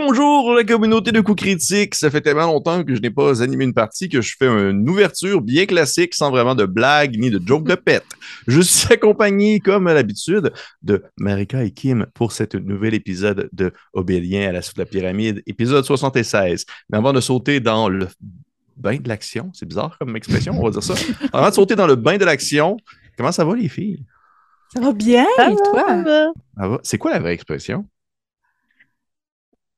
[0.00, 1.94] bonjour la communauté de coups critiques.
[1.94, 4.88] Ça fait tellement longtemps que je n'ai pas animé une partie que je fais une
[4.88, 8.06] ouverture bien classique sans vraiment de blagues ni de joke de pète.
[8.46, 10.52] Je suis accompagné, comme à l'habitude,
[10.82, 14.86] de Marika et Kim pour cet nouvel épisode de Obélien à la suite de la
[14.86, 16.64] pyramide, épisode 76.
[16.88, 18.08] Mais avant de sauter dans le
[18.76, 20.94] bain de l'action, c'est bizarre comme expression, on va dire ça.
[21.32, 22.78] Avant de sauter dans le bain de l'action,
[23.18, 24.04] comment ça va les filles?
[24.72, 25.84] Ça va bien, Ça et toi?
[26.56, 26.80] Ça va?
[26.82, 27.84] C'est quoi la vraie expression?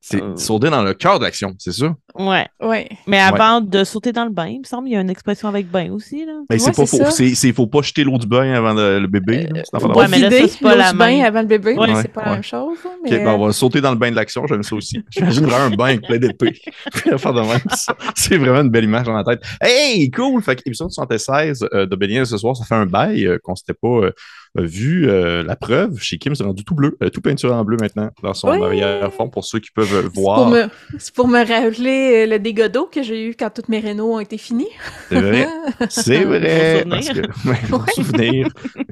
[0.04, 0.36] C'est Euh.
[0.36, 1.94] sauter dans le cœur de l'action, c'est ça?
[2.18, 2.44] Ouais.
[2.60, 2.88] Ouais.
[3.06, 5.46] Mais avant de sauter dans le bain, il me semble qu'il y a une expression
[5.48, 6.26] avec bain aussi.
[6.26, 6.32] Là.
[6.50, 7.10] Mais Ouais, c'est pas faux.
[7.10, 9.46] c'est- faut pas jeter l'eau du bain avant de- le bébé.
[9.54, 9.62] là.
[9.70, 11.94] Pas Ouais, mais là, c'est pas l'eau la du bain avant le bébé, Ouais.
[12.02, 12.76] c'est pas la même chose.
[12.84, 15.00] hein, Ok, Mais, ben, on va sauter dans le bain de l'action, j'aime ça aussi.
[15.10, 16.60] J'imagine vraiment un bain avec plein d'épées.
[18.16, 19.40] C'est vraiment une belle image dans la tête.
[19.60, 20.42] Hey, cool!
[20.42, 23.54] Fait que épisode 76 euh, de Bélien ce soir, ça fait un bail euh, qu'on
[23.54, 24.12] s'était pas euh,
[24.56, 25.08] vu.
[25.08, 28.10] euh, la preuve, chez Kim, c'est rendu tout bleu, euh, tout peinturé en bleu maintenant,
[28.22, 28.62] dans son Oui.
[28.62, 30.50] arrière-fond, pour ceux qui peuvent euh, c'est pour, voir.
[30.50, 30.64] me,
[30.98, 34.14] c'est pour me rappeler euh, le dégât d'eau que j'ai eu quand toutes mes rénaux
[34.14, 34.68] ont été finis.
[35.08, 35.48] C'est vrai.
[35.88, 36.84] C'est vrai.
[36.88, 37.92] Parce que, ouais, Ouais.
[37.94, 38.48] souvenir.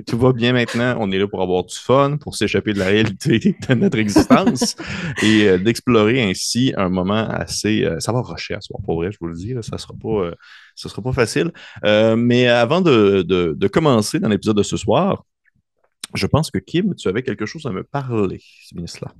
[0.07, 0.97] Tout va bien maintenant.
[0.99, 4.77] On est là pour avoir du fun, pour s'échapper de la réalité de notre existence
[5.23, 7.85] et euh, d'explorer ainsi un moment assez.
[7.85, 9.55] euh, ça va rusher à soir, pour vrai, je vous le dis.
[9.55, 10.09] là, ça sera pas.
[10.09, 10.35] euh,
[10.75, 11.51] ce sera pas facile.
[11.85, 15.25] Euh, mais avant de, de- de commencer dans l'épisode de ce soir,
[16.15, 18.41] je pense que Kim, tu avais quelque chose à me parler.
[18.67, 19.13] C'est bien cela.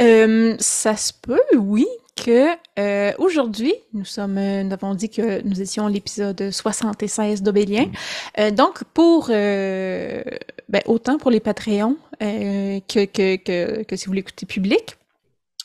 [0.00, 1.86] Euh, ça se peut, oui,
[2.24, 7.42] que euh, aujourd'hui, nous sommes, euh, nous avons dit que nous étions à l'épisode 76
[7.42, 7.90] d'Obélien.
[8.38, 10.22] Euh, donc, pour euh,
[10.68, 14.96] ben, autant pour les Patreons euh, que, que, que, que si vous l'écoutez public.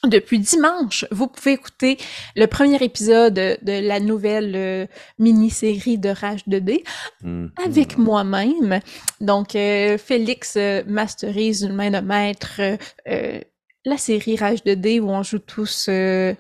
[0.06, 1.98] Depuis dimanche, vous pouvez écouter
[2.36, 4.86] le premier épisode de la nouvelle euh,
[5.18, 6.84] mini-série de Rage 2D
[7.22, 7.48] Hmm.
[7.66, 8.82] avec moi-même.
[9.22, 12.60] Donc, euh, Félix euh, masterise d'une main de maître
[13.08, 13.40] euh,
[13.86, 16.34] la série Rage 2D où on joue tous euh,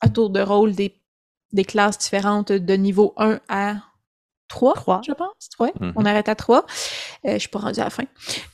[0.00, 0.92] à tour de rôle des,
[1.52, 3.76] des classes différentes de niveau 1 à
[4.48, 5.00] 3, Trois.
[5.06, 5.50] je pense.
[5.60, 5.92] Ouais, Mhm.
[5.94, 6.66] on arrête à 3.
[7.26, 8.04] Euh, je suis pas rendue à la fin.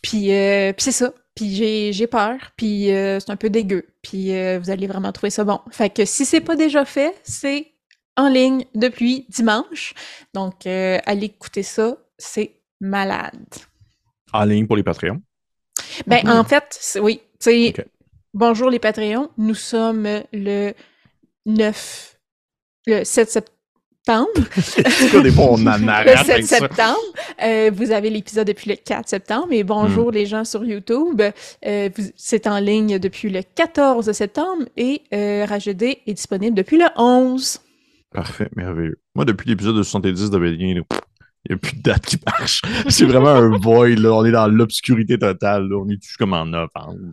[0.03, 1.13] Puis, euh, puis c'est ça.
[1.35, 2.37] Puis j'ai, j'ai peur.
[2.57, 3.87] Puis euh, c'est un peu dégueu.
[4.03, 5.61] Puis euh, vous allez vraiment trouver ça bon.
[5.71, 7.73] Fait que si c'est pas déjà fait, c'est
[8.17, 9.95] en ligne depuis dimanche.
[10.35, 11.97] Donc, euh, allez écouter ça.
[12.19, 13.35] C'est malade.
[14.33, 15.21] En ligne pour les Patreons?
[16.07, 16.31] Ben, Mhm.
[16.31, 17.21] en fait, c'est- oui.
[17.41, 17.73] Tu
[18.33, 19.31] bonjour les Patreons.
[19.37, 20.73] Nous sommes le
[21.47, 22.19] 9,
[22.87, 23.54] le 7 septembre.
[25.23, 26.59] Des fois, on en Le arrête 7 avec ça.
[26.59, 26.99] septembre.
[27.43, 29.49] Euh, vous avez l'épisode depuis le 4 septembre.
[29.53, 30.15] Et bonjour Hmm.
[30.15, 31.23] les gens sur YouTube.
[31.67, 36.77] Euh, c'est en ligne depuis le 14 septembre et euh, Rage 2D est disponible depuis
[36.79, 37.61] le 11.
[38.13, 38.99] Parfait, merveilleux.
[39.15, 40.83] Moi, depuis l'épisode de 70 de Bélien, là,
[41.47, 42.63] il n'y a plus de date qui marche.
[42.89, 44.13] C'est vraiment un void, là.
[44.15, 45.77] On est dans l'obscurité totale, là.
[45.77, 47.13] On est juste comme en novembre.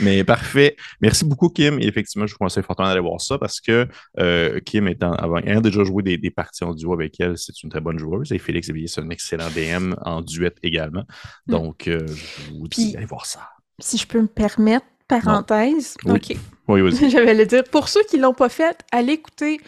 [0.00, 0.76] Mais parfait.
[1.00, 1.78] Merci beaucoup, Kim.
[1.80, 3.88] Et effectivement, je vous conseille fortement d'aller voir ça parce que
[4.18, 7.62] euh, Kim étant, avant, ayant déjà joué des, des parties en duo avec elle, c'est
[7.62, 8.32] une très bonne joueuse.
[8.32, 11.04] Et Félix c'est un excellent DM en duet également.
[11.46, 11.52] Mm.
[11.52, 13.48] Donc, euh, je vous dis Puis- d'aller voir ça.
[13.78, 15.96] Si je peux me permettre, parenthèse.
[16.04, 16.12] Oui.
[16.16, 16.36] OK.
[16.68, 17.10] Oui, vas-y.
[17.10, 17.64] J'avais le dire.
[17.64, 19.58] Pour ceux qui l'ont pas fait, allez écouter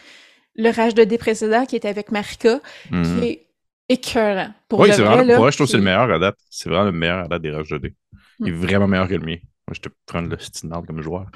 [0.55, 3.47] le Rage 2D précédent qui était avec Marika, qui est
[3.93, 4.53] écœurant.
[4.69, 6.37] Pour Oui, c'est vrai, vraiment, là, pour je trouve que c'est le meilleur à date.
[6.51, 7.95] C'est vraiment le meilleur à date des Rush 2D.
[8.41, 8.55] Il est Mm.
[8.55, 9.37] vraiment meilleur que le mien.
[9.69, 11.27] Moi, je te prends le style comme joueur.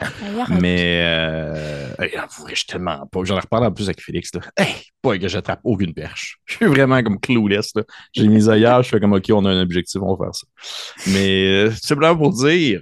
[0.61, 1.89] Mais euh,
[2.49, 3.21] je suis tellement pas.
[3.23, 4.35] J'en ai reparlé en plus avec Félix.
[4.35, 4.41] Là.
[4.57, 6.39] Hey, pas que j'attrape aucune perche.
[6.45, 7.71] Je suis vraiment comme clueless.
[7.77, 7.85] là.
[8.13, 10.47] J'ai mis ailleurs, je fais comme OK, on a un objectif, on va faire ça.
[11.13, 12.81] Mais euh, c'est simplement pour dire.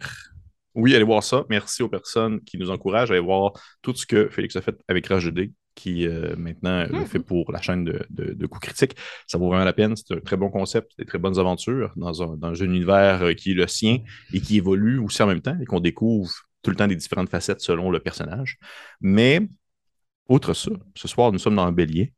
[0.74, 1.44] Oui, allez voir ça.
[1.50, 3.52] Merci aux personnes qui nous encouragent à aller voir
[3.82, 7.06] tout ce que Félix a fait avec Rage 2D, qui euh, maintenant le Mhm.
[7.06, 8.96] fait pour la chaîne de, de, de coups critiques.
[9.26, 9.94] Ça vaut vraiment la peine.
[9.96, 13.32] C'est un très bon concept, des très bonnes aventures dans un, dans un univers euh,
[13.34, 13.98] qui est le sien
[14.32, 16.30] et qui évolue aussi en même temps et qu'on découvre
[16.62, 18.58] tout le temps des différentes facettes selon le personnage.
[19.00, 19.40] Mais,
[20.28, 22.14] outre ça, ce soir, nous sommes dans un bélier.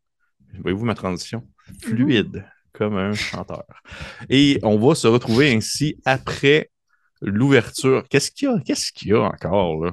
[0.60, 1.46] Voyez-vous ma transition?
[1.82, 3.64] Fluide, comme un chanteur.
[4.30, 6.70] Et on va se retrouver ainsi après
[7.20, 8.04] l'ouverture.
[8.08, 8.60] Qu'est-ce qu'il y a?
[8.60, 9.92] Qu'est-ce qu'il y a encore, là?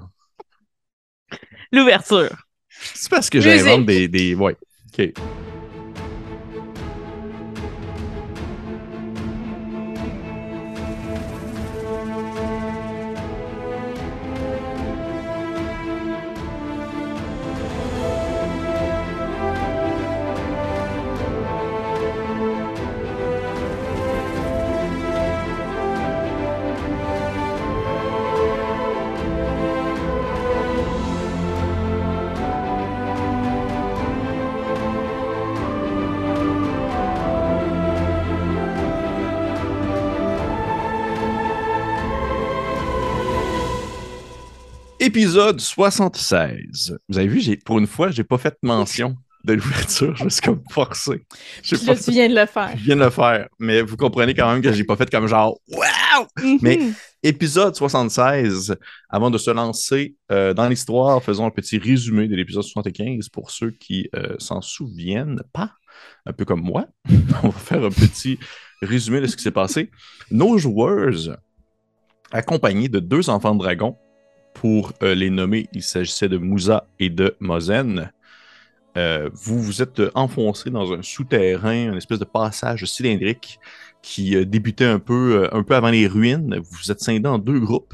[1.72, 2.43] L'ouverture.
[2.94, 4.36] C'est parce que j'invente des, des.
[4.36, 4.56] Ouais.
[4.98, 5.14] OK.
[45.33, 46.95] Épisode 76.
[47.09, 50.15] Vous avez vu, j'ai, pour une fois, j'ai pas fait mention de l'ouverture.
[50.15, 51.25] Je me suis comme forcé.
[51.88, 52.69] Pas tu viens de le faire.
[52.77, 55.25] Je viens de le faire, mais vous comprenez quand même que j'ai pas fait comme
[55.25, 56.27] genre Wow!
[56.62, 56.94] Mais- Mhm.
[57.24, 58.75] Épisode 76,
[59.09, 63.50] avant de se lancer euh, dans l'histoire, faisons un petit résumé de l'épisode 75 pour
[63.50, 65.71] ceux qui euh, s'en souviennent pas,
[66.27, 66.85] un peu comme moi.
[67.44, 68.38] On va faire un petit
[68.83, 69.89] résumé de ce qui s'est passé.
[70.30, 71.39] Nos joueurs,
[72.31, 73.97] accompagnés de deux enfants de dragon,
[74.63, 78.13] pour euh, les nommer, il s'agissait de Mousa et de Mozen.
[78.95, 83.60] Euh, vous vous êtes enfoncés dans un souterrain, une espèce de passage cylindrique
[84.01, 86.56] qui euh, débutait un peu, euh, un peu avant les ruines.
[86.60, 87.94] Vous vous êtes scindés en deux groupes,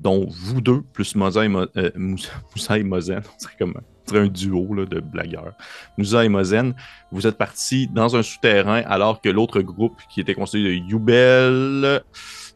[0.00, 3.22] dont vous deux, plus Mousa et, Mo- euh, Moussa, Moussa et Mozen.
[3.24, 3.80] On serait comme
[4.12, 5.52] un duo là, de blagueurs.
[5.96, 6.74] Mousa et Mozen,
[7.12, 12.02] vous êtes partis dans un souterrain alors que l'autre groupe, qui était constitué de Youbel,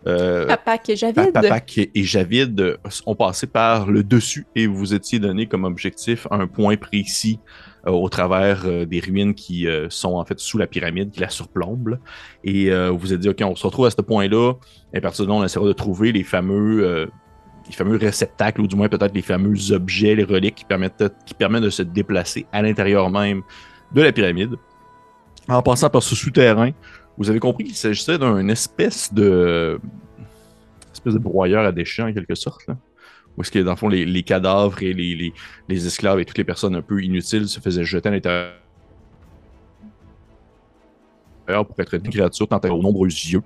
[0.08, 1.32] euh, Papa que Javid.
[1.32, 2.76] Papak et Javid euh,
[3.06, 7.40] ont passé par le dessus et vous étiez donné comme objectif un point précis
[7.87, 11.88] euh, au travers des ruines qui sont en fait sous la pyramide, qui la surplombe.
[11.88, 11.96] là.
[12.44, 14.55] Et vous vous êtes dit, OK, on se retrouve à ce point-là.
[14.93, 17.08] Et à partir de là, on essaiera de trouver les fameux,
[17.66, 21.34] les fameux réceptacles, ou du moins peut-être les fameux objets, les reliques qui permettent, qui
[21.34, 23.43] permettent de se déplacer à l'intérieur même
[23.93, 24.56] de la pyramide.
[25.49, 26.72] En passant par ce souterrain,
[27.19, 29.81] vous avez compris qu'il s'agissait d'un espèce de
[30.93, 32.67] espèce de broyeur à déchets en quelque sorte.
[32.69, 32.76] Là.
[33.37, 35.32] Où est-ce que dans le fond les, cadavres et les,
[35.69, 38.55] les- esclaves et toutes les personnes un peu inutiles se faisaient jeter à l'intérieur
[41.47, 43.43] pour être une créature tant aux nombreux yeux.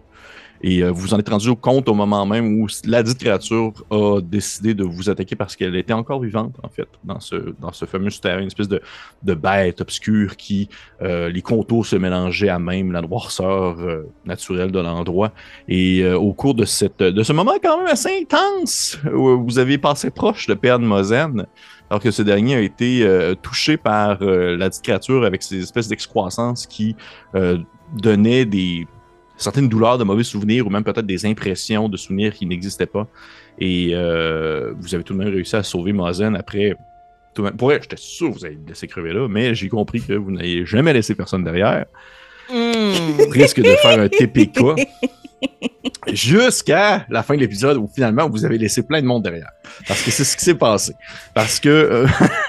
[0.62, 3.72] Et euh, vous vous en êtes rendu compte au moment même où la dite créature
[3.90, 7.72] a décidé de vous attaquer parce qu'elle était encore vivante, en fait, dans ce, dans
[7.72, 8.80] ce fameux souterrain, une espèce de,
[9.24, 10.68] de bête obscure qui,
[11.02, 15.32] euh, les contours se mélangeaient à même la noirceur euh, naturelle de l'endroit.
[15.66, 19.78] Et au cours de, cette, de ce moment quand même assez intense, où vous avez
[19.78, 21.46] passé proche de perdre Mozen,
[21.90, 26.66] alors que ce dernier a été touché par la dite créature avec ces espèces d'excroissance
[26.66, 26.96] qui
[27.94, 28.86] donnaient des
[29.42, 33.06] certaines douleurs de mauvais souvenirs ou même peut-être des impressions de souvenirs qui n'existaient pas.
[33.58, 36.76] Et euh, vous avez tout de même réussi à sauver Mozen après.
[37.34, 39.54] Tout de même, pour vrai, j'étais sûr que vous allez le laisser crever là, mais
[39.54, 41.86] j'ai compris que vous n'avez jamais laissé personne derrière
[42.50, 43.30] Mhm.
[43.30, 44.58] risque de faire un TPK
[46.12, 49.50] jusqu'à la fin de l'épisode où finalement vous avez laissé plein de monde derrière.
[49.86, 50.94] Parce que c'est ce qui s'est passé.
[51.34, 52.06] Parce que euh,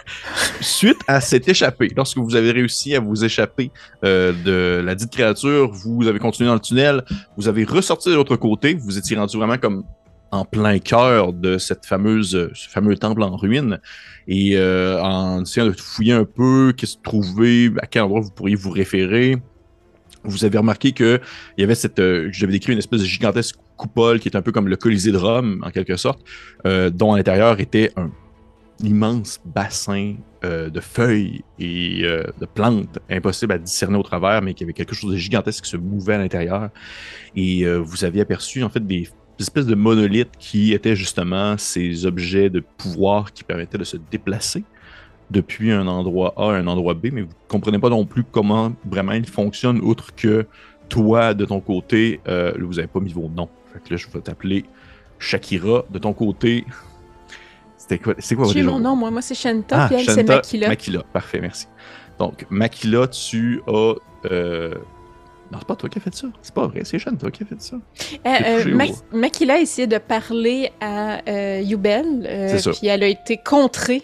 [0.62, 3.72] suite à cette échappée, lorsque vous avez réussi à vous échapper
[4.04, 7.04] euh, de la dite créature, vous avez continué dans le tunnel,
[7.38, 9.84] vous avez ressorti de l'autre côté, vous étiez rendu vraiment comme
[10.32, 13.80] en plein cœur de cette fameuse, ce fameux temple en ruine.
[14.28, 18.32] Et euh, en essayant de fouiller un peu, qu'est-ce que trouver, à quel endroit vous
[18.32, 19.38] pourriez vous référer,
[20.24, 21.20] vous avez remarqué que
[21.58, 24.42] il y avait cette, euh, j'avais décrit une espèce de gigantesque coupole qui est un
[24.42, 26.24] peu comme le Colisée de Rome en quelque sorte,
[26.66, 28.12] euh, dont à l'intérieur était un
[28.82, 34.54] immense bassin euh, de feuilles et euh, de plantes impossible à discerner au travers, mais
[34.54, 36.70] qui avait quelque chose de gigantesque qui se mouvait à l'intérieur.
[37.36, 39.10] Et vous aviez aperçu en fait des
[39.40, 44.64] espèces de monolithes qui étaient justement ces objets de pouvoir qui permettaient de se déplacer
[45.32, 48.24] depuis un endroit A à un endroit B, mais vous ne comprenez pas non plus
[48.24, 50.46] comment vraiment il fonctionne, outre que
[50.90, 53.50] toi, de ton côté, euh, vous n'avez pas mis vos noms.
[53.74, 54.66] Fait que là, je vais t'appeler
[55.18, 55.86] Shakira.
[55.90, 56.66] De ton côté,
[57.78, 58.70] c'était quoi, c'est quoi votre déjà?
[58.70, 59.10] mon nom, moi.
[59.12, 60.68] Moi, c'est Shanta, Ah, puis elle, c'est Makila.
[60.70, 61.68] Makila, parfait, merci.
[62.20, 63.94] Donc, Makila, tu as...
[64.32, 64.76] euh,
[65.52, 66.28] Non, c'est pas toi qui as fait ça.
[66.42, 67.76] C'est pas vrai, c'est Shanta qui a fait ça.
[67.76, 68.30] Euh,
[68.68, 68.86] euh, Ma-
[69.18, 71.22] Makila a essayé de parler à
[72.60, 72.72] ça.
[72.72, 74.04] puis elle a été contrée.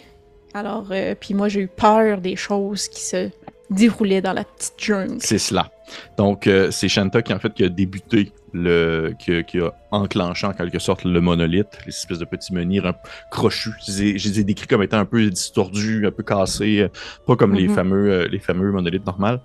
[0.53, 3.29] Alors, euh, puis moi, j'ai eu peur des choses qui se
[3.69, 5.17] déroulaient dans la petite jungle.
[5.19, 5.69] C'est cela.
[6.17, 9.71] Donc, euh, c'est Shanta qui, en fait, qui a débuté, le, qui, a- qui a
[9.91, 12.95] enclenché en quelque sorte le monolithe, les espèces de petits menhirs un
[13.29, 13.71] crochus.
[13.87, 16.87] Je les ai- décrits comme étant un peu distordus, un peu cassés, euh,
[17.27, 17.75] pas comme les, Mhm.
[17.75, 19.39] fameux, euh, les fameux monolithes normales.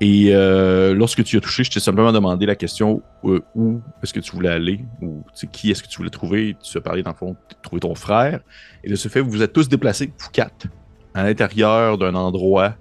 [0.00, 4.12] Et euh, lorsque tu as touché, je t'ai simplement demandé la question euh, où est-ce
[4.12, 5.22] que tu voulais aller, ou
[5.52, 6.56] qui est-ce que tu voulais trouver?
[6.62, 8.40] Tu as parlé, dans le fond, de trouver ton frère.
[8.82, 10.66] Et de ce fait, vous vous êtes tous déplacés, vous quatre,
[11.14, 12.74] à l'intérieur d'un endroit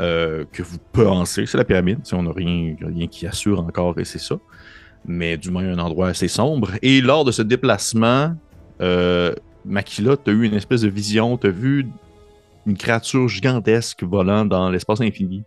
[0.00, 2.02] euh, que vous pensez, c'est la pyramide.
[2.02, 4.36] Tu sais, on n'a rien, rien qui assure encore et c'est ça.
[5.06, 6.72] Mais du moins un endroit assez sombre.
[6.82, 8.34] Et lors de ce déplacement,
[9.64, 11.86] Makila, tu as eu une espèce de vision, tu as vu
[12.66, 15.44] une créature gigantesque volant dans l'espace infini,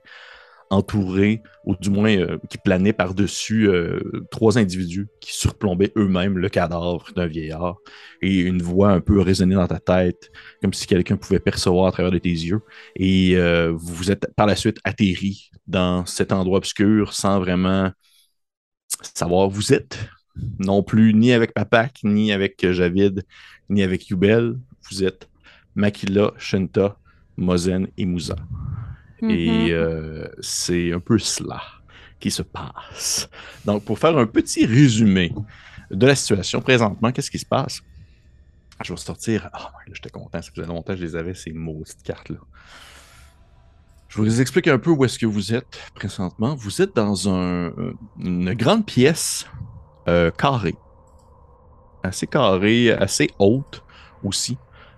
[0.72, 4.00] entourée, ou du moins euh, qui planait par-dessus euh,
[4.32, 7.75] trois individus qui surplombaient eux-mêmes le cadavre d'un vieillard.
[8.22, 11.92] Et une voix un peu résonnait dans ta tête, comme si quelqu'un pouvait percevoir à
[11.92, 12.62] travers de tes yeux.
[12.96, 17.92] Et euh, vous êtes par la suite atterri dans cet endroit obscur sans vraiment
[19.13, 20.00] savoir où vous êtes.
[20.58, 23.24] Non plus ni avec Papak, ni avec Javid,
[23.70, 24.56] ni avec Youbel.
[24.90, 25.28] vous êtes
[25.75, 26.98] Makila, Shenta,
[27.38, 28.06] Mozen et
[29.30, 31.62] Et euh, c'est un peu cela
[32.20, 33.30] qui se passe.
[33.66, 35.34] Donc, pour faire un petit résumé
[35.90, 37.82] de la situation présentement, qu'est-ce qui se passe?
[38.84, 39.50] Je vais sortir.
[39.54, 40.42] Oh, là, j'étais content.
[40.42, 42.38] Ça faisait longtemps que je les avais, ces maudites cartes-là.
[44.10, 46.56] Je vous explique un peu où est-ce que vous êtes présentement.
[46.56, 47.72] Vous êtes dans un-
[48.20, 49.46] une grande pièce
[50.08, 50.75] euh, carrée.
[52.04, 53.84] Assez carrée, assez haute
[54.24, 54.58] aussi.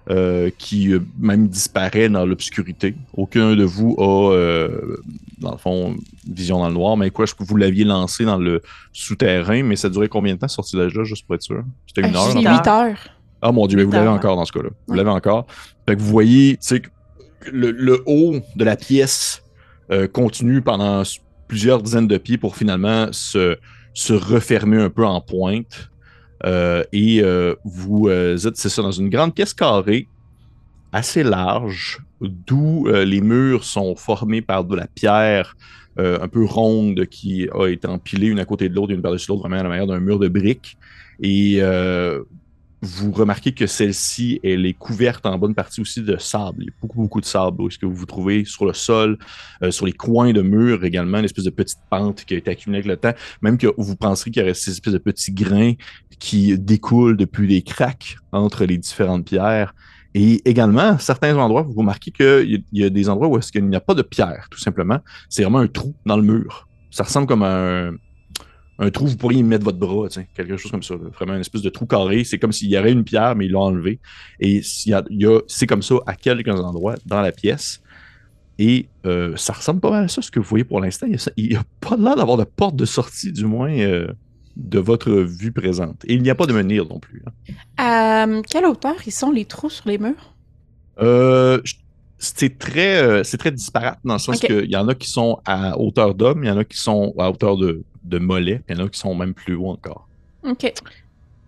[0.10, 2.96] Euh, qui euh, même disparaît dans l'obscurité.
[3.16, 4.98] Aucun de vous a, euh,
[5.40, 5.96] dans le fond,
[6.30, 6.98] vision dans le noir.
[6.98, 10.48] Mais quoi, je vous l'aviez lancé dans le souterrain, mais ça durait combien de temps
[10.48, 11.64] sorti de là, juste pour être sûr?
[11.88, 12.32] C'était une heure?
[12.32, 12.58] c'est là?
[12.58, 12.98] 8 heures.
[13.42, 14.70] Ah mon dieu, mais vous l'avez heures, encore dans ce cas-là.
[14.88, 15.46] Vous l'avez encore.
[15.88, 16.82] Fait que vous voyez, tu sais,
[17.52, 19.44] le, le haut de la pièce
[19.92, 21.04] euh, continue pendant
[21.48, 23.58] plusieurs dizaines de pieds pour finalement se,
[23.94, 25.92] se refermer un peu en pointe.
[26.46, 30.08] Euh, et euh, vous euh, êtes, c'est ça, dans une grande pièce carrée,
[30.92, 35.56] assez large, d'où les murs sont formés par de la pierre
[35.98, 39.42] un peu ronde qui a été empilée une à côté de l'autre, une par-dessus l'autre,
[39.42, 40.78] vraiment à la manière d'un mur de briques.
[41.20, 41.60] Et
[42.84, 46.64] vous remarquez que celle-ci, elle est couverte en bonne partie aussi de sable.
[46.64, 47.72] Il y a beaucoup, beaucoup de sable.
[47.72, 49.18] ce que vous vous trouvez sur le sol,
[49.72, 52.80] sur les coins de murs également, une espèce de petite pente qui a été accumulée
[52.80, 53.14] avec le temps.
[53.42, 55.74] Même que vous penserez qu'il y aurait ces espèces de petits grains
[56.20, 59.74] qui découlent depuis les cracks entre les différentes pierres.
[60.16, 63.76] Et également, certains endroits, vous remarquez qu'il y, a- des endroits où est-ce qu'il n'y
[63.76, 65.00] a pas de pierre, tout simplement.
[65.30, 66.68] C'est vraiment un trou dans le mur.
[66.92, 67.94] Ça ressemble comme un,
[68.78, 70.96] un trou, vous pourriez y mettre votre bras, quelque chose comme ça.
[70.96, 72.24] Vraiment une espèce de trou carré.
[72.24, 74.00] C'est comme s'il y avait une pierre, mais ils l'ont enlevé.
[74.40, 75.04] Et y a-
[75.48, 77.82] c'est comme ça à quelques endroits dans la pièce.
[78.60, 81.08] Et euh, ça ressemble pas mal à ça, ce que vous voyez pour l'instant.
[81.38, 84.08] Il n'y a, pas l'air d'avoir de porte de sortie, du moins, euh,
[84.56, 86.04] de votre vue présente.
[86.06, 87.24] Et il n'y a pas de menhir non plus.
[87.26, 87.54] hein.
[87.78, 90.34] À euh, quelle hauteur ils sont les trous sur les murs?
[91.02, 91.60] Euh,
[92.20, 94.48] c'est très, euh, c'est très disparate dans le sens Ok.
[94.48, 97.14] qu'il y en a qui sont à hauteur d'homme, il y en a qui sont
[97.18, 99.70] à hauteur de, de mollet, puis il y en a qui sont même plus haut
[99.70, 100.08] encore.
[100.44, 100.72] OK.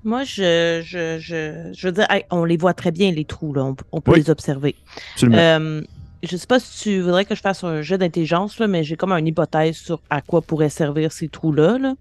[0.03, 3.53] Moi, je, je, je, je veux dire, hey, on les voit très bien, les trous,
[3.53, 3.63] là.
[3.65, 4.19] On, on peut Oui.
[4.19, 4.75] les observer.
[5.13, 5.38] Absolument.
[5.39, 5.81] Euh,
[6.25, 8.96] je sais pas si tu voudrais que je fasse un jeu d'intelligence, là, mais j'ai
[8.96, 11.77] comme une hypothèse sur à quoi pourraient servir ces trous-là.
[11.77, 11.96] là.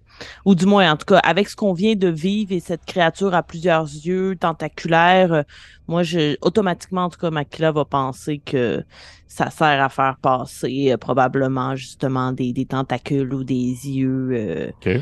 [0.45, 3.33] Ou du moins, en tout cas, avec ce qu'on vient de vivre et cette créature
[3.33, 5.43] à plusieurs yeux, tentaculaire, euh,
[5.87, 8.83] moi, je, automatiquement, en tout cas, Makila va penser que
[9.27, 14.99] ça sert à faire passer euh, probablement justement des, des tentacules ou des yeux euh,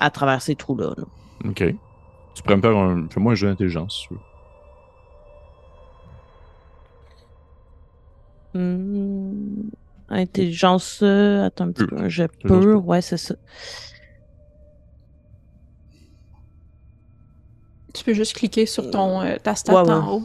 [0.00, 0.94] à travers ces trous-là.
[0.96, 1.04] là.
[1.44, 1.64] OK.
[2.34, 3.06] Tu pourrais me faire un.
[3.10, 4.20] Fais-moi un jeu d'intelligence, si tu veux.
[8.54, 9.68] Hmm,
[10.08, 11.96] Intelligence, euh, attends un petit Pure.
[11.98, 13.34] peu, je peux, ouais, c'est ça.
[17.92, 19.94] Tu peux juste cliquer sur ton, euh, ta stat Ouais, ouais.
[19.94, 20.24] en haut.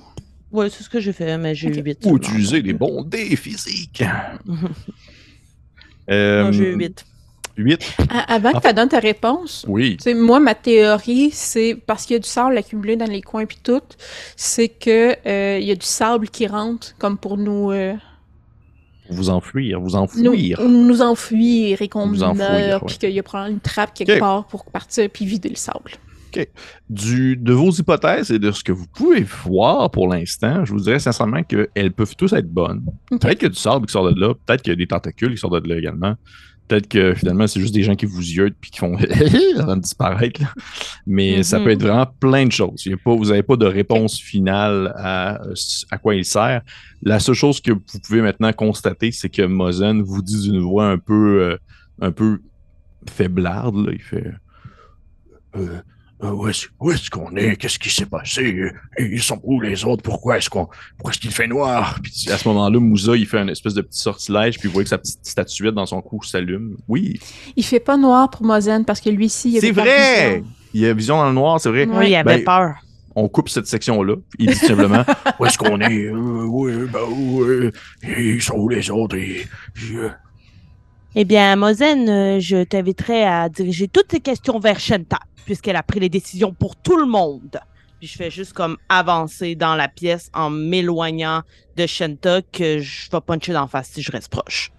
[0.51, 1.99] Ouais, c'est ce que j'ai fait, mais j'ai eu 8.
[2.05, 4.03] Ou utiliser des bons dés physiques.
[6.11, 7.05] Euh, Non, j'ai eu 8.
[7.55, 7.95] 8.
[8.09, 9.95] À- avant que tu donnes ta réponse, Oui.
[9.97, 13.21] tu sais, moi, ma théorie, c'est parce qu'il y a du sable accumulé dans les
[13.21, 13.83] coins puis tout,
[14.35, 17.93] c'est que euh, il y a du sable qui rentre comme pour nous euh,
[19.09, 20.61] Vous enfuir, vous nous, enfouir.
[20.61, 24.19] nous enfuir et qu'on Nous meurt puis qu'il y a probablement une trappe quelque Ok.
[24.19, 25.91] part pour partir puis vider le sable.
[26.89, 30.79] Du, de vos hypothèses et de ce que vous pouvez voir pour l'instant, je vous
[30.79, 32.83] dirais sincèrement qu'elles peuvent tous être bonnes.
[33.11, 33.21] Ok.
[33.21, 34.87] Peut-être qu'il y a du sable qui sort de là, peut-être qu'il y a des
[34.87, 36.15] tentacules qui sortent de là également.
[36.69, 38.95] Peut-être que finalement, c'est juste des gens qui vous yeutent puis qui font
[39.59, 40.41] avant de disparaître.
[40.41, 40.47] là.
[41.05, 41.65] Mais ça Mhm.
[41.65, 42.83] peut être vraiment plein de choses.
[42.85, 45.41] Il y a pas, vous n'avez pas de réponse finale à,
[45.91, 46.61] à quoi il sert.
[47.01, 50.87] La seule chose que vous pouvez maintenant constater, c'est que Mozen vous dit d'une voix
[50.87, 51.57] un peu, euh,
[52.01, 52.39] un peu
[53.09, 53.75] faiblarde.
[53.87, 53.91] là.
[53.93, 54.31] Il fait
[55.55, 55.79] euh,
[56.21, 57.55] où est-ce où est-ce qu'on est?
[57.55, 58.43] Qu'est-ce qui s'est passé?
[58.53, 60.03] Euh, Ils sont où les autres?
[60.03, 61.99] Pourquoi est-ce qu'on pourquoi est-ce qu'il fait noir?
[62.03, 64.83] Puis à ce moment-là, Moussa, il fait une espèce de petit sortilège, puis vous voyez
[64.83, 66.75] que sa petite statuette dans son cou s'allume.
[66.87, 67.19] Oui,
[67.55, 70.43] Il fait pas noir pour Mozen parce que lui aussi, il a c'est vrai!
[70.73, 71.87] Il a vision dans le noir, c'est vrai.
[71.91, 72.75] Oui, il avait Ben, peur.
[73.15, 74.15] On coupe cette section-là.
[74.37, 75.03] Il dit simplement
[75.39, 76.05] Où est-ce qu'on est?
[76.05, 77.69] Euh, oui, ben, oui.
[78.07, 79.15] Ils sont où les autres?
[79.17, 79.47] Et-
[81.15, 85.81] Eh bien, Mozen, euh, je t'inviterai à diriger toutes tes questions vers Shenta, puisqu'elle a
[85.81, 87.59] pris les décisions pour tout le monde.
[87.97, 91.41] Puis je fais juste comme avancer dans la pièce en m'éloignant
[91.75, 94.71] de Shenta que je vais puncher d'en face si je reste proche.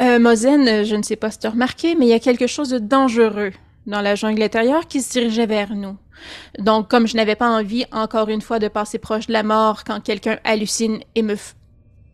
[0.00, 2.18] Euh, Mozen, euh, je ne sais pas si tu as remarqué, mais il y a
[2.18, 3.52] quelque chose de dangereux
[3.86, 5.96] dans la jungle intérieure qui se dirigeait vers nous.
[6.58, 9.84] Donc, comme je n'avais pas envie, encore une fois, de passer proche de la mort
[9.84, 11.36] quand quelqu'un hallucine et me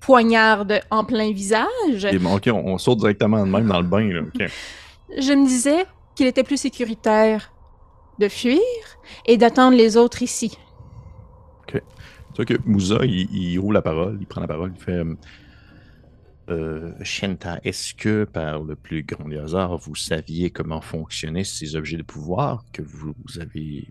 [0.00, 3.86] poignarde en plein visage, Et bon, ok, on, on saute directement de même dans le
[3.86, 4.08] bain.
[4.08, 4.22] Là.
[5.18, 7.52] je me disais qu'il était plus sécuritaire
[8.18, 8.60] de fuir
[9.26, 10.58] et d'attendre les autres ici.
[11.68, 11.80] OK.
[12.34, 15.02] Tu vois que Moussa, il, il roule la parole, il prend la parole, il fait
[16.50, 21.76] euh, Shenta, est-ce que par le plus grand des hasards, vous saviez comment fonctionnaient ces
[21.76, 23.88] objets de pouvoir que vous avez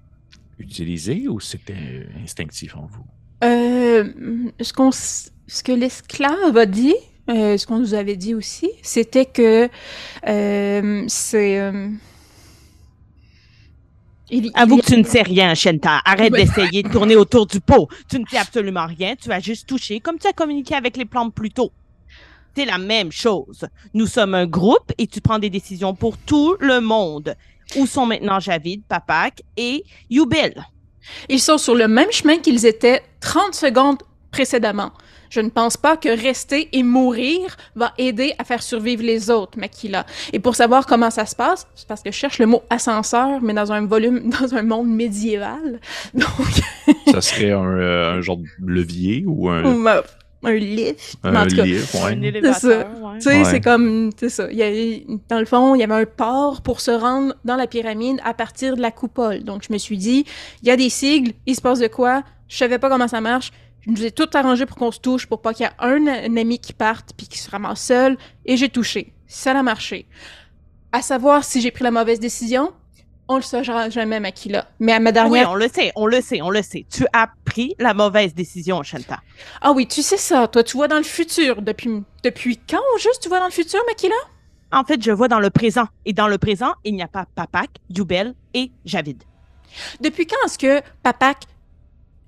[0.58, 3.06] utilisés ou c'était instinctif en vous?
[3.44, 6.96] Euh, ce, qu'on, s- ce que l'esclave a dit,
[7.30, 9.70] euh, ce qu'on nous avait dit aussi, c'était que
[10.28, 11.60] euh, c'est.
[11.60, 11.90] euh,
[14.32, 16.02] il- il Avoue y que tu ne sais rien, Shenta.
[16.06, 17.88] Arrête d'essayer de tourner autour du pot.
[18.10, 19.16] Tu ne sais absolument rien.
[19.16, 21.72] Tu as juste touché comme tu as communiqué avec les plantes plus tôt.
[22.56, 23.66] C'est la même chose.
[23.94, 27.36] Nous sommes un groupe et tu prends des décisions pour tout le monde.
[27.78, 30.54] Où sont maintenant Javid, Papak et Yubil?
[31.30, 34.00] Ils sont sur le même chemin qu'ils étaient 30 secondes
[34.32, 34.92] précédemment.
[35.30, 39.58] Je ne pense pas que rester et mourir va aider à faire survivre les autres,
[39.58, 40.06] Makila.
[40.34, 43.40] Et pour savoir comment ça se passe, c'est parce que je cherche le mot ascenseur,
[43.42, 45.80] mais dans un volume, dans un monde médiéval.
[46.14, 46.24] Donc,
[47.12, 50.02] Ça serait un, euh, un genre de levier ou un, ou, euh,
[50.44, 51.16] un lift.
[51.24, 52.12] mais en un tout cas, livre, ouais.
[52.14, 52.88] Un élévateur.
[53.16, 53.44] Tu sais, Ouais.
[53.46, 54.48] c'est comme, c'est ça.
[54.52, 57.56] Il y avait, dans le fond, il y avait un port pour se rendre dans
[57.58, 59.44] la pyramide à partir de la coupole.
[59.44, 60.26] Donc, je me suis dit,
[60.64, 63.22] il y a des sigles, il se passe de quoi, je savais pas comment ça
[63.22, 63.52] marche.
[63.90, 66.06] Je nous ai tout arrangé pour qu'on se touche, pour pas qu'il y ait un,
[66.08, 68.18] un ami qui parte puis qui se ramasse seul.
[68.46, 69.14] Et j'ai touché.
[69.26, 70.08] Ça a marché.
[70.92, 72.72] À savoir si j'ai pris la mauvaise décision,
[73.28, 74.68] on le saura jamais, Makila.
[74.80, 75.52] Mais à ma Oui, dernière...
[75.52, 76.86] on le sait, on le sait, on le sait.
[76.92, 79.22] Tu as pris la mauvaise décision, Shenta.
[79.62, 80.48] Ah oui, tu sais ça.
[80.48, 81.62] Toi, tu vois dans le futur.
[81.62, 81.90] Depuis,
[82.24, 84.16] depuis quand, au juste, tu vois dans le futur, Makila?
[84.72, 85.88] En fait, je vois dans le présent.
[86.06, 89.24] Et dans le présent, il n'y a pas Papak, Yubel et Javid.
[90.00, 91.38] Depuis quand est-ce que Papak,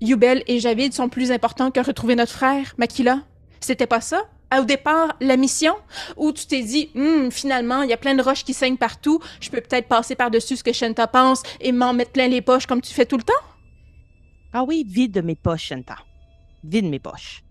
[0.02, 3.20] Yubel et Javid sont plus importants que retrouver notre frère, Makila?
[3.60, 4.22] C'était pas ça?
[4.58, 5.74] Au départ, la mission,
[6.16, 9.20] où tu t'es dit, Hum, finalement, il y a plein de roches qui saignent partout,
[9.40, 12.66] je peux peut-être passer par-dessus ce que Shenta pense et m'en mettre plein les poches
[12.66, 13.32] comme tu fais tout le temps?
[14.52, 15.96] Ah oui, vide mes poches, Shenta.
[16.64, 17.42] Vide mes poches.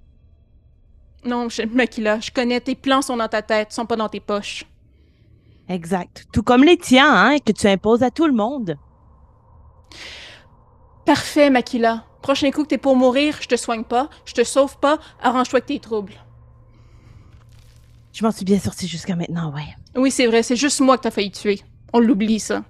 [1.26, 4.20] Non, je- Makila, je connais, tes plans sont dans ta tête, sont pas dans tes
[4.20, 4.66] poches.
[5.70, 6.26] Exact.
[6.34, 8.76] Tout comme les tiens, hein, que tu imposes à tout le monde.
[11.06, 12.06] Parfait, Makila.
[12.22, 15.58] Prochain coup que t'es pour mourir, je te soigne pas, je te sauve pas, arrange-toi
[15.58, 16.14] avec tes troubles.
[18.14, 19.76] Je m'en suis bien sortie jusqu'à maintenant, ouais.
[19.96, 21.62] Oui, c'est vrai, c'est juste moi que t'as failli tuer.
[21.94, 22.64] On l'oublie, ça.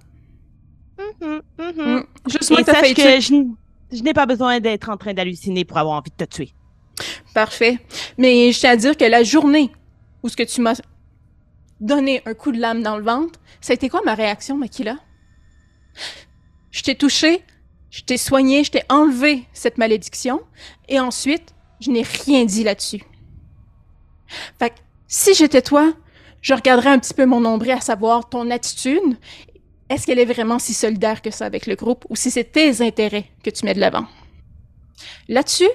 [0.98, 1.80] Mhm, mhm.
[1.80, 3.20] Hum, Juste moi que t'as failli tuer.
[3.20, 6.54] je n'ai pas besoin d'être en train d'halluciner pour avoir envie de te tuer.
[7.34, 7.78] Parfait.
[8.16, 9.70] Mais je tiens à dire que la journée
[10.22, 10.80] où ce que tu m'as
[11.80, 14.96] donné un coup de lame dans le ventre, ça a été quoi ma réaction, Makila?
[16.70, 17.44] Je t'ai touché,
[17.92, 20.40] je t'ai soigné, je t'ai enlevé cette malédiction,
[20.88, 23.04] et ensuite, je n'ai rien dit là-dessus.
[24.58, 24.76] Fait que,
[25.06, 25.92] si j'étais toi,
[26.40, 29.18] je regarderais un petit peu mon nombril à savoir ton attitude.
[29.90, 32.80] Est-ce qu'elle est vraiment si solidaire que ça avec le groupe, ou si c'est tes
[32.80, 34.06] intérêts que tu mets de l'avant?
[35.28, 35.68] Là-dessus,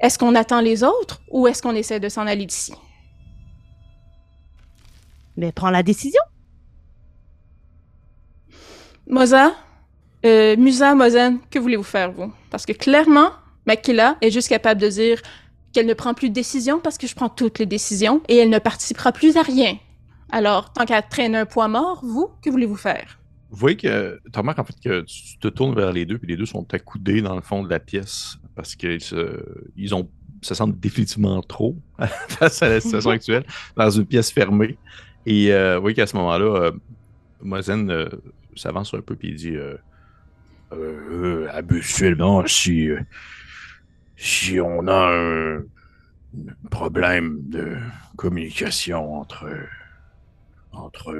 [0.00, 2.72] est-ce qu'on attend les autres ou est-ce qu'on essaie de s'en aller d'ici?
[5.36, 6.22] Mais prends la décision.
[9.06, 9.54] Moza,
[10.24, 12.32] euh, Musa, Mozen, que voulez-vous faire, vous?
[12.50, 13.30] Parce que clairement,
[13.66, 15.20] Makila est juste capable de dire
[15.72, 18.50] qu'elle ne prend plus de décision parce que je prends toutes les décisions et elle
[18.50, 19.76] ne participera plus à rien.
[20.30, 23.18] Alors, tant qu'à traîner un poids mort, vous, que voulez-vous faire?
[23.50, 26.28] Vous voyez que tu remarques en fait que tu te tournes vers les deux, puis
[26.28, 29.44] les deux sont accoudés dans le fond de la pièce parce qu'ils se,
[29.76, 30.08] ils ont,
[30.42, 31.76] se sentent définitivement trop
[32.28, 33.44] face à la situation actuelle
[33.76, 34.76] dans une pièce fermée.
[35.26, 36.72] Et euh, vous voyez qu'à ce moment-là, euh,
[37.42, 38.08] Mozen euh,
[38.56, 39.56] s'avance un peu puis il dit
[40.72, 42.90] euh, Habituellement, si,
[44.16, 45.62] si on a un
[46.70, 47.76] problème de
[48.16, 49.48] communication entre,
[50.72, 51.14] entre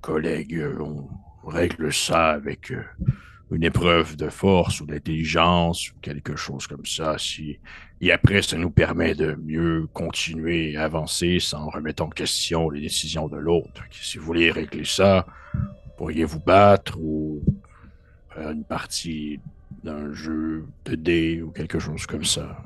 [0.00, 1.08] collègues, on
[1.48, 2.82] règle ça avec euh,
[3.50, 7.16] une épreuve de force ou d'intelligence ou quelque chose comme ça.
[7.18, 7.58] Si...
[8.00, 12.80] Et après, ça nous permet de mieux continuer à avancer sans remettre en question les
[12.80, 13.82] décisions de l'autre.
[13.90, 15.26] Si vous voulez régler ça,
[15.98, 17.42] pourriez vous battre ou
[18.48, 19.40] une partie
[19.84, 22.64] d'un jeu de dés ou quelque chose comme ça.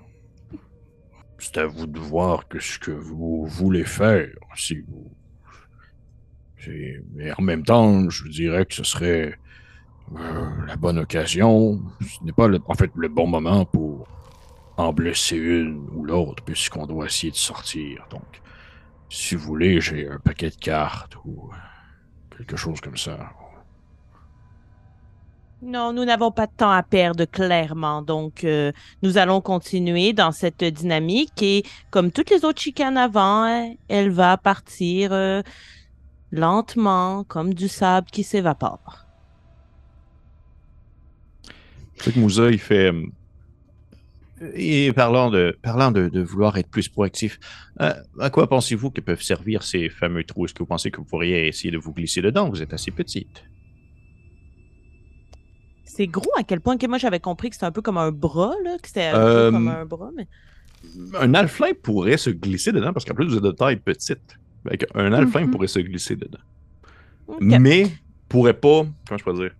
[1.38, 4.30] C'est à vous de voir que ce que vous voulez faire.
[4.56, 5.10] Si vous
[7.12, 9.38] Mais en même temps, je dirais que ce serait
[10.16, 11.82] euh, la bonne occasion.
[12.00, 14.06] Ce n'est pas, le- en fait, le bon moment pour
[14.76, 18.06] en blesser une ou l'autre, puisqu'on doit essayer de sortir.
[18.10, 18.40] Donc,
[19.10, 21.50] si vous voulez, j'ai un paquet de cartes ou
[22.36, 23.30] quelque chose comme ça.
[25.66, 28.02] Non, nous n'avons pas de temps à perdre, clairement.
[28.02, 28.70] Donc, euh,
[29.02, 34.10] nous allons continuer dans cette dynamique et, comme toutes les autres chicanes avant, hein, elle
[34.10, 35.40] va partir euh,
[36.30, 39.06] lentement, comme du sable qui s'évapore.
[41.96, 42.92] Que Moussa, il fait.
[42.92, 47.38] euh, et parlant de, parlant de, vouloir être plus proactif,
[47.78, 50.44] à quoi pensez-vous que peuvent servir ces fameux trous?
[50.44, 52.50] Est-ce que vous pensez que vous pourriez essayer de vous glisser dedans?
[52.50, 53.44] Vous êtes assez petite.
[55.84, 58.10] C'est gros à quel point que moi j'avais compris que c'était un peu comme un
[58.10, 60.26] bras, là, que c'était un Euh, peu comme un bras, mais.
[61.20, 64.38] Un alflin pourrait se glisser dedans parce qu'en plus vous êtes de taille petite.
[64.68, 65.50] Fait un alflin Mhm.
[65.50, 66.38] pourrait se glisser dedans.
[67.40, 67.86] Mais
[68.28, 69.52] pourrait pas, comment je peux dire,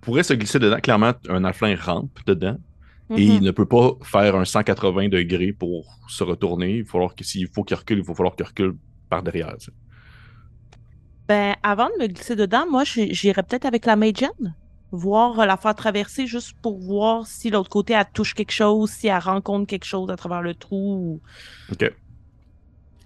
[0.00, 0.78] pourrait se glisser dedans.
[0.80, 2.56] Clairement, un alflin rampe dedans
[3.10, 3.32] et Mhm.
[3.36, 6.76] il ne peut pas faire un 180 degrés pour se retourner.
[6.78, 8.74] Il va falloir que s'il faut qu'il recule, il va falloir qu'il recule
[9.08, 9.54] par derrière.
[11.28, 14.54] Ben, avant de me glisser dedans, moi, j'irais peut-être avec la Magen.
[14.92, 18.90] Voir euh, la faire traverser juste pour voir si l'autre côté, elle touche quelque chose,
[18.90, 21.20] si elle rencontre quelque chose à travers le trou.
[21.70, 21.92] OK.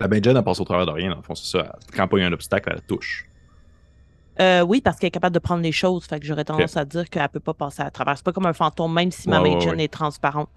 [0.01, 1.77] La Benjen, elle passe au travers de rien, dans le fond, c'est ça.
[1.95, 3.27] Quand il y a un obstacle, elle touche.
[4.41, 6.05] Euh, oui, parce qu'elle est capable de prendre les choses.
[6.05, 8.17] Fait que j'aurais tendance à dire qu'elle peut pas passer à travers.
[8.17, 9.85] C'est pas comme un fantôme, même si ma Ouais, ouais, Magen ouais.
[9.85, 10.51] est transparente.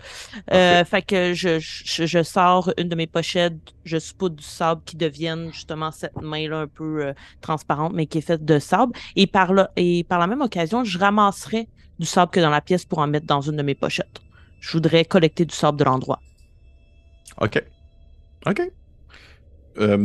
[0.54, 4.82] Euh, fait que je, je, je sors une de mes pochettes, je saupoudre du sable
[4.86, 8.94] qui devienne justement cette main-là un peu euh, transparente, mais qui est faite de sable.
[9.16, 11.68] Et par, là, et par la même occasion, je ramasserai
[12.00, 14.22] du sable que dans la pièce pour en mettre dans une de mes pochettes.
[14.60, 16.20] Je voudrais collecter du sable de l'endroit.
[17.42, 17.64] OK.
[18.46, 18.62] OK.
[19.80, 19.98] Euh,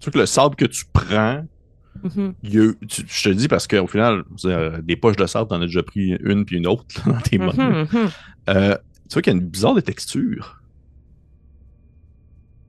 [0.00, 1.42] tu sais que le sable que tu prends,
[2.02, 2.34] Mhm.
[2.42, 5.48] il y a- tu- je te dis parce qu'au final, dire, des poches de sable,
[5.48, 7.52] t'en as déjà pris une puis une autre dans tes mains.
[7.56, 8.08] Mhm, mhm.
[8.50, 8.76] Euh,
[9.08, 10.60] tu vois qu'il y a une bizarre de texture.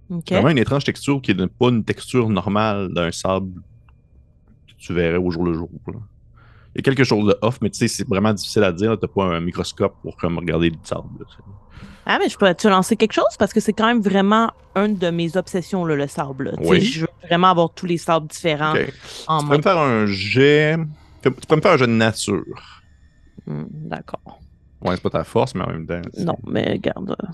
[0.09, 0.31] OK.
[0.31, 3.51] Vraiment une étrange texture qui n'est pas une texture normale d'un sable
[4.67, 5.69] que tu verrais au jour le jour.
[5.87, 5.93] là.
[6.75, 8.97] Il y a quelque chose de off, mais tu sais, c'est vraiment difficile à dire.
[8.99, 11.09] Tu n'as pas un microscope pour comme, regarder le sable.
[11.19, 11.25] là.
[12.05, 13.35] Ah, mais je peux-tu lancer quelque chose?
[13.37, 16.53] Parce que c'est quand même vraiment une de mes obsessions, là, le sable.
[16.59, 16.81] Oui.
[16.81, 18.73] Je veux vraiment avoir tous les sables différents
[19.27, 19.45] en Tu main.
[19.45, 20.77] pourrais me faire un jet.
[21.21, 22.81] Tu pourrais me faire un jet de nature.
[23.45, 24.39] Hmm, D'accord.
[24.81, 26.01] Ouais, c'est pas ta force, mais en même temps.
[26.17, 27.11] Non, mais regarde.
[27.21, 27.27] euh.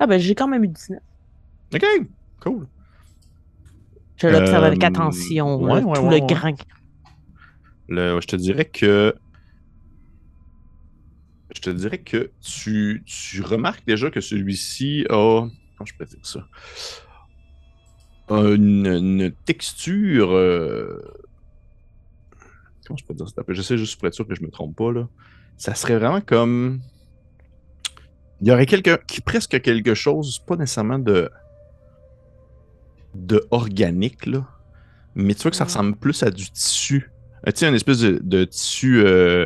[0.00, 0.98] Ah, ben, j'ai quand même eu 19.
[1.74, 1.84] Ok,
[2.40, 2.66] cool.
[4.16, 6.54] Je l'observe avec Euh, attention, ouais, là, ouais, tout ouais, le grain.
[7.88, 9.14] Le, je te dirais que.
[11.58, 15.40] Je te dirais que tu, tu remarques déjà que celui-ci a.
[15.76, 16.46] Comment je peux dire ça?
[18.30, 20.30] Une, une texture.
[20.36, 21.00] euh,
[22.86, 23.42] Comment je peux dire ça?
[23.48, 25.08] J'essaie juste pour être sûr que je me trompe pas, là.
[25.56, 26.78] Ça serait vraiment comme.
[28.40, 31.28] Il y aurait quelque, qui- presque quelque chose, pas nécessairement de.
[33.14, 34.46] de organique, là.
[35.16, 37.10] Mais tu vois que ça ressemble plus à du tissu.
[37.48, 39.44] Euh, tu sais, une espèce de, de tissu euh,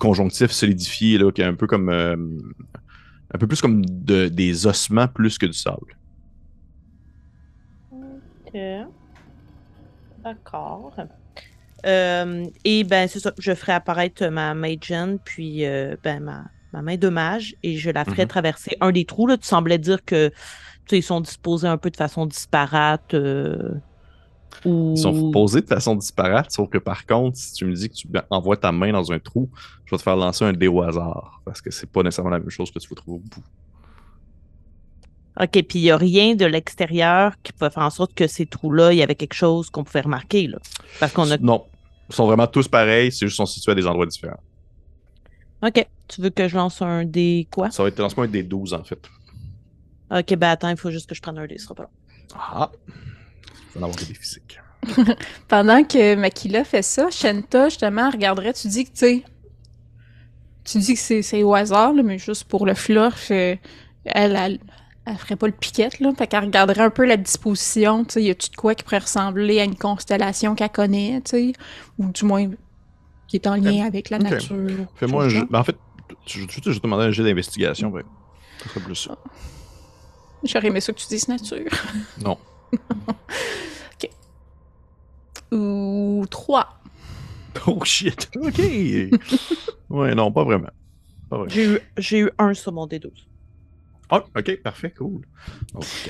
[0.00, 1.90] conjonctif solidifié, là, qui est un peu comme.
[1.90, 2.16] euh,
[3.34, 5.96] un peu plus comme de- des ossements plus que du sable.
[7.90, 8.54] Ok.
[10.18, 10.94] D'accord.
[11.86, 13.32] Euh, et ben, c'est ça.
[13.38, 17.90] Je ferai apparaître ma Magen, puis euh, ben, ma, ma main de mage, et je
[17.90, 18.28] la ferai Mhm.
[18.28, 19.26] traverser un des trous.
[19.26, 19.38] Là.
[19.38, 20.30] Tu semblais dire que
[20.92, 23.14] ils sont disposés un peu de façon disparate.
[23.14, 23.80] euh.
[24.64, 27.94] Ils sont posés de façon disparate, sauf que par contre, si tu me dis que
[27.94, 29.48] tu envoies ta main dans un trou,
[29.86, 31.40] je vais te faire lancer un dé au hasard.
[31.44, 33.42] Parce que c'est pas nécessairement la même chose que tu vas trouver au bout.
[35.40, 38.44] OK, puis il n'y a rien de l'extérieur qui peut faire en sorte que ces
[38.44, 40.46] trous-là, il y avait quelque chose qu'on pouvait remarquer.
[40.46, 40.58] Là.
[40.98, 41.38] Parce qu'on a.
[41.38, 41.64] Non.
[42.10, 44.40] Ils sont vraiment tous pareils, c'est juste qu'ils sont situés à des endroits différents.
[45.62, 45.86] OK.
[46.08, 47.70] Tu veux que je lance un dé quoi?
[47.70, 48.98] Ça va être lancement des 12 en fait.
[50.10, 51.90] OK, ben attends, il faut juste que je prenne un dé, ce sera pas long.
[52.34, 52.70] Ah!
[53.78, 54.58] En avoir des physiques.
[55.48, 59.22] Pendant que Makila fait ça, Shenta, justement, regarderait, tu dis que, tu sais,
[60.64, 63.56] tu dis que c'est au hasard, là, mais juste pour le fluff, euh,
[64.04, 64.58] elle, elle,
[65.06, 68.22] elle ferait pas le piquette, là, fait qu'elle regarderait un peu la disposition, tu sais,
[68.22, 71.52] y a-tu de quoi qui pourrait ressembler à une constellation qu'elle connaît, tu sais,
[71.98, 72.48] ou du moins
[73.28, 74.56] qui est en lien avec la nature.
[74.96, 75.40] Fais-moi un chose jeu.
[75.40, 75.48] genre.
[75.50, 75.76] Ben, en fait,
[76.26, 77.90] je, je, je vais te demander un jeu d'investigation.
[77.90, 78.02] ben,
[78.62, 79.16] ça serait plus ça.
[80.42, 81.70] J'aurais aimé ça que tu dises nature.
[82.24, 82.38] Non.
[85.52, 86.80] Ou trois.
[87.66, 88.30] Oh shit!
[88.36, 88.58] Ok!
[89.90, 90.70] ouais, non, pas vraiment.
[91.28, 91.50] Pas vraiment.
[91.50, 93.10] J'ai eu, j'ai eu un sur mon D12.
[94.10, 95.22] Ah, ok, parfait, cool.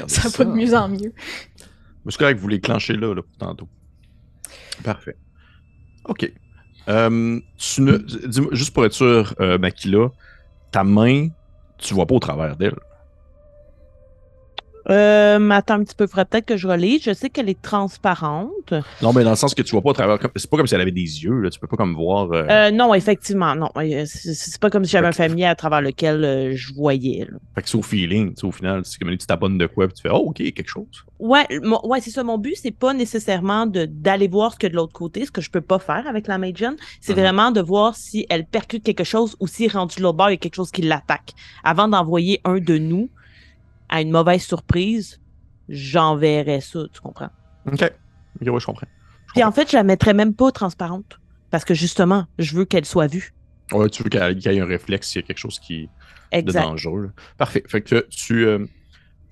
[0.06, 1.12] Ça va de mieux en mieux.
[2.04, 3.68] Mais c'est correct, vous les clenchez là, là, pour tantôt.
[4.82, 5.16] Parfait.
[6.04, 6.32] OK.
[6.88, 7.98] Euh, tu ne...
[8.52, 10.10] juste pour être sûr, euh, Makila,
[10.72, 11.28] ta main,
[11.78, 12.78] tu vois pas au travers d'elle.
[14.88, 17.02] Euh, attends un petit peu, il faudrait peut-être que je relise.
[17.02, 18.72] Je sais qu'elle est transparente.
[19.02, 20.18] Non, mais dans le sens que tu vois pas au travers.
[20.36, 21.50] C'est pas comme si elle avait des yeux, là.
[21.50, 22.30] Tu peux pas comme voir.
[22.32, 23.68] euh, Euh, non, effectivement, non.
[23.76, 27.26] Euh, C'est pas comme si j'avais un familier à travers lequel euh, je voyais.
[27.30, 27.38] là.
[27.54, 28.82] Fait que c'est au feeling, tu sais, au final.
[28.84, 30.86] C'est comme tu t'abonnes de quoi, puis tu fais, oh, OK, quelque chose.
[31.18, 32.22] Ouais, mon- ouais c'est ça.
[32.24, 35.50] Mon but, c'est pas nécessairement d'aller voir ce a de l'autre côté, ce que je
[35.50, 36.76] peux pas faire avec la Magen.
[37.00, 37.20] C'est Mhm.
[37.20, 40.34] vraiment de voir si elle percute quelque chose ou si rendu l'autre bord, il y
[40.34, 41.32] a quelque chose qui l'attaque.
[41.64, 43.10] Avant d'envoyer un de nous
[43.90, 45.20] à une mauvaise surprise,
[45.68, 47.30] j'enverrais ça, tu comprends?
[47.66, 47.82] OK.
[48.40, 48.86] OK, ouais, je comprends.
[49.28, 51.18] Je Puis en fait, je la mettrais même pas transparente.
[51.50, 53.34] Parce que justement, je veux qu'elle soit vue.
[53.72, 55.88] Ouais, tu veux qu'elle y ait un réflexe s'il y a quelque chose qui de
[56.38, 56.62] Exact.
[56.62, 57.02] dangereux.
[57.02, 57.08] là.
[57.38, 57.64] Parfait.
[57.66, 58.64] Fait que tu, euh,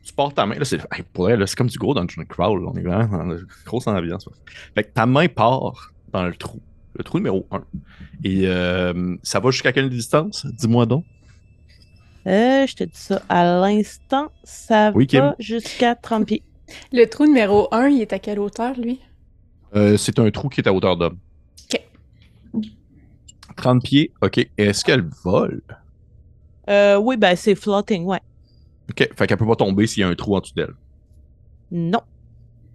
[0.02, 0.56] tu portes ta main.
[0.56, 1.04] Là, c'est hey,
[1.46, 2.60] c'est comme du gros Dungeon Crawl.
[2.62, 2.70] là.
[2.72, 4.26] On est vraiment dans grosse ambiance.
[4.26, 4.32] là.
[4.74, 6.60] Fait que ta main part dans le trou.
[6.96, 7.62] Le trou numéro 1.
[8.24, 10.44] Et euh, ça va jusqu'à quelle distance?
[10.46, 11.04] Dis-moi donc.
[12.28, 14.30] Euh, je te dis ça à l'instant.
[14.44, 16.42] Ça Oui, va jusqu'à 30 pieds.
[16.92, 19.00] Le trou numéro 1, il est à quelle hauteur, lui?
[19.74, 21.18] Euh, c'est un trou qui est à hauteur d'homme.
[22.54, 22.62] OK.
[23.56, 24.46] 30 pieds, OK.
[24.58, 25.62] Est-ce qu'elle vole?
[26.68, 28.20] Euh, oui, ben c'est floating, ouais.
[28.90, 29.08] OK.
[29.16, 30.74] Fait qu'elle peut pas tomber s'il y a un trou en dessous d'elle.
[31.70, 32.02] Non.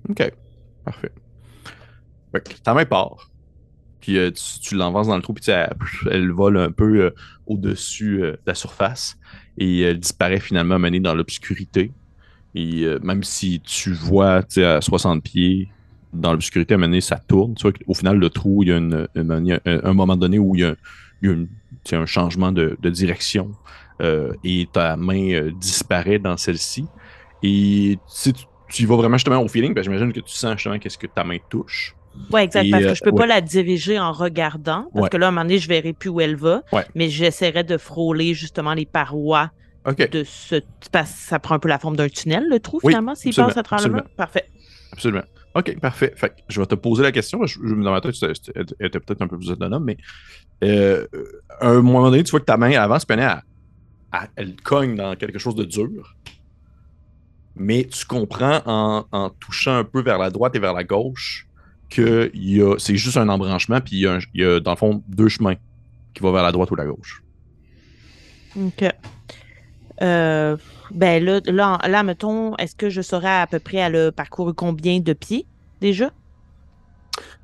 [0.09, 0.31] OK.
[0.83, 1.11] Parfait.
[2.31, 3.29] Fait que ta main part.
[4.03, 7.09] Puis euh, tu, tu l'envances dans le trou, puis elle, vole un peu euh,
[7.47, 9.17] au-dessus euh, de la surface.
[9.57, 11.93] Et elle disparaît finalement menée dans l'obscurité.
[12.53, 15.69] Et même si tu vois, à 60 pieds,
[16.11, 17.55] dans l'obscurité, à ça tourne.
[17.55, 21.25] Tu vois qu'au final, le trou, il y a un, moment donné où il y
[21.25, 23.51] a, un changement de, direction.
[24.43, 26.85] et ta main disparaît dans celle-ci.
[27.41, 28.33] Et tu,
[28.69, 30.97] tu, y vas vraiment justement au feeling, parce que j'imagine que tu sens justement qu'est-ce
[30.97, 31.95] que ta main touche.
[32.31, 32.65] Ouais, exact.
[32.65, 33.17] Et, parce euh, que je peux ouais.
[33.17, 34.87] pas la diriger en regardant.
[34.93, 35.09] Parce Ouais.
[35.09, 36.61] que là, à un moment donné, je verrai plus où elle va.
[36.71, 36.85] Ouais.
[36.95, 39.51] Mais j'essaierai de frôler justement les parois
[39.85, 40.61] de ce.
[40.91, 43.33] Parce que ça prend un peu la forme d'un tunnel, le trou, Oui, finalement, s'il
[43.35, 44.03] passe à travers le mur.
[44.15, 44.49] Parfait.
[44.91, 45.23] absolument.
[45.55, 46.13] OK, parfait.
[46.15, 47.45] Fait que je vais te poser la question.
[47.45, 48.15] Je, je- dans ma tête,
[48.55, 49.97] elle était peut-être un peu plus autonome, mais
[50.63, 51.05] euh,
[51.59, 53.41] à un moment donné, tu vois que ta main avance, puis elle, elle-
[54.13, 56.15] elle- elle cogne dans quelque chose de dur.
[57.55, 61.47] Mais tu comprends en, en touchant un peu vers la droite et vers la gauche
[61.95, 64.43] que il y a- c'est juste un embranchement, puis il y, a un- il y
[64.45, 65.55] a, dans le fond, deux chemins
[66.13, 67.23] qui vont vers la droite ou la gauche.
[68.55, 68.83] OK.
[70.01, 70.57] Euh,
[70.91, 74.53] ben là, là, là, mettons, est-ce que je saurais à peu près elle a parcouru
[74.53, 75.45] combien de pieds
[75.81, 76.11] déjà?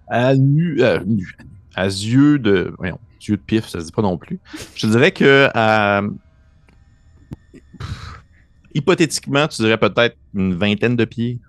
[0.08, 1.36] À nu, euh, nu,
[1.76, 4.40] à yeux de, voyons, yeux de pif, ça se dit pas non plus.
[4.76, 6.02] Je dirais que à-
[7.80, 8.24] pff,
[8.74, 11.40] hypothétiquement, tu dirais peut-être une vingtaine de pieds.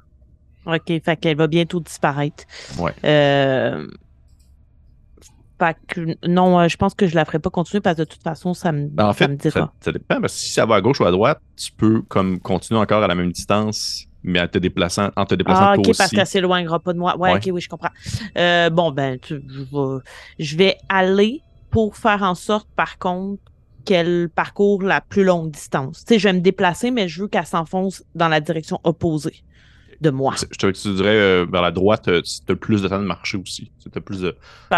[0.66, 2.44] OK, fait qu'elle va bientôt disparaître.
[2.78, 2.92] Ouais.
[3.04, 3.86] Euh,
[5.58, 8.06] fait que non, euh, je pense que je la ferai pas continuer parce que de
[8.08, 9.60] toute façon, ça me, Ben, en ça me fait, dira.
[9.60, 12.00] ça, ça dépend parce que si ça va à gauche ou à droite, tu peux
[12.02, 15.74] comme continuer encore à la même distance, mais en te déplaçant, en te déplaçant Ah,
[15.74, 16.16] toi ok, parce aussi.
[16.16, 17.16] qu'elle s'éloignera pas de moi.
[17.18, 17.38] Ouais, Ouais.
[17.38, 17.90] ok, oui, je comprends.
[18.38, 19.98] Euh, bon, ben, tu- je, vais,
[20.38, 23.42] je vais aller pour faire en sorte, par contre,
[23.84, 26.04] qu'elle parcourt la plus longue distance.
[26.06, 29.42] Tu sais, je vais me déplacer, mais je veux qu'elle s'enfonce dans la direction opposée
[30.00, 30.34] de moi.
[30.36, 33.36] Je te, te dirais euh, vers la droite, tu as plus de temps de marcher
[33.36, 33.70] aussi.
[33.80, 34.22] Tu as plus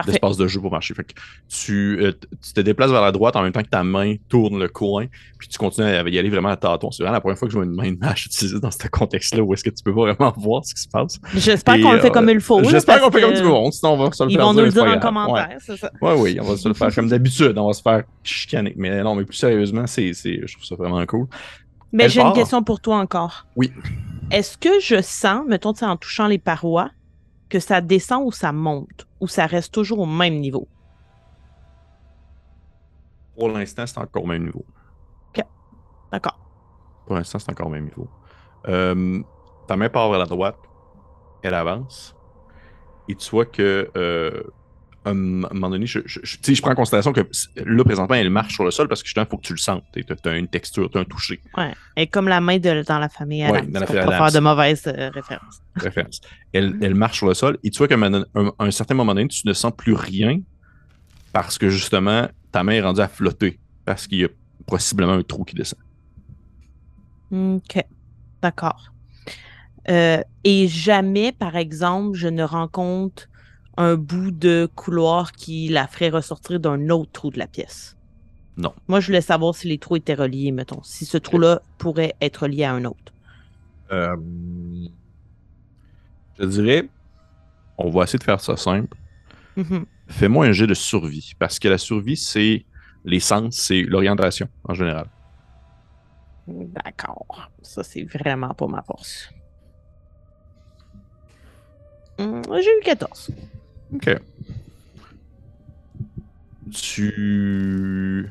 [0.07, 0.95] d'espace de jeu pour marcher.
[0.95, 1.13] Fait que
[1.49, 4.59] tu, euh, tu te déplaces vers la droite en même temps que ta main tourne
[4.59, 5.07] le coin,
[5.39, 6.91] puis tu continues à y aller vraiment à tâtons.
[6.91, 8.89] C'est vraiment la première fois que je vois une main de match utilisée dans ce
[8.89, 11.21] contexte-là où est-ce que tu peux pas vraiment voir ce qui se passe.
[11.35, 12.63] J'espère qu'on le fait euh, comme il faut.
[12.65, 14.65] J'espère qu'on fait comme du monde, sinon on va se le Ils faire vont nous
[14.65, 15.91] le dire en commentaire, c'est ça.
[16.01, 17.57] Ouais, oui, on va se le faire comme d'habitude.
[17.57, 18.75] On va se faire chicaner.
[18.77, 21.27] Mais non, mais plus sérieusement, c'est, je trouve ça vraiment cool.
[21.92, 23.46] Mais j'ai une question pour toi encore.
[23.57, 23.72] Oui.
[24.31, 26.90] Est-ce que je sens, mettons, en touchant les parois,
[27.48, 30.66] que ça descend ou ça monte, ou ça reste toujours au même niveau?
[33.37, 34.64] Pour l'instant, c'est encore au même niveau.
[36.12, 36.38] D'accord.
[37.07, 38.07] Pour l'instant, c'est encore au même niveau.
[38.68, 39.22] Euh,
[39.66, 40.59] ta main part vers la droite,
[41.42, 42.14] elle avance,
[43.09, 44.42] et tu vois que, euh,
[45.05, 47.21] à un moment donné, je, je, prends en considération que
[47.65, 49.59] là, présentement, elle marche sur le sol parce que justement, il faut que tu le
[49.59, 49.85] sentes.
[49.93, 51.41] Tu as une texture, tu as un toucher.
[51.57, 51.73] Ouais.
[51.97, 54.31] Et comme la main de, dans la famille Ouais, Adams, dans la famille pas Adams.
[54.31, 55.61] faire de mauvaises euh, références.
[55.77, 56.21] référence.
[56.53, 59.15] Elle, elle marche sur le sol et tu vois qu'à un, un- un certain moment
[59.15, 60.41] donné, tu ne sens plus rien
[61.33, 64.29] parce que justement, ta main est rendue à flotter parce qu'il y a
[64.67, 65.79] possiblement un trou qui descend.
[67.33, 67.83] OK.
[68.43, 68.93] D'accord.
[69.88, 73.29] Euh, et jamais, par exemple, je ne rencontre
[73.77, 77.97] un bout de couloir qui la ferait ressortir d'un autre trou de la pièce.
[78.57, 78.75] Non.
[78.87, 80.83] Moi, je voulais savoir si les trous étaient reliés, mettons.
[80.83, 83.13] Si ce trou-là pourrait être lié à un autre.
[83.91, 84.17] Euh,
[86.39, 86.89] je dirais,
[87.79, 88.97] on va essayer de faire ça simple.
[89.57, 89.87] Mhm.
[90.09, 92.67] Fais-moi un jet de survie parce que la survie, c'est
[93.05, 95.07] les sens, c'est l'orientation en général.
[96.47, 97.51] D'accord.
[97.63, 99.31] Ça, c'est vraiment pas ma force.
[102.19, 103.31] Hum, J'ai eu 14.
[103.94, 104.18] Ok.
[106.72, 108.26] Tu.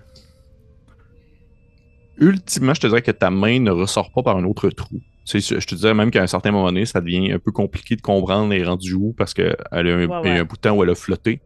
[2.18, 5.02] Ultimement, je te dirais que ta main ne ressort pas par un autre trou.
[5.26, 7.52] Tu sais, je te dirais même qu'à un certain moment donné, ça devient un peu
[7.52, 10.40] compliqué de comprendre elle est rendue où parce qu'elle a un, Ouais, ouais.
[10.40, 11.42] un bout de temps où elle a flotté.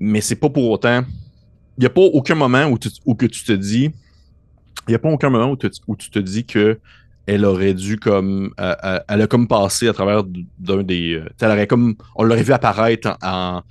[0.00, 1.04] Mais c'est pas pour autant.
[1.76, 3.90] Il n'y a pas aucun moment où, tu- où que tu te dis.
[4.86, 6.78] Il n'y a pas aucun moment où, tu- où tu te dis que
[7.26, 8.52] elle aurait dû comme.
[8.60, 10.22] euh, euh, elle a comme passé à travers
[10.58, 11.14] d'un des.
[11.14, 11.94] euh, elle aurait comme.
[12.16, 13.62] On l'aurait vu apparaître en, en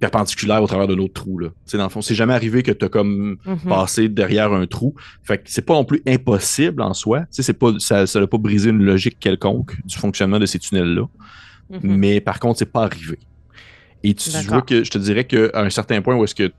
[0.00, 1.38] perpendiculaire au travers d'un autre trou.
[1.38, 1.48] Là.
[1.72, 3.58] Dans le fond, c'est jamais arrivé que tu as comme Mhm.
[3.68, 4.94] passer derrière un trou.
[5.22, 7.24] Fait que c'est pas non plus impossible en soi.
[7.30, 11.02] C'est pas, ça n'a pas brisé une logique quelconque du fonctionnement de ces tunnels-là.
[11.70, 11.80] Mhm.
[11.82, 13.18] Mais par contre, c'est pas arrivé.
[14.04, 16.52] Et tu, vois que je te dirais qu'à un certain point où est-ce que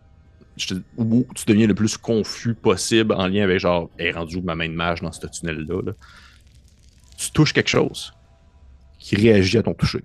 [0.57, 4.41] te- où tu deviens le plus confus possible en lien avec genre, est rendu où
[4.41, 5.91] ma main de mage dans ce tunnel-là, là?
[7.19, 8.13] Tu touches quelque chose
[8.97, 10.03] qui réagit à ton toucher.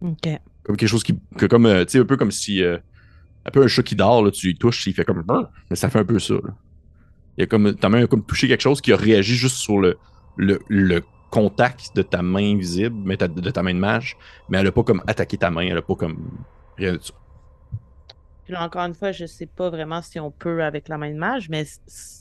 [0.00, 0.28] Ok.
[0.64, 1.18] Comme quelque chose qui.
[1.38, 2.62] Que comme, euh, tu sais, un peu comme si.
[2.62, 2.78] euh,
[3.44, 5.24] un peu un chat qui dort, là, tu touches, il fait comme.
[5.70, 6.34] Mais ça fait un peu ça.
[6.34, 6.54] Là.
[7.36, 7.74] Il y a comme.
[7.74, 9.98] Ta main a comme touché quelque chose qui a réagi juste sur le,
[10.36, 14.16] le, le contact de ta main visible, mais ta- de ta main de mage,
[14.48, 16.18] mais elle a pas comme attaqué ta main, elle a pas comme.
[16.76, 17.12] Rien de ça.
[18.44, 21.12] Puis là, encore une fois, je sais pas vraiment si on peut avec la main
[21.12, 21.64] de mage, mais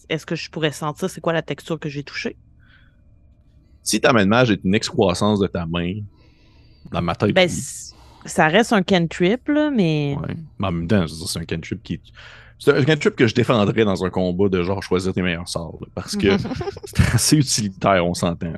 [0.09, 2.37] est-ce que je pourrais sentir c'est quoi la texture que j'ai touchée?
[3.83, 5.93] Si ta main de mage est une excroissance de ta main,
[6.91, 7.33] dans ma tête.
[7.33, 7.49] Ben,
[8.25, 10.15] ça reste un cantrip, là, mais.
[10.19, 10.35] Ouais.
[10.59, 11.99] Mais en même temps, c'est un cantrip qui.
[12.59, 15.77] C'est un cantrip que je défendrais dans un combat de genre choisir tes meilleurs sorts.
[15.81, 16.37] là, parce que
[16.85, 18.53] c'est assez utilitaire, on s'entend.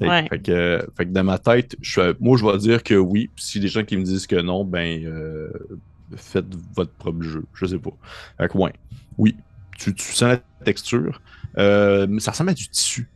[0.00, 0.26] Ouais.
[0.28, 3.28] Fait, que, fait que dans ma tête, je, moi je vais dire que oui.
[3.34, 5.50] Puis Si des gens qui me disent que non, ben euh,
[6.16, 7.44] faites votre propre jeu.
[7.52, 7.90] Je sais pas.
[8.38, 8.72] Fait que ouais.
[9.18, 9.36] Oui.
[9.76, 11.20] Tu, tu sens la texture.
[11.58, 13.08] Euh, mais ça ressemble à du tissu.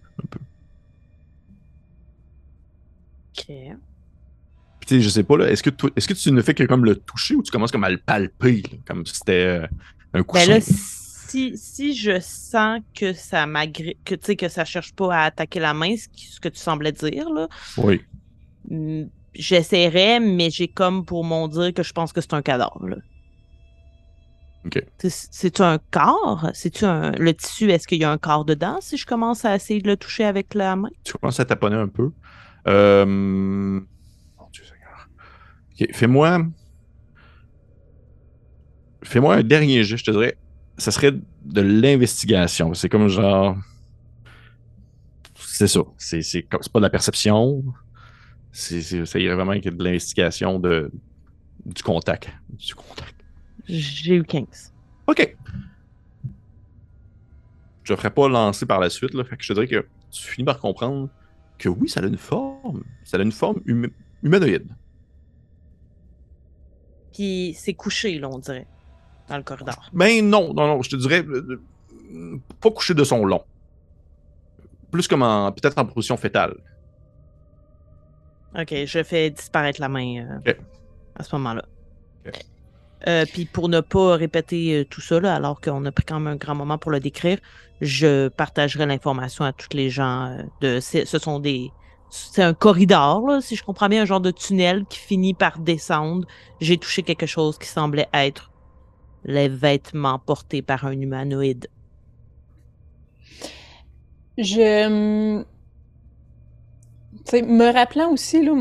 [3.37, 3.47] Ok.
[3.47, 6.55] Puis tu sais, je sais pas là, est-ce que, toi- est-ce que tu ne fais
[6.55, 9.62] que comme le toucher ou tu commences comme à le palper, là, comme si c'était
[9.62, 9.66] euh,
[10.12, 10.47] un coussin?
[10.47, 14.92] Ben là, si, si je sens que ça m'agrippe, que tu sais, que ça cherche
[14.92, 18.03] pas à attaquer la main, ce, qui- ce que tu semblais dire, là, Oui.
[18.70, 22.87] mm, j'essaierais, mais j'ai comme pour mon dire que je pense que c'est un cadavre.
[22.87, 22.97] là.
[24.99, 26.49] C'est-tu un corps?
[26.55, 27.12] C'est-tu un.
[27.12, 29.88] Le tissu, est-ce qu'il y a un corps dedans si je commence à essayer de
[29.88, 30.88] le toucher avec la main?
[31.05, 32.11] Tu commences à taponner un peu.
[32.66, 33.81] Euh...
[35.92, 36.46] Fais-moi.
[39.03, 40.37] Fais-moi un dernier jet, je te dirais.
[40.79, 42.74] Ça serait de l'investigation.
[42.74, 43.57] C'est comme genre.
[45.37, 45.81] C'est ça.
[45.98, 47.62] C'est c'est comme- c'est pas de la perception.
[48.53, 50.90] C'est c'est- ça irait vraiment avec de l'investigation de
[51.66, 52.31] du contact.
[52.50, 53.14] Du contact.
[53.66, 54.72] J'ai eu 15.
[55.07, 55.37] OK.
[57.83, 59.87] Je ne ferai pas lancer par la suite, là, fait que je te dirais que
[60.11, 61.09] tu finis par comprendre
[61.59, 62.83] que oui, ça a une forme.
[63.05, 63.90] Ça a une forme hum-
[64.23, 64.69] humanoïde.
[67.12, 68.67] Puis c'est couché, là, on dirait,
[69.29, 69.88] dans le corridor.
[69.93, 71.61] Mais non, non, non, je te dirais euh,
[72.12, 73.45] euh, pas couché de son long.
[74.90, 76.57] Plus comme en peut-être en position fétale.
[78.57, 80.53] Ok, je fais disparaître la main euh,
[81.17, 81.64] à ce moment-là.
[82.27, 82.40] Ok.
[83.09, 86.21] Euh, Puis pour ne pas répéter euh, tout ça, là, alors qu'on a pris quand
[86.21, 87.38] même un grand moment pour le décrire,
[87.81, 90.27] je partagerai l'information à tous les gens.
[90.38, 91.75] euh, de, ce sont des.
[92.09, 96.27] C'est un corridor, si je comprends bien, un genre de tunnel qui finit par descendre.
[96.61, 98.53] J'ai touché quelque chose qui semblait être
[99.25, 101.69] les vêtements portés par un humanoïde.
[104.37, 104.87] Je.
[104.87, 105.45] hum,
[107.25, 108.53] Tu sais, me rappelant aussi, là,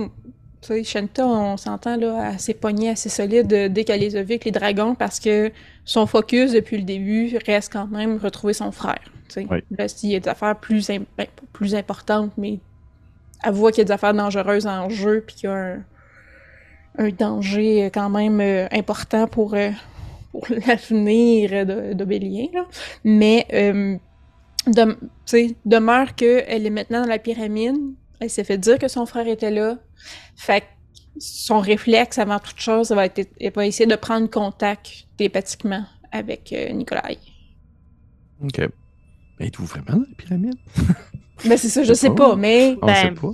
[0.67, 4.34] sais, Shanta, on s'entend, là, s'est pognée assez solide euh, dès qu'elle les a vus
[4.34, 5.52] avec les dragons parce que
[5.86, 8.99] son focus depuis le début reste quand même retrouver son frère.
[9.28, 9.47] Tu sais.
[9.49, 9.60] Oui.
[9.78, 12.60] Là, s'il y a des affaires plus, ben, plus importantes, mais
[13.43, 15.84] elle voit qu'il y a des affaires dangereuses en jeu puis qu'il y a un,
[16.97, 19.71] un danger euh, quand même euh, important pour, euh,
[20.32, 22.47] pour l'avenir d'Obélien.
[23.04, 23.45] Mais.
[23.54, 23.97] euh,
[24.65, 27.76] de- tu sais, demeure qu'elle est maintenant dans la pyramide.
[28.24, 29.78] Elle s'est fait dire que son frère était là.
[30.38, 30.66] Fait que
[31.20, 35.84] son réflexe avant toute chose, ça va être, elle va essayer de prendre contact télépathiquement
[36.12, 37.18] avec euh, Nikolai.
[38.42, 38.60] OK.
[39.40, 40.56] Mais êtes-vous vraiment dans la pyramide?
[41.46, 43.34] Ben c'est ça, je sais pas, mais On Ben, sait pas.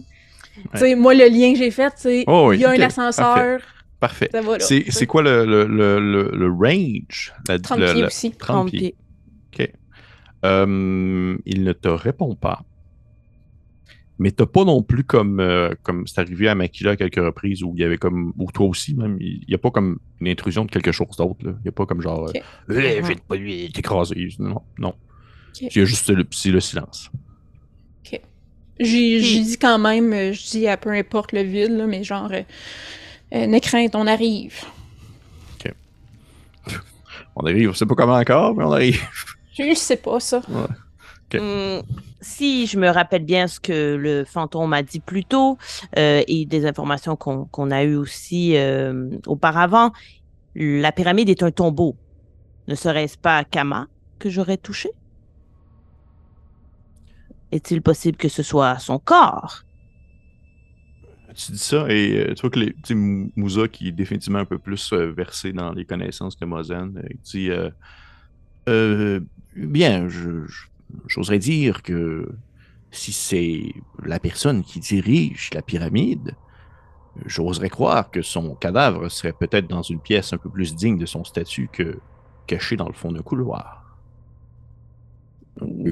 [0.74, 2.80] tu sais, moi le lien que j'ai fait, c'est Oh oui, il y a un
[2.82, 3.60] ascenseur,
[4.00, 4.30] Parfait.
[4.60, 7.34] C'est quoi le, le, le, le, le range?
[7.48, 8.32] La, 30 le- pieds aussi.
[8.32, 8.96] 30 pieds.
[9.54, 9.72] OK.
[10.46, 12.64] Euh, il ne te répond pas.
[14.22, 17.64] Mais t'as pas non plus comme euh, comme c'est arrivé à Makila à quelques reprises
[17.64, 20.28] où il y avait comme ou toi aussi même il y a pas comme une
[20.28, 21.54] intrusion de quelque chose d'autre là.
[21.62, 22.36] il y a pas comme genre Ok.
[22.70, 24.94] euh, Eh, vite pas lui t'écraser non non
[25.62, 27.10] Il y a juste le, c'est le silence.
[28.06, 28.20] OK.
[28.80, 32.04] J'ai j'ai dit quand même, euh, je dis à peu importe le vide, là, mais
[32.04, 32.42] genre, euh,
[33.36, 34.56] euh, ne crainte, on arrive.
[37.36, 39.02] On arrive, on sait pas comment encore, mais on arrive.
[39.58, 40.42] Je sais pas ça.
[41.34, 41.84] Hum,
[42.22, 45.58] si je me rappelle bien ce que le fantôme a dit plus tôt
[45.98, 49.92] euh, et des informations qu'on qu'on a eues aussi euh, auparavant,
[50.56, 51.98] la pyramide est un tombeau.
[52.68, 53.88] Ne serait-ce pas Kama
[54.20, 54.90] que j'aurais touché?
[57.52, 59.64] Est-il possible que ce soit son corps?
[61.36, 62.76] Tu dis ça et euh, tu vois que les,
[63.36, 66.92] Moussa, qui est définitivement un peu plus euh, versé dans les connaissances que Mozen,
[67.24, 67.50] dit
[69.56, 70.69] Bien, je- je-
[71.08, 72.30] j'oserais dire que
[72.92, 73.74] si c'est
[74.04, 76.36] la personne qui dirige la pyramide,
[77.26, 81.06] j'oserais croire que son cadavre serait peut-être dans une pièce un peu plus digne de
[81.06, 82.00] son statut que
[82.48, 84.00] caché dans le fond d'un couloir.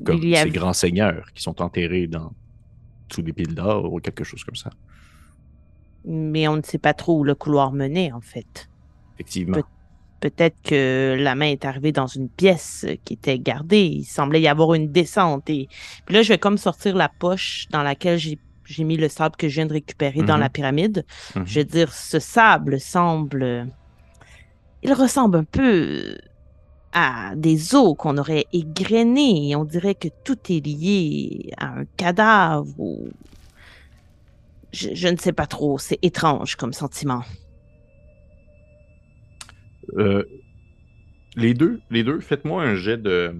[0.05, 2.31] Comme a- ces grands seigneurs qui sont enterrés dans
[3.11, 4.69] sous des piles d'or ou quelque chose comme ça.
[6.05, 8.69] Mais on ne sait pas trop où le couloir menait, en fait.
[9.15, 9.57] Effectivement.
[10.19, 13.85] Peut-être que la main est arrivée dans une pièce qui était gardée.
[13.85, 15.49] Il semblait y avoir une descente.
[15.49, 15.67] Et
[16.05, 18.39] puis là, je vais comme sortir la poche dans laquelle j'ai
[18.69, 20.41] j'ai mis le sable que je viens de récupérer dans Mhm.
[20.41, 21.05] la pyramide.
[21.35, 21.47] Mhm.
[21.47, 23.69] Je veux dire, ce sable semble.
[24.83, 26.17] Il ressemble un peu
[26.91, 29.55] à des os qu'on aurait égrenés.
[29.55, 33.07] On dirait que tout est lié à un cadavre ou.
[34.73, 35.77] Je, je ne sais pas trop.
[35.77, 37.21] C'est étrange comme sentiment.
[39.95, 40.23] Euh,
[41.35, 43.35] les deux, les deux, faites-moi un jet de.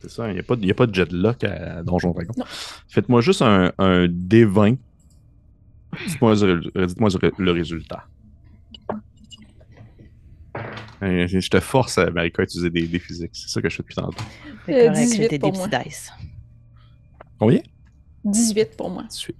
[0.00, 2.12] C'est ça, il n'y a, pas y a pas de jet de luck à Donjon
[2.12, 2.32] Dragon.
[2.36, 2.44] Non.
[2.88, 4.76] Faites-moi juste un, un D20.
[6.06, 7.08] Dites-moi le, dites-moi
[7.38, 8.04] le- résultat.
[11.02, 13.30] Euh, Je te force, à, Marika, à utiliser des, des physiques.
[13.34, 14.16] C'est ça que je fais depuis tantôt.
[14.66, 15.68] C'est Euh, correct, 18 j'étais pour des moi.
[15.68, 16.12] petits dice.
[17.38, 17.60] Combien?
[18.24, 19.04] 18 pour moi.
[19.08, 19.36] 18.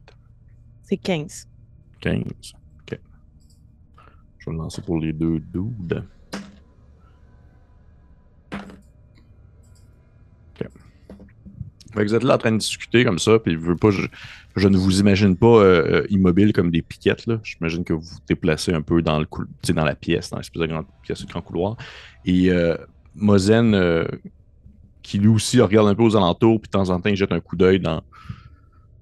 [0.83, 1.49] C'est 15.
[2.01, 2.23] 15.
[4.47, 6.05] Je vais le lancer pour les deux dudes.
[11.95, 15.47] Vous êtes là en train de discuter comme ça, puis je, ne vous imagine pas
[15.47, 17.27] euh, euh, immobile comme des piquettes.
[17.27, 17.41] là.
[17.43, 20.61] J'imagine que vous vous déplacez un peu dans, le cou- dans la pièce, dans l'espèce
[20.63, 21.77] de grand couloir.
[22.27, 22.77] Et euh,
[23.15, 24.05] Mozen, euh,
[25.03, 27.33] qui lui aussi regarde un peu aux alentours, puis de temps en temps, il jette
[27.33, 28.03] un coup d'œil dans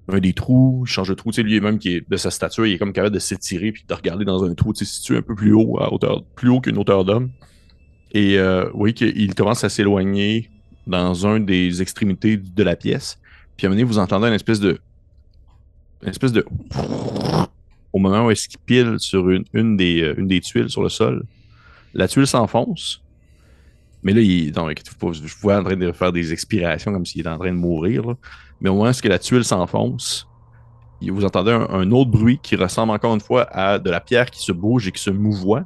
[0.07, 1.31] un des trous, change de trou.
[1.31, 3.83] Tu sais, lui-même, qui est de sa stature, il est comme capable de s'étirer puis
[3.87, 6.49] de regarder dans un trou, tu sais, situé un peu plus haut, à hauteur, plus
[6.49, 7.31] haut qu'une hauteur d'homme.
[8.11, 10.49] Et euh, oui, qu'il commence à s'éloigner
[10.87, 13.19] dans un des extrémités de la pièce.
[13.57, 14.79] Puis à un moment vous entendez une espèce de.
[16.03, 16.45] Une espèce de.
[17.91, 21.23] Au moment où est-ce qu'il pile sur une, euh, des tuiles sur le sol.
[21.93, 23.01] La tuile s'enfonce.
[24.03, 27.29] Mais là, il, non, je vois en train de faire des expirations comme s'il était
[27.29, 28.15] en train de mourir.
[28.61, 30.27] Mais au moment où la tuile s'enfonce,
[31.01, 34.41] vous entendez un, autre bruit qui ressemble encore une fois à de la pierre qui
[34.41, 35.65] se bouge et qui se mouvoie.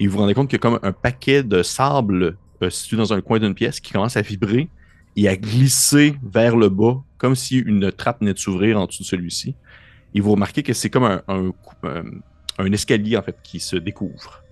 [0.00, 2.96] Et vous vous rendez compte qu'il y a comme un paquet de sable euh, situé
[2.96, 4.68] dans un coin d'une pièce qui commence à vibrer
[5.16, 9.02] et à glisser vers le bas, comme si une trappe venait de s'ouvrir en dessous
[9.02, 9.54] de celui-ci.
[10.14, 11.52] Et vous remarquez que c'est comme un,
[12.72, 14.42] escalier qui se découvre.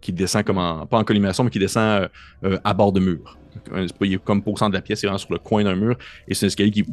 [0.00, 2.08] Qui descend comme pas en collimation, mais qui descend euh,
[2.44, 3.38] euh, à bord de mur.
[4.00, 5.96] Il est comme centre de la pièce, il vraiment sur le coin d'un mur.
[6.28, 6.84] Et c'est un escalier qui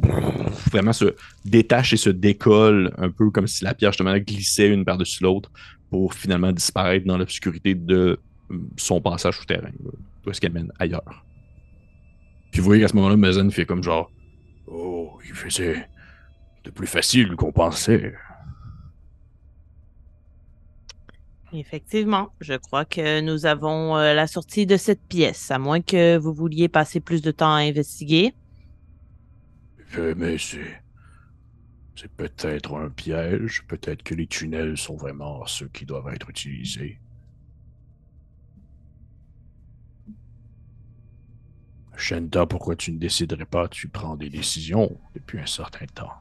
[0.70, 4.84] vraiment se détache et se décolle, un peu comme si la pierre justement glissait une
[4.84, 5.50] par-dessus l'autre
[5.90, 8.18] pour finalement disparaître dans l'obscurité de
[8.50, 9.70] euh, son passage souterrain,
[10.26, 11.24] où est-ce qu'elle mène ailleurs.
[12.50, 14.10] Puis vous voyez qu'à ce moment-là, Mazen fait comme genre
[14.66, 15.88] Oh, il faisait
[16.64, 18.14] de plus facile qu'on pensait.
[21.54, 26.16] Effectivement, je crois que nous avons euh, la sortie de cette pièce, à moins que
[26.16, 28.34] vous vouliez passer plus de temps à investiguer.
[30.16, 30.82] Mais c'est.
[31.94, 33.62] C'est peut-être un piège.
[33.68, 36.98] Peut-être que les tunnels sont vraiment ceux qui doivent être utilisés.
[41.96, 43.68] Shenta, pourquoi tu ne déciderais pas?
[43.68, 46.12] Tu prends des décisions depuis un certain temps.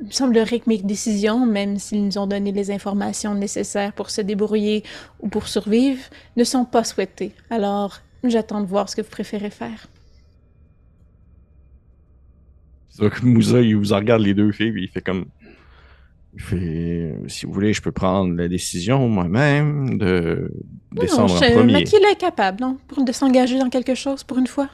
[0.00, 4.10] Il me semblerait que mes décisions, même s'ils nous ont donné les informations nécessaires pour
[4.10, 4.82] se débrouiller
[5.20, 6.02] ou pour survivre,
[6.36, 7.32] ne sont pas souhaitées.
[7.48, 9.86] Alors, j'attends de voir ce que vous préférez faire.
[12.98, 15.26] Donc Moussa, il vous regarde les deux filles, puis il fait comme.
[16.34, 17.14] Il fait.
[17.28, 20.52] Si vous voulez, je peux prendre la décision moi-même de
[20.92, 21.72] descendre non, en premier.
[21.72, 22.78] Makila est capable, non?
[22.88, 24.68] Pour de s'engager dans quelque chose pour une fois.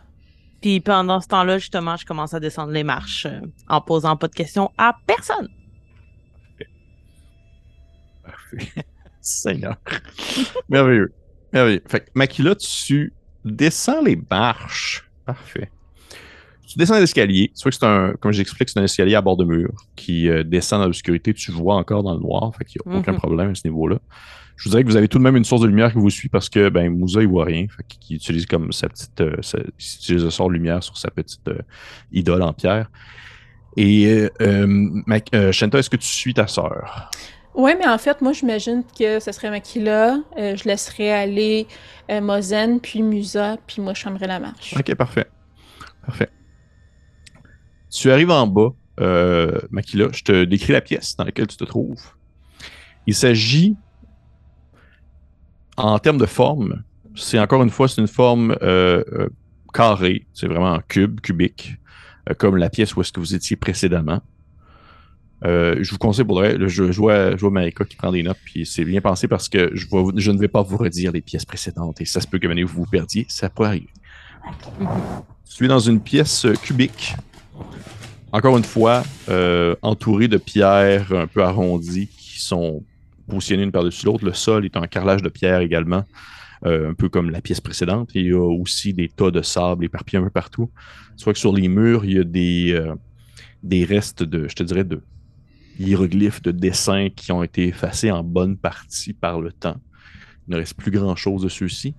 [0.61, 4.29] Puis pendant ce temps-là, justement, je commence à descendre les marches euh, en posant pas
[4.29, 5.49] de questions à personne.
[8.25, 8.85] Parfait.
[9.21, 9.77] Seigneur.
[10.69, 11.13] Merveilleux.
[11.53, 11.83] Merveilleux.
[11.89, 13.13] Fait que Makila, tu
[13.45, 15.09] descends les marches.
[15.27, 15.71] Parfait.
[16.67, 17.53] Tu descends l'escalier.
[17.57, 20.29] Tu vois que c'est un, comme j'explique, c'est un escalier à bord de mur qui
[20.29, 21.35] euh, descend dans l'obscurité.
[21.35, 23.19] Tu vois encore dans le noir, fait qu'il n'y a aucun Mhm.
[23.19, 23.99] problème à ce niveau-là.
[24.61, 26.11] Je vous dirais que vous avez tout de même une source de lumière qui vous
[26.11, 27.67] suit parce que ben, Moussa, il voit rien.
[27.75, 29.19] Fait qu'il utilise comme sa petite.
[29.23, 31.61] euh, sa- il utilise le sort de lumière sur sa petite euh,
[32.13, 32.91] idole en pierre.
[33.79, 34.67] Et euh,
[35.07, 37.11] Mac- euh, Shanta, est-ce que tu suis ta sœur?
[37.55, 40.19] Ouais, mais en fait, moi, j'imagine que ce serait Makila.
[40.39, 41.67] euh, je laisserais aller
[42.11, 44.75] euh, Mozen, puis Musa, puis moi, je fermerais la marche.
[44.79, 45.27] Ok, parfait.
[46.05, 46.29] Parfait.
[47.91, 50.09] Tu arrives en bas, euh, Makila.
[50.13, 52.03] Je te décris la pièce dans laquelle tu te trouves.
[53.07, 53.77] Il s'agit,
[55.85, 56.83] en termes de forme,
[57.15, 59.29] c'est encore une fois, c'est une forme euh, euh,
[59.73, 60.27] carrée.
[60.33, 61.77] C'est vraiment un cube, cubique,
[62.29, 64.21] euh, comme la pièce où est-ce que vous étiez précédemment.
[65.45, 68.23] Euh, je vous conseille pour là, je, je vois, je vois Marika qui prend des
[68.23, 71.23] notes, puis c'est bien pensé parce que je, je ne vais pas vous redire les
[71.23, 73.89] pièces précédentes et ça se peut que maintenant vous vous perdiez, ça pourrait arriver.
[75.57, 77.15] Tu es dans une pièce cubique,
[78.33, 79.03] encore une fois,
[79.81, 82.83] entourée de pierres un peu arrondies qui sont
[83.31, 84.25] positionnées une par-dessus l'autre.
[84.25, 86.05] Le sol est un carrelage de pierres également,
[86.67, 88.11] euh, un peu comme la pièce précédente.
[88.15, 90.71] Il y a aussi des tas de sable éparpillés un peu partout.
[91.25, 92.95] Vois que sur les murs, il y a des, euh,
[93.63, 95.03] des restes de, je te dirais, de
[95.79, 99.77] hiéroglyphes, de dessins qui ont été effacés en bonne partie par le temps.
[100.49, 101.95] Il ne reste plus grand-chose de ceux-ci.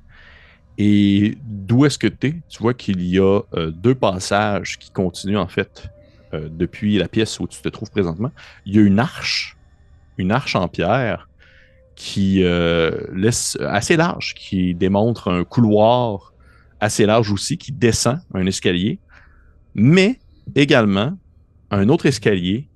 [0.77, 2.35] Et d'où est-ce que tu es?
[2.49, 5.89] Tu vois qu'il y a euh, deux passages qui continuent en fait
[6.33, 8.31] depuis la pièce où tu te trouves présentement.
[8.65, 9.57] Il y a une arche,
[10.17, 11.27] une arche en pierre
[11.95, 16.33] qui euh, laisse assez large, qui démontre un couloir
[16.79, 18.99] assez large aussi, qui descend un escalier,
[19.75, 20.19] mais
[20.55, 21.17] également
[21.69, 22.67] un autre escalier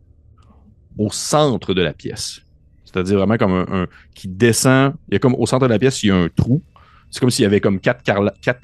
[0.97, 2.41] au centre de la pièce.
[2.85, 4.93] C'est-à-dire vraiment comme un, qui descend.
[5.09, 6.61] Il y a comme au centre de la pièce, il y a un trou.
[7.09, 8.03] C'est comme s'il y avait comme quatre,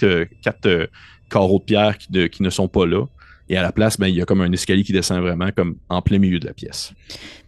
[0.04, 0.26] euh,
[0.66, 0.88] euh,
[1.30, 3.06] carreaux de pierre qui, qui ne sont pas là.
[3.52, 5.76] Et à la place, ben, il y a comme un escalier qui descend vraiment comme
[5.90, 6.94] en plein milieu de la pièce.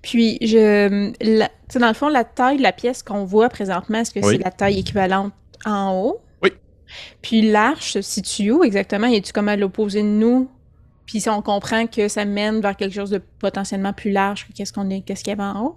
[0.02, 3.48] Puis, je, la- tu sais, dans le fond, la taille de la pièce qu'on voit
[3.48, 4.36] présentement, est-ce que Oui.
[4.36, 5.32] c'est la taille équivalente
[5.66, 6.20] en haut?
[6.42, 6.50] Oui.
[7.22, 9.08] Puis l'arche se situe où exactement?
[9.08, 10.50] Es-tu comme à l'opposé de nous?
[11.06, 14.52] Puis si on comprend que ça mène vers quelque chose de potentiellement plus large que
[14.52, 15.76] qu'est-ce qu'on est, qu'est-ce qu'il y avait en haut?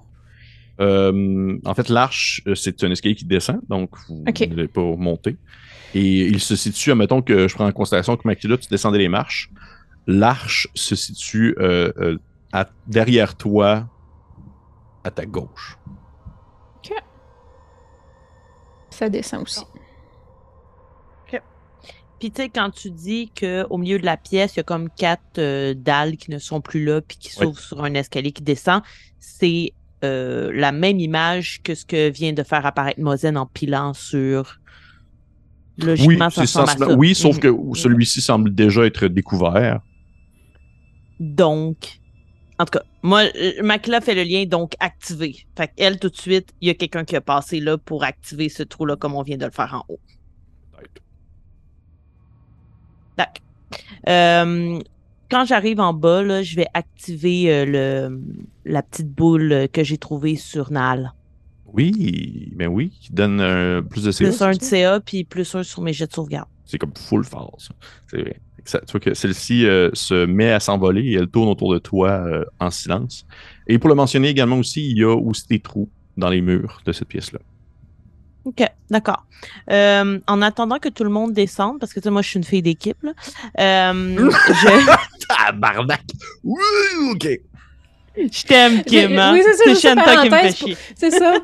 [0.81, 4.41] Euh, en fait, l'arche, euh, c'est un escalier qui descend, donc vous Ok.
[4.41, 5.37] ne devez pas monter.
[5.95, 9.09] Et il se situe, admettons que je prends en considération que Makila, tu descendais les
[9.09, 9.51] marches.
[10.07, 12.19] L'arche se situe euh, euh,
[12.53, 13.89] à- derrière toi,
[15.05, 15.79] à ta gauche.
[18.91, 19.65] Ça descend aussi.
[22.19, 24.89] Puis tu sais, quand tu dis qu'au milieu de la pièce, il y a comme
[24.89, 27.45] quatre euh, dalles qui ne sont plus là, puis qui Oui.
[27.45, 28.81] s'ouvrent sur un escalier qui descend,
[29.19, 33.93] c'est euh, la même image que ce que vient de faire apparaître Mozen en pilant
[33.93, 34.57] sur.
[35.79, 36.97] Oui, Logiquement, ça ressemble à sensiblement- ça.
[36.99, 37.41] oui, sauf Mhm.
[37.43, 39.81] que celui-ci semble déjà être découvert.
[41.21, 42.01] Donc,
[42.59, 43.25] en tout cas, moi,
[43.63, 45.47] Makila fait le lien, donc activé.
[45.57, 48.49] Fait qu'elle, tout de suite, il y a quelqu'un qui a passé là pour activer
[48.49, 50.01] ce trou-là, comme on vient de le faire en haut.
[53.17, 53.43] Tac.
[54.09, 54.79] Euh,
[55.31, 58.23] quand j'arrive en bas, là, je vais activer euh, le,
[58.65, 61.13] la petite boule que j'ai trouvée sur Nal.
[61.73, 64.25] Oui, mais oui, qui donne euh, plus de CA.
[64.25, 64.63] Plus un de?
[64.63, 66.49] CA, puis plus un sur mes jets de sauvegarde.
[66.65, 67.75] C'est comme full fort, ça.
[68.11, 68.41] C'est vrai.
[68.67, 71.79] Ça- tu vois que celle-ci euh, se met à s'envoler et elle tourne autour de
[71.79, 73.25] toi euh, en silence.
[73.67, 76.81] Et pour le mentionner également aussi, il y a aussi des trous dans les murs
[76.85, 77.39] de cette pièce-là.
[78.45, 79.25] OK, d'accord.
[79.71, 82.39] Euh, en attendant que tout le monde descende, parce que tu sais, moi, je suis
[82.39, 83.13] une fille d'équipe, là,
[83.59, 86.03] euh, je, Tabarnak!
[86.45, 86.61] Oui,
[87.13, 87.29] ok.
[88.17, 89.11] je t'aime, Kim.
[89.11, 89.33] Oui, hein?
[89.33, 90.77] oui, c'est ça, C'est juste une Shanta qui me fait parenthèse chier.
[90.95, 91.35] C'est ça.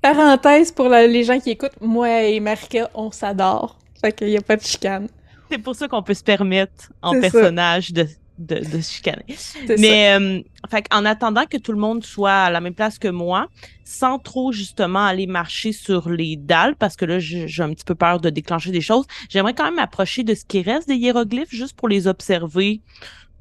[0.00, 3.76] Parenthèse pour la- les gens qui écoutent, moi et Marika, on s'adore.
[4.00, 5.08] Fait qu'il n'y a pas de chicane.
[5.50, 7.30] C'est pour ça qu'on peut se permettre, en C'est ça.
[7.30, 8.06] personnage, de,
[8.38, 9.24] de, de se chicaner.
[9.28, 9.78] C'est.
[9.78, 10.40] Mais euh,
[10.70, 13.48] fait en attendant que tout le monde soit à la même place que moi,
[13.84, 17.94] sans trop justement aller marcher sur les dalles, parce que là, j'ai un petit peu
[17.94, 21.50] peur de déclencher des choses, j'aimerais quand même m'approcher de ce qui reste des hiéroglyphes,
[21.50, 22.80] juste pour les observer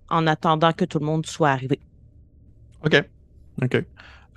[0.10, 1.80] en attendant que tout le monde soit arrivé.
[2.84, 3.04] Ok.
[3.62, 3.84] Ok.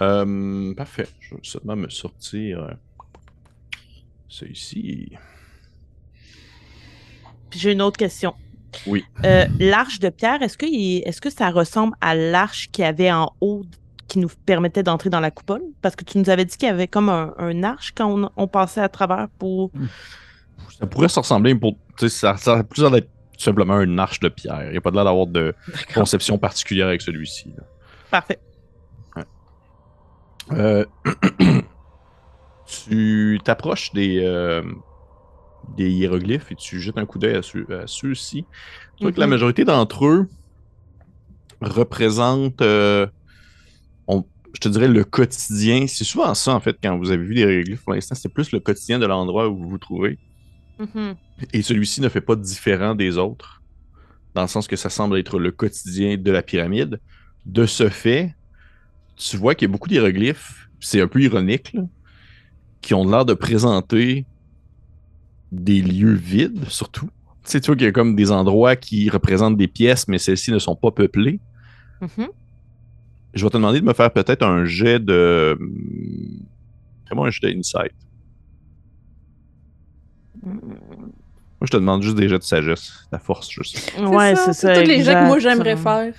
[0.03, 1.07] Euh, parfait.
[1.21, 2.73] Je vais seulement me sortir euh,
[4.29, 5.13] ça ici.
[7.53, 8.35] Puis j'ai une autre question.
[8.87, 9.05] Oui.
[9.27, 13.13] Euh, l'arche de pierre, est-ce que, est-ce que ça ressemble à l'arche qu'il y avait
[13.13, 13.63] en haut
[14.09, 15.61] qui nous permettait d'entrer dans la coupole?
[15.83, 18.31] Parce que tu nous avais dit qu'il y avait comme un, un arche quand on,
[18.39, 19.71] on passait à travers pour.
[20.81, 21.77] Ça pourrait se ressembler pour.
[21.99, 24.65] Ça, ça a plus d'être simplement une arche de pierre.
[24.65, 25.55] Il n'y a pas de l'air d'avoir de
[25.95, 27.53] conception particulière avec celui-ci.
[27.55, 27.65] là.
[28.11, 28.41] Parfait.
[30.53, 30.87] Euh,
[32.67, 34.63] tu t'approches des, euh,
[35.69, 38.47] des hiéroglyphes et tu jettes un coup d'œil à, ceux- à ceux-ci.
[38.97, 39.21] Tu vois que Mhm.
[39.21, 40.29] la majorité d'entre eux
[41.61, 43.07] représentent, euh,
[44.07, 45.87] on- je te dirais, le quotidien.
[45.87, 48.53] C'est souvent ça, en fait, quand vous avez vu des hiéroglyphes pour l'instant, c'est plus
[48.53, 50.19] le quotidien de l'endroit où vous vous trouvez.
[50.79, 51.15] Mhm.
[51.53, 53.63] Et celui-ci ne fait pas différent des autres,
[54.35, 56.99] dans le sens que ça semble être le quotidien de la pyramide.
[57.45, 58.35] De ce fait,
[59.17, 61.83] tu vois qu'il y a beaucoup d'hiéroglyphes, c'est un peu ironique, là,
[62.81, 64.27] qui ont l'air de présenter
[65.53, 67.11] des lieux vides, surtout.
[67.45, 70.19] Tu sais, tu vois qu'il y a comme des endroits qui représentent des pièces, mais
[70.19, 71.41] celles-ci ne sont pas peuplées.
[72.01, 72.29] Mhm.
[73.35, 75.59] Je vais te demander de me faire peut-être un jet de.
[77.09, 77.93] Fais-moi un jet d'insight.
[80.43, 83.07] Moi, je te demande juste des jets de sagesse.
[83.11, 83.93] Ta force, juste.
[84.01, 84.75] Ouais, c'est ça.
[84.75, 86.15] Tous les jets que moi j'aimerais faire.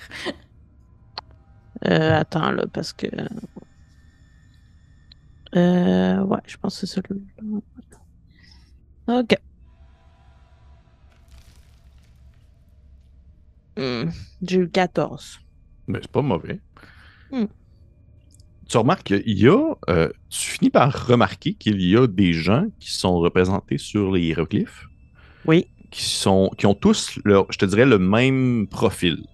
[1.86, 3.06] Euh, attends, là, parce que.
[5.56, 7.60] Euh, ouais, je pense que c'est celui-là.
[9.06, 9.34] Ok.
[13.76, 14.10] Hmm,
[14.42, 15.40] J'ai eu 14.
[15.88, 16.60] Mais c'est pas mauvais.
[17.32, 17.46] Hmm.
[18.68, 19.74] Tu remarques qu'il y a.
[19.90, 24.22] euh, tu finis par remarquer qu'il y a des gens qui sont représentés sur les
[24.22, 24.86] hiéroglyphes
[25.44, 25.66] Oui.
[25.90, 29.26] qui, sont, qui ont tous, leur, je te dirais, le même profil.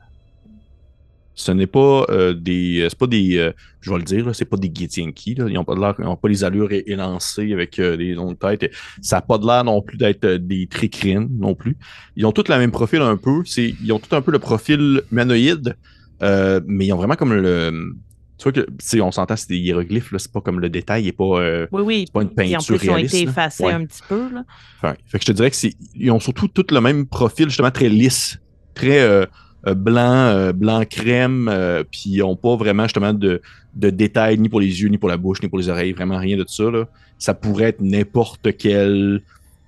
[1.41, 2.86] Ce n'est pas euh, des.
[2.91, 3.38] C'est pas des.
[3.38, 5.32] euh, je vais le dire, c'est pas des Githyanki.
[5.38, 8.36] Ils n'ont pas, de l'air- ils ont pas les allures élancées avec euh, des ondes
[8.38, 8.70] de tête.
[9.01, 11.78] Ça n'a pas de l'air non plus d'être euh, des tricrines non plus.
[12.16, 13.41] Ils ont tous le même profil un peu.
[13.47, 15.76] C'est, ils ont tout un peu le profil humanoïde,
[16.22, 17.95] euh, mais ils ont vraiment comme le.
[18.36, 21.09] Tu vois que, on s'entend, c'est des hiéroglyphes, là, c'est pas comme le détail, il
[21.09, 21.41] est pas.
[21.41, 22.05] euh, Oui, oui.
[22.12, 23.72] pas une peinture plus, ils ont réaliste, été effacés Ouais.
[23.72, 24.45] un petit peu, là.
[24.82, 25.72] Fait, fait que je te dirais que c'est.
[25.95, 28.38] Ils ont surtout tout le même profil, justement, très lisse,
[28.74, 29.26] très euh, euh,
[29.66, 33.42] blanc, euh, blanc crème, euh, puis ils n'ont pas vraiment justement de,
[33.74, 36.18] de détails ni pour les yeux, ni pour la bouche, ni pour les oreilles, vraiment
[36.18, 36.70] rien de ça.
[36.70, 36.88] Là.
[37.18, 39.22] Ça pourrait être n'importe quelle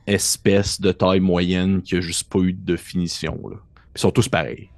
[0.06, 3.38] espèce de taille moyenne qui a juste pas eu de finition.
[3.48, 3.56] Là.
[3.94, 4.68] Ils sont tous pareils.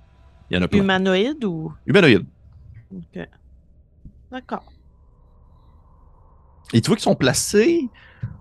[0.50, 0.80] Il y en a plein.
[0.80, 1.72] Humanoïde ou?
[1.86, 2.26] Humanoïdes.
[2.94, 3.26] Ok.
[4.30, 4.64] D'accord.
[6.72, 7.88] Et tu vois qu'ils sont placés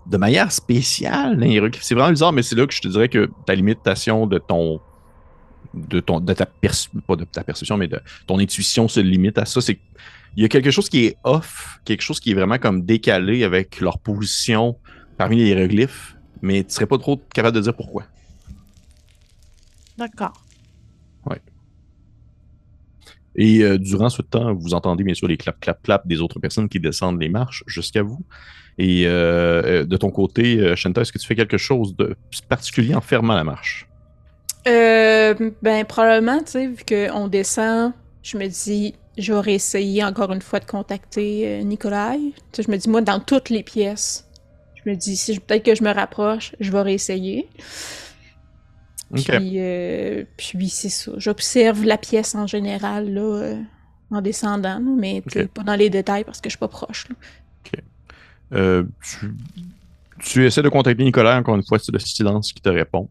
[0.06, 1.38] de manière spéciale.
[1.80, 4.80] C'est vraiment bizarre, mais c'est là que je te dirais que ta limitation de ton.
[5.74, 9.38] De ton de ta perce- pas de ta perception, mais de ton intuition se limite
[9.38, 9.60] à ça.
[9.60, 9.78] C'est
[10.36, 13.44] il y a quelque chose qui est off, quelque chose qui est vraiment comme décalé
[13.44, 14.76] avec leur position
[15.16, 18.04] parmi les hiéroglyphes, mais tu serais pas trop capable de dire pourquoi.
[19.96, 20.32] D'accord.
[23.36, 26.38] Et euh, durant ce temps, vous entendez bien sûr les clap clap clap des autres
[26.38, 28.24] personnes qui descendent les marches jusqu'à vous.
[28.78, 32.16] Et euh, euh, de ton côté, Shanta, est-ce que tu fais quelque chose de
[32.48, 33.88] particulier en fermant la marche?
[34.66, 37.92] Euh, ben, probablement, tu sais, vu qu'on descend,
[38.22, 42.18] je me dis, j'aurais essayé encore une fois de contacter euh, Nikolai.
[42.18, 44.26] Tu sais, je me dis, moi, dans toutes les pièces,
[44.82, 47.48] je me dis, si peut-être que je me rapproche, je vais réessayer.
[49.10, 49.24] Ok.
[49.36, 51.12] Puis, euh, puis c'est ça.
[51.18, 53.62] J'observe la pièce en général, là, euh,
[54.10, 55.46] en descendant, mais Ok.
[55.48, 57.08] pas dans les détails parce que je suis pas proche.
[57.08, 57.16] là.
[58.52, 59.34] Euh, tu,
[60.20, 63.08] tu essaies de contacter Nicolas, encore une fois, c'est le silence qui te répond.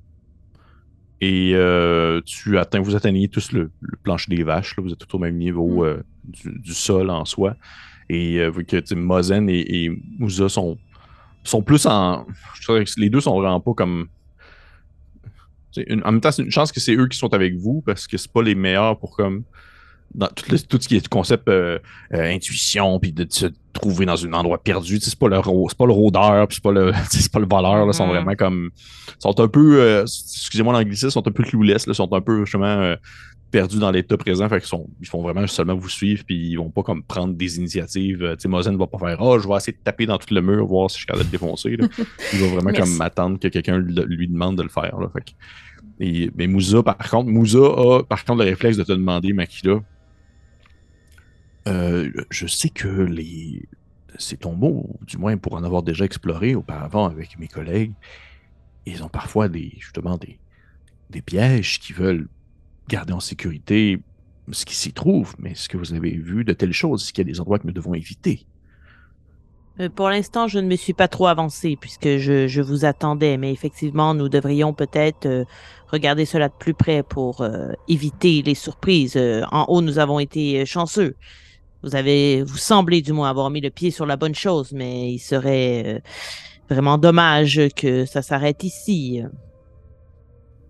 [1.26, 5.00] Et euh, tu atteins, vous atteignez tous le, le plancher des vaches, là, vous êtes
[5.08, 5.86] tous au même niveau Mm.
[5.88, 7.56] euh, du, du sol en soi.
[8.10, 10.78] Et euh, vu que Mozen et, et Moussa sont,
[11.44, 12.26] sont plus en.
[12.56, 14.08] Je dirais que les deux sont vraiment pas comme.
[15.78, 18.06] une- en même temps, c'est une chance que c'est eux qui sont avec vous parce
[18.08, 19.44] que c'est pas les meilleurs pour comme.
[20.16, 21.80] Dans tout, le- tout ce qui est concept euh,
[22.14, 25.00] euh, intuition, puis de se trouver dans un endroit perdu.
[25.02, 25.38] C'est pas le
[25.70, 27.78] c'est pas le rôdeur, puis c'est pas le c'est pas le voleur.
[27.78, 28.12] Là, Ils sont Mhm.
[28.14, 28.70] vraiment comme
[29.20, 32.66] sont un peu euh, excusez-moi l'anglicisme, sont un peu clouless, là, sont un peu justement
[32.68, 32.96] euh,
[33.50, 34.48] perdus dans l'état présent.
[34.50, 37.34] Fait qu'ils sont ils font vraiment seulement vous suivre, puis ils vont pas comme prendre
[37.34, 38.24] des initiatives.
[38.24, 40.32] Euh, Tu sais, Mozen va pas faire oh je vais essayer de taper dans tout
[40.32, 41.76] le mur, voir si je suis capable de le défoncer.
[41.76, 41.88] là.
[42.34, 42.82] Il va vraiment Merci.
[42.92, 45.00] comme attendre que quelqu'un lui demande de le faire.
[45.00, 45.10] Là.
[45.12, 45.32] Fait que-
[46.00, 49.80] et, mais Moussa, par contre, Moussa a par contre le réflexe de te demander, Makila.
[51.68, 53.68] Euh, je sais que les.
[54.20, 57.94] Ces tombeaux, du moins pour en avoir déjà exploré auparavant avec mes collègues,
[58.86, 60.38] ils ont parfois des, justement des,
[61.10, 62.28] des pièges qui veulent
[62.88, 64.00] garder en sécurité
[64.52, 65.34] ce qui s'y trouve.
[65.40, 67.02] Mais est-ce que vous avez vu de telles choses?
[67.02, 68.46] Est-ce qu'il y a des endroits que nous devons éviter?
[69.80, 73.38] Euh, Pour l'instant, je ne me suis pas trop avancé puisque je, je vous attendais,
[73.38, 75.44] mais effectivement, nous devrions peut-être euh,
[75.88, 77.44] regarder cela de plus près pour
[77.88, 79.18] éviter les surprises.
[79.52, 81.16] En haut, nous avons été chanceux.
[81.84, 85.12] Vous avez, vous semblez du moins avoir mis le pied sur la bonne chose, mais
[85.12, 86.00] il serait euh,
[86.70, 89.22] vraiment dommage que ça s'arrête ici.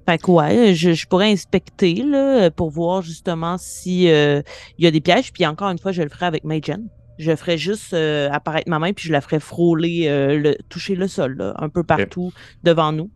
[0.08, 4.42] Fait que ouais, je, je pourrais inspecter là, pour voir justement si euh,
[4.78, 5.32] il y a des pièges.
[5.32, 6.88] Puis encore une fois, je le ferai avec Magen.
[7.20, 10.96] Je ferai juste euh, apparaître ma main, puis je la ferai frôler, euh, le, toucher
[10.96, 12.34] le sol, là, un peu partout
[12.64, 13.12] devant nous.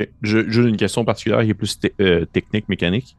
[0.00, 0.08] Ok.
[0.22, 3.14] Je- J'ai une question particulière qui est plus te- technique, mécanique.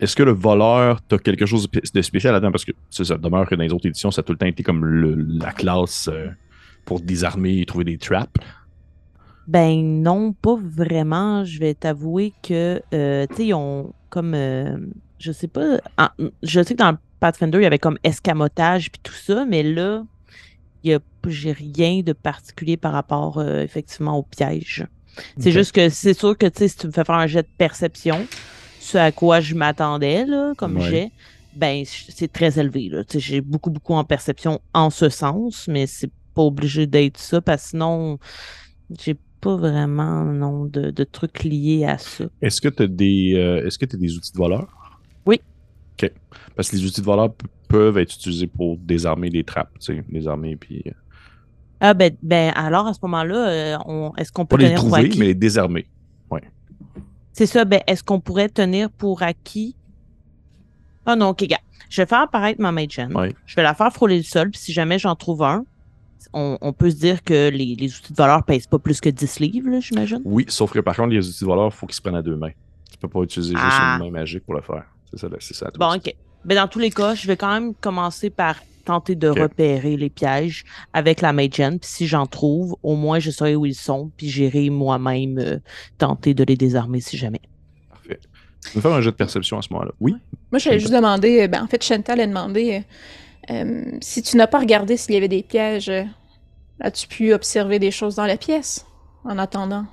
[0.00, 2.50] Est-ce que le voleur, t'as quelque chose de spé- de spécial là-dedans?
[2.50, 4.46] Parce que ça, ça demeure que dans les autres éditions, ça a tout le temps
[4.46, 6.28] été comme le- la classe euh,
[6.84, 8.32] pour désarmer et trouver des traps.
[9.46, 11.44] Ben non, pas vraiment.
[11.44, 14.76] Je vais t'avouer que, euh, tu sais, ils ont comme, euh,
[15.18, 16.08] je sais pas, en-
[16.42, 20.04] je sais que dans Pathfinder, il y avait comme escamotage puis tout ça, mais là,
[20.82, 24.86] il y a, j'ai rien de particulier par rapport, euh, effectivement, au piège.
[25.38, 27.42] C'est juste que c'est sûr que, tu sais, si tu me fais faire un jet
[27.42, 28.26] de perception,
[28.84, 30.90] ce à quoi je m'attendais, là, comme Ouais.
[30.90, 31.10] jet,
[31.52, 33.02] ben, c'est très élevé, là.
[33.14, 37.62] J'ai beaucoup, beaucoup en perception en ce sens, mais c'est pas obligé d'être ça, parce
[37.64, 38.18] que sinon,
[39.00, 42.24] j'ai pas vraiment non, de, de trucs liés à ça.
[42.42, 45.00] Est-ce que tu as des euh, est-ce que tu des outils de voleur?
[45.26, 45.40] Oui.
[46.02, 46.10] OK.
[46.56, 47.34] Parce que les outils de voleur
[47.68, 50.90] peuvent être utilisés pour désarmer des trappes, tu sais, désarmer puis euh,
[51.80, 55.10] Ah ben, ben alors à ce moment-là, euh, on- est-ce qu'on peut pas les trouver,
[55.18, 55.86] mais les désarmer.
[57.34, 59.74] C'est ça, ben est-ce qu'on pourrait tenir pour acquis?
[61.04, 61.58] Ah non, ok, gars.
[61.90, 62.98] Je vais faire apparaître ma Mage.
[63.14, 63.34] Ouais.
[63.44, 65.64] Je vais la faire frôler le sol, puis si jamais j'en trouve un,
[66.32, 69.08] on, on peut se dire que les, les outils de valeur pèsent pas plus que
[69.10, 70.22] 10 livres, j'imagine?
[70.24, 72.22] Oui, sauf que par contre, les outils de voleur, il faut qu'ils se prennent à
[72.22, 72.52] deux mains.
[72.90, 73.98] Tu peux pas utiliser juste Ah.
[74.00, 74.84] une main magique pour le faire.
[75.10, 75.70] C'est ça, c'est ça.
[75.76, 76.14] Bon, ok.
[76.44, 80.10] Ben, dans tous les cas, je vais quand même commencer par tenter de repérer les
[80.10, 83.74] pièges avec la Mage Hand, puis si j'en trouve, au moins je saurai où ils
[83.74, 85.58] sont, puis j'irai moi-même euh,
[85.98, 87.40] tenter de les désarmer si jamais.
[87.90, 88.20] Parfait.
[88.72, 89.92] Peux me faire un jeu de perception à ce moment-là?
[90.00, 90.14] Oui.
[90.50, 92.82] Moi, j'allais juste demander, euh, ben, en fait, Chantal a demandé
[93.50, 95.90] euh, si tu n'as pas regardé s'il y avait des pièges,
[96.80, 98.86] as-tu pu observer des choses dans la pièce
[99.24, 99.86] en attendant?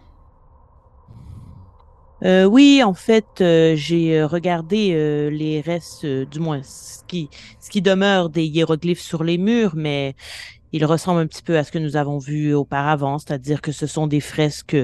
[2.24, 7.04] Euh, oui, en fait, euh, j'ai euh, regardé euh, les restes, euh, du moins ce
[7.08, 10.16] qui, ce qui demeure des hiéroglyphes sur les murs, mais
[10.72, 13.88] ils ressemblent un petit peu à ce que nous avons vu auparavant, c'est-à-dire que ce
[13.88, 14.78] sont des fresques,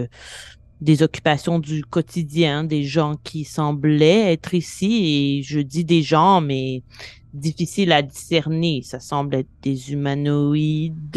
[0.81, 6.41] des occupations du quotidien, des gens qui semblaient être ici, et je dis des gens,
[6.41, 6.81] mais
[7.33, 8.81] difficile à discerner.
[8.83, 11.15] Ça semble être des humanoïdes.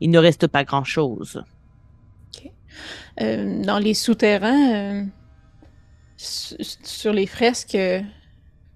[0.00, 1.42] Il ne reste pas grand-chose.
[3.20, 5.04] Euh, dans les souterrains, euh,
[6.16, 8.02] su- sur les fresques, euh,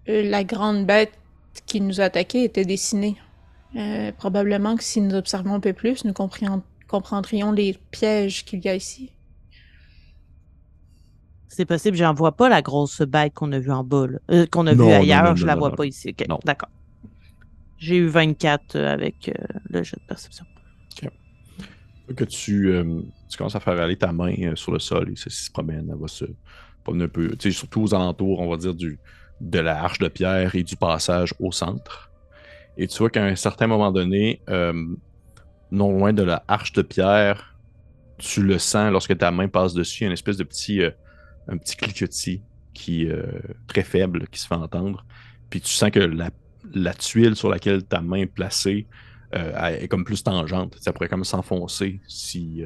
[0.06, 1.12] la grande bête
[1.66, 3.16] qui nous a attaqués était dessinée.
[3.76, 8.68] Euh, probablement que si nous observons un peu plus, nous comprendrions, les pièges qu'il y
[8.68, 9.10] a ici.
[11.48, 13.86] C'est possible, j'en vois pas la grosse bête qu'on a vue en.
[14.30, 15.76] Euh, qu'on a Non, vue non, ailleurs, non, je non, la non, vois non.
[15.76, 16.08] pas ici.
[16.10, 16.38] Ok, Non.
[16.44, 16.68] d'accord.
[17.78, 19.32] J'ai eu 24 euh, avec euh,
[19.70, 20.44] le jet de perception.
[22.16, 23.00] Que tu, euh,
[23.34, 25.90] tu commences à faire aller ta main euh, sur le sol et ceci se promène.
[25.90, 26.24] Elle va se
[26.84, 29.00] promener un peu, surtout aux alentours, on va dire, du,
[29.40, 32.12] de la arche de pierre et du passage au centre.
[32.76, 34.72] Et tu vois qu'à un certain moment donné, euh,
[35.72, 37.56] non loin de la arche de pierre,
[38.18, 40.90] tu le sens lorsque ta main passe dessus, une espèce de petit, euh,
[41.48, 42.40] un petit cliquetis
[42.72, 43.08] qui
[43.68, 45.04] très faible qui se fait entendre.
[45.48, 46.30] Puis tu sens que la,
[46.72, 48.86] la tuile sur laquelle ta main est placée
[49.32, 50.76] est comme plus tangente.
[50.80, 52.64] Ça pourrait comme s'enfoncer si,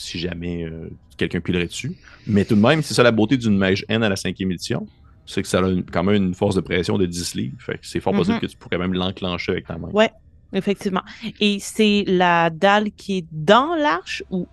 [0.00, 1.96] si jamais euh, quelqu'un pilerait dessus.
[2.26, 4.86] Mais tout de même, c'est ça la beauté d'une mage N à la cinquième édition.
[5.26, 7.56] C'est que ça a une- quand même une force de pression de 10 livres.
[7.60, 8.40] Fait que c'est fort possible Mhm.
[8.40, 9.88] que tu pourrais même l'enclencher avec ta main.
[9.92, 10.10] Ouais,
[10.52, 11.02] effectivement.
[11.40, 14.48] Et c'est la dalle qui est dans l'arche ou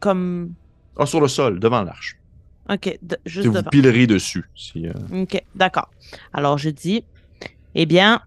[0.00, 0.52] comme.
[0.98, 2.16] Ah, sur le sol, devant l'arche.
[2.68, 3.70] Ok, de- juste vous devant.
[3.70, 4.44] pilerez dessus.
[4.54, 4.92] Si, euh,
[5.22, 5.88] Ok, d'accord.
[6.34, 7.02] Alors je dis,
[7.74, 8.20] eh bien,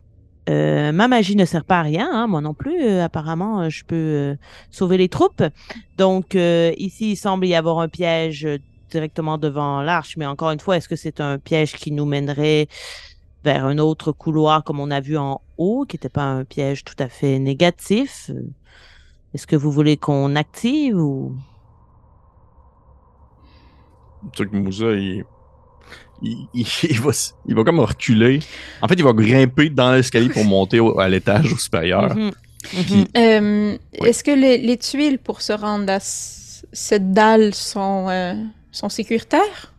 [0.49, 2.81] euh, ma magie ne sert pas à rien, hein, moi non plus.
[2.81, 4.37] euh, apparemment, euh, je peux
[4.71, 5.43] sauver les troupes.
[5.97, 8.47] Donc ici, il semble y avoir un piège
[8.89, 12.67] directement devant l'arche, mais encore une fois, est-ce que c'est un piège qui nous mènerait
[13.43, 16.83] vers un autre couloir comme on a vu en haut, qui n'était pas un piège
[16.83, 18.31] tout à fait négatif?
[19.33, 21.33] Est-ce que vous voulez qu'on active ou?
[24.51, 25.23] Moussa, il,
[26.22, 27.11] il, il- il va,
[27.47, 28.39] il va comme reculer.
[28.82, 32.15] En fait, il va grimper dans l'escalier pour monter au- à l'étage au supérieur.
[32.15, 32.32] Mhm,
[32.74, 33.05] mhm.
[33.17, 34.09] Euh, Oui.
[34.09, 38.34] Est-ce que les, les tuiles pour se rendre à cette dalle sont, euh,
[38.72, 39.74] sont sécuritaires?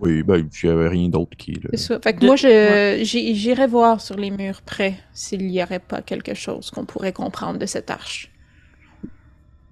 [0.00, 1.58] Oui, ben, il n'y avait rien d'autre qui.
[1.74, 1.98] ça.
[2.00, 6.34] Fait que De- moi, j'irai voir sur les murs près s'il n'y aurait pas quelque
[6.34, 8.30] chose qu'on pourrait comprendre de cette arche.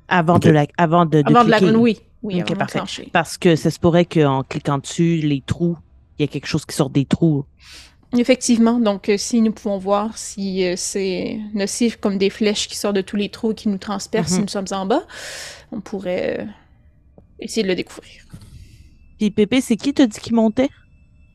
[0.08, 1.60] Avant, de la, avant de, de Avant de la...
[1.78, 2.78] Oui, oui, Ok, avant parfait.
[2.78, 3.08] d'enclencher.
[3.12, 5.76] Parce que ça se pourrait qu'en cliquant dessus, les trous,
[6.18, 7.44] il y a quelque chose qui sort des trous.
[8.16, 12.76] Effectivement, donc euh, si nous pouvons voir si euh, c'est nocif comme des flèches qui
[12.76, 14.42] sortent de tous les trous et qui nous transpercent si Mhm.
[14.42, 15.02] nous sommes en bas,
[15.72, 16.44] on pourrait euh,
[17.40, 18.22] essayer de le découvrir.
[19.18, 20.68] Puis Pépé, c'est qui t'a dit qu'il montait?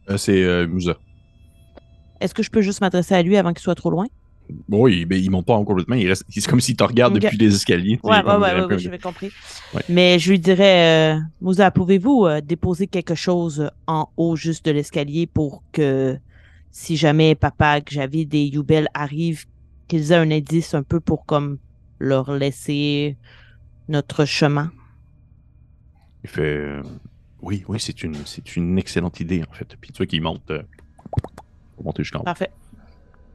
[0.10, 0.96] Euh, c'est euh, Moussa.
[2.22, 4.06] Est-ce que je peux juste m'adresser à lui avant qu'il soit trop loin?
[4.68, 5.96] Oui, mais il monte pas en complètement.
[5.96, 6.24] Il reste...
[6.30, 7.22] C'est comme s'il te regarde Ok.
[7.22, 8.00] depuis les escaliers.
[8.04, 9.32] ouais, peu- ouais, j'avais compris.
[9.74, 9.82] Ouais.
[9.90, 14.72] Mais je lui dirais, euh, Moussa, pouvez-vous euh, déposer quelque chose en haut juste de
[14.72, 16.18] l'escalier pour que
[16.72, 19.46] si jamais papa, que j'avais des Youbel arrivent,
[19.88, 21.58] qu'ils aient un indice un peu pour comme
[22.00, 23.18] leur laisser
[23.88, 24.72] notre chemin?
[26.24, 26.84] Il fait euh,
[27.42, 29.76] Oui, oui, c'est une, c'est une excellente idée, en fait.
[29.80, 30.50] Puis tu vois qu'il monte.
[30.52, 30.62] euh,
[31.84, 32.24] monter jusqu'en haut.
[32.24, 32.50] Parfait.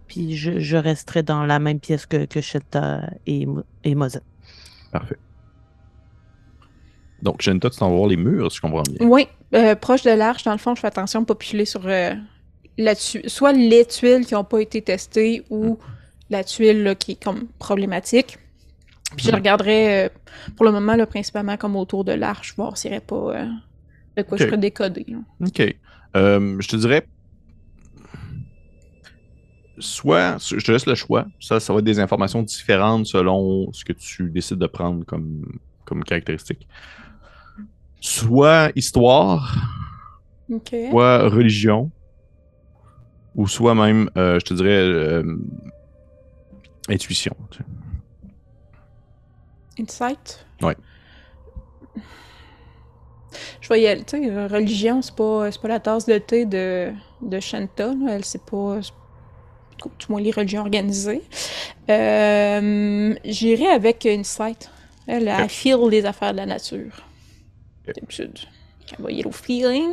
[0.09, 2.40] Puis je, je resterai dans la même pièce que, que
[3.26, 3.46] et,
[3.84, 4.22] et Mozart.
[4.92, 5.16] Parfait.
[7.22, 9.07] Donc, Shenta, tu t'en vas voir les murs, si je comprends bien.
[9.09, 11.64] Oui, euh, proche de l'arche, dans le fond, je fais attention de ne pas piler
[11.64, 12.12] sur euh,
[12.76, 15.78] la tu- soit les tuiles qui n'ont pas été testées ou
[16.28, 18.38] la tuile là, qui est comme problématique.
[19.16, 19.36] Puis je Mhm.
[19.36, 20.09] regarderai euh,
[20.57, 23.46] pour le moment là, principalement comme autour de l'arche, voir s'il n'y aurait pas euh,
[24.16, 25.07] de quoi je pourrais décoder.
[25.09, 25.18] là.
[25.46, 25.76] OK.
[26.16, 27.07] Euh, je te dirais.
[29.78, 31.26] Soit, je te laisse le choix.
[31.40, 35.58] Ça, ça va être des informations différentes selon ce que tu décides de prendre comme,
[35.84, 36.68] comme caractéristique.
[38.00, 39.56] Soit histoire,
[40.90, 41.90] soit religion,
[43.34, 45.36] ou soit même, euh, je te dirais, euh,
[46.88, 47.34] intuition.
[47.50, 47.64] tu sais.
[49.80, 50.46] Insight?
[50.62, 50.76] Ouais.
[53.60, 54.04] Je vais y aller.
[54.04, 57.88] Tu sais, religion, c'est pas, pas la tasse de thé de, de Shanta.
[57.94, 58.14] là.
[58.14, 58.78] Elle, c'est pas.
[59.78, 61.22] Du moins, les religions organisées.
[61.90, 64.70] Euh, J'irai avec Insight.
[65.06, 66.92] Elle, elle feel les affaires de la nature.
[67.86, 68.38] D'habitude.
[68.96, 69.92] Elle va y aller au feeling.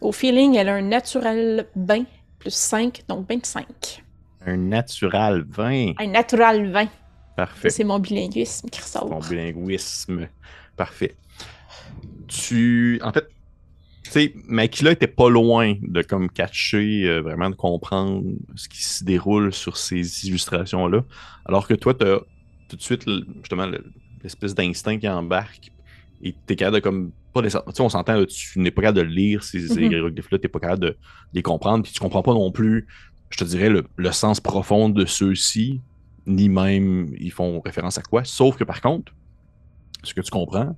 [0.00, 2.04] Au feeling, elle a un naturel 20
[2.38, 4.02] plus 5, donc 25.
[4.46, 5.92] Un natural 20.
[5.98, 6.88] Un natural 20.
[7.36, 7.70] Parfait.
[7.70, 9.08] C'est mon bilinguisme, Christophe.
[9.10, 10.28] Ton bilinguisme.
[10.76, 11.14] Parfait.
[12.28, 13.00] Tu.
[13.02, 13.26] En fait,
[14.12, 19.04] sais, Makila était pas loin de comme catcher, euh, vraiment de comprendre ce qui se
[19.04, 21.02] déroule sur ces illustrations-là.
[21.44, 22.18] Alors que toi, t'as
[22.68, 23.04] tout de suite,
[23.40, 23.84] justement, le-
[24.22, 25.70] l'espèce d'instinct qui embarque
[26.22, 27.12] et t'es capable de comme.
[27.32, 29.92] Pas les, tu sais, on s'entend, là, tu n'es pas capable de lire ces Mhm.
[29.92, 30.98] hiéroglyphes-là, t'es pas capable de
[31.32, 32.88] les comprendre, puis tu comprends pas non plus,
[33.30, 35.80] je te dirais, le, le sens profond de ceux-ci,
[36.26, 38.24] ni même ils font référence à quoi.
[38.24, 39.12] Sauf que par contre,
[40.02, 40.76] ce que tu comprends,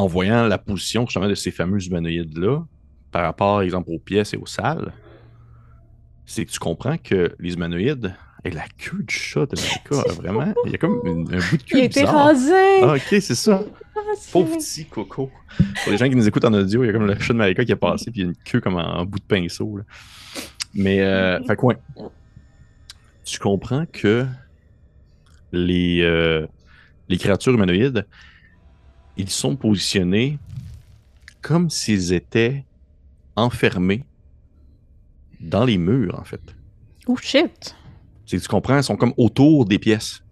[0.00, 2.64] en voyant la position justement de ces fameux humanoïdes-là,
[3.12, 4.92] par rapport, par exemple, aux pièces et aux salles,
[6.24, 10.54] c'est que tu comprends que les humanoïdes, et la queue du chat de Malika, vraiment,
[10.64, 12.82] il y a comme une- un bout de queue Il a été rasé!
[12.82, 13.62] Ah, ok, c'est ça.
[13.94, 14.00] Ah,
[14.32, 15.30] Pauvre petit coco.
[15.82, 17.38] Pour les gens qui nous écoutent en audio, il y a comme le chat de
[17.38, 19.76] Malika qui est passé, puis il y a une queue comme en bout de pinceau.
[19.76, 19.84] là.
[20.72, 21.76] Mais, euh, fait que, ouais.
[23.24, 24.24] Tu comprends que
[25.52, 26.46] les, euh,
[27.08, 28.06] les créatures humanoïdes,
[29.20, 30.38] ils sont positionnés
[31.42, 32.64] comme s'ils étaient
[33.36, 34.04] enfermés
[35.40, 36.40] dans les murs, en fait.
[37.06, 37.76] Oh shit!
[38.26, 40.22] Tu comprends, ils sont comme autour des pièces.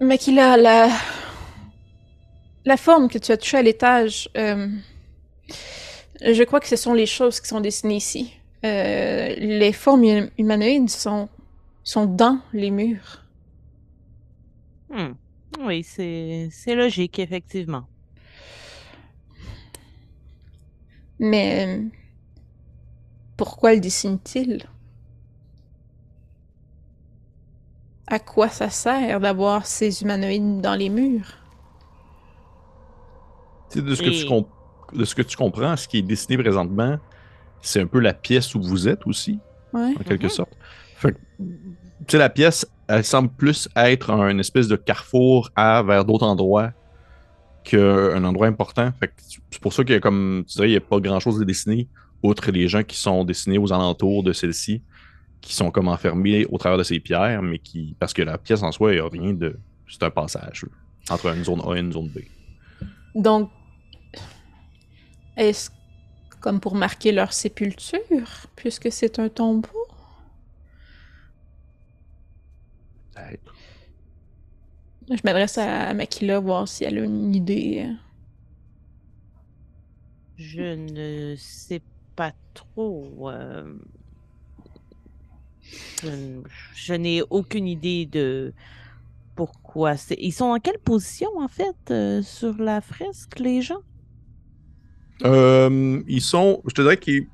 [0.00, 0.90] Mais qu'il a la...
[2.64, 4.66] La forme que tu as touchée à l'étage, euh,
[6.20, 8.32] je crois que ce sont les choses qui sont dessinées ici.
[8.64, 11.28] Euh, les formes hum- humanoïdes sont,
[11.86, 13.24] sont dans les murs.
[14.90, 15.12] Hmm.
[15.60, 17.88] Oui, c'est c'est logique, effectivement.
[21.18, 21.82] Mais euh,
[23.36, 24.66] pourquoi le dessine-t-il?
[28.08, 31.34] À quoi ça sert d'avoir ces humanoïdes dans les murs?
[33.74, 34.50] De, ce que tu comp-
[34.92, 36.98] de ce que tu comprends, ce qui est dessiné présentement,
[37.62, 39.40] c'est un peu la pièce où vous êtes aussi,
[39.72, 39.94] Ouais.
[39.96, 40.30] en quelque Mhm.
[40.30, 40.55] sorte.
[40.96, 41.14] Fait
[42.06, 46.72] que, la pièce, elle semble plus être un espèce de carrefour à vers d'autres endroits
[47.64, 48.90] qu'un endroit important.
[48.98, 49.14] Fait que
[49.50, 51.44] c'est pour ça qu'il y a comme, tu dirais, il n'y a pas grand-chose de
[51.44, 51.88] dessiné,
[52.22, 54.82] outre les gens qui sont dessinés aux alentours de celle-ci,
[55.40, 58.62] qui sont comme enfermés au travers de ces pierres, mais qui, parce que la pièce
[58.62, 60.64] en soi, il n'y a rien de, c'est un passage
[61.10, 62.20] entre une zone A et une zone B.
[63.14, 63.50] Donc,
[65.36, 65.70] est-ce
[66.40, 68.00] comme pour marquer leur sépulture,
[68.54, 69.68] puisque c'est un tombeau?
[73.16, 73.54] Peut-être.
[75.08, 77.88] Je m'adresse à Makila, voir si elle a une idée.
[80.36, 81.80] Je ne sais
[82.14, 83.30] pas trop.
[83.30, 83.64] euh,
[86.02, 88.52] Je, n'ai aucune idée de
[89.34, 90.16] pourquoi c'est.
[90.18, 93.82] Ils sont en quelle position, en fait, euh, sur la fresque, les gens?
[95.24, 97.26] Euh, ils sont, je te dirais que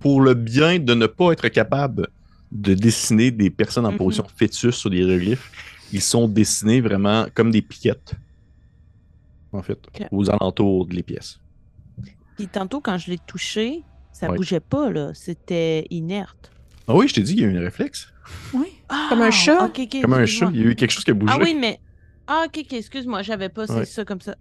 [0.00, 2.08] pour le bien de ne pas être capable
[2.52, 3.98] de dessiner des personnes en Mhm.
[3.98, 5.50] position fœtus sur des hiéroglyphes,
[5.90, 8.14] ils sont dessinés vraiment comme des piquettes,
[9.52, 9.78] en fait,
[10.10, 11.38] aux alentours des pièces.
[12.36, 13.84] Puis tantôt, quand je l'ai touché,
[14.14, 14.36] Ça Ouais.
[14.36, 15.12] bougeait pas, là.
[15.14, 16.52] C'était inerte.
[16.86, 18.08] Ah oui, je t'ai dit, il y a eu un réflexe.
[18.52, 18.66] Oui.
[18.90, 19.72] Ah, Comme un chat.
[20.02, 21.32] Comme un chat, il y a eu quelque chose qui a bougé.
[21.34, 21.80] Ah oui, mais.
[22.26, 23.84] Ah, ok, ok, excuse-moi, j'avais pas c'est Ouais.
[23.86, 24.36] ça comme ça.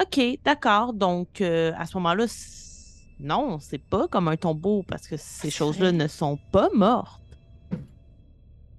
[0.00, 0.92] Ok, d'accord.
[0.94, 2.26] Donc, euh, à ce moment-là,
[3.18, 7.20] non, c'est pas comme un tombeau parce que ces choses-là ne sont pas mortes.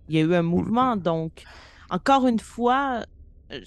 [0.07, 1.43] Il y a eu un mouvement, donc,
[1.89, 3.03] encore une fois,
[3.51, 3.61] euh,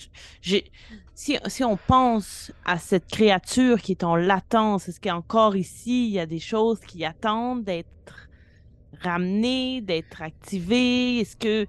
[1.14, 6.18] si on pense à cette créature qui est en latence, est-ce qu'encore ici, il y
[6.18, 8.28] a des choses qui attendent d'être
[9.00, 11.20] ramenées, d'être activées?
[11.20, 11.66] Est-ce que.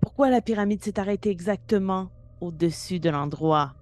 [0.00, 3.74] Pourquoi la pyramide s'est arrêtée exactement au-dessus de l'endroit?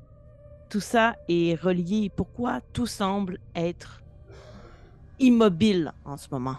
[0.68, 2.10] Tout ça est relié.
[2.14, 4.02] Pourquoi tout semble être
[5.18, 6.56] immobile en ce moment?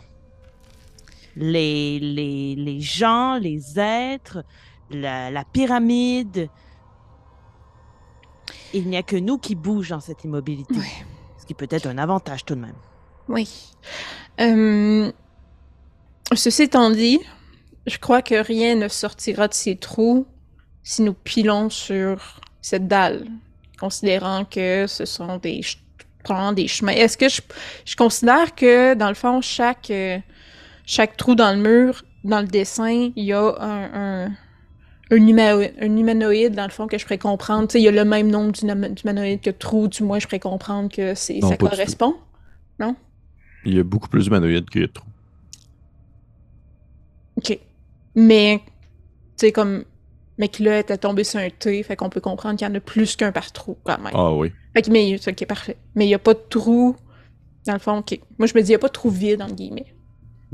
[1.36, 4.44] Les, les, les gens, les êtres,
[4.90, 6.50] la, la pyramide.
[8.74, 10.76] Il n'y a que nous qui bougeons dans cette immobilité.
[10.76, 11.06] Ouais.
[11.40, 12.76] Ce qui peut être un avantage tout de même.
[13.28, 13.74] Oui.
[14.40, 15.12] Euh,
[16.34, 17.20] ceci étant dit,
[17.88, 20.26] je crois que rien ne sortira de ces trous
[20.84, 23.28] si nous pilons sur cette dalle,
[23.80, 25.62] considérant que ce sont des,
[26.24, 26.94] probablement des chemins.
[26.94, 27.42] Est-ce que je,
[27.86, 30.20] je considère que, dans le fond, chaque, euh,
[30.92, 34.32] chaque trou dans le mur, dans le dessin, il y a un, un,
[35.10, 37.70] un, humano- un humanoïde, dans le fond, que je pourrais comprendre.
[37.70, 40.26] Tu sais, il y a le même nombre d'huma- d'humanoïdes que trous, du moins, je
[40.28, 42.16] pourrais comprendre que c'est, Non, ça correspond.
[43.64, 45.08] Il y a beaucoup plus d'humanoïdes que de trous.
[47.38, 47.58] OK.
[48.16, 48.72] Mais, tu
[49.38, 49.86] sais, comme,
[50.38, 52.82] mec là était tombé sur un T, fait qu'on peut comprendre qu'il y en a
[52.82, 54.12] plus qu'un par trou, quand même.
[54.14, 54.52] Ah oui.
[54.74, 55.78] Fait que, mais, ok, parfait.
[55.96, 56.98] Mais il n'y a pas de trou,
[57.66, 58.20] dans le fond, ok.
[58.38, 59.86] Moi, je me dis, il n'y a pas de trou vide, entre guillemets.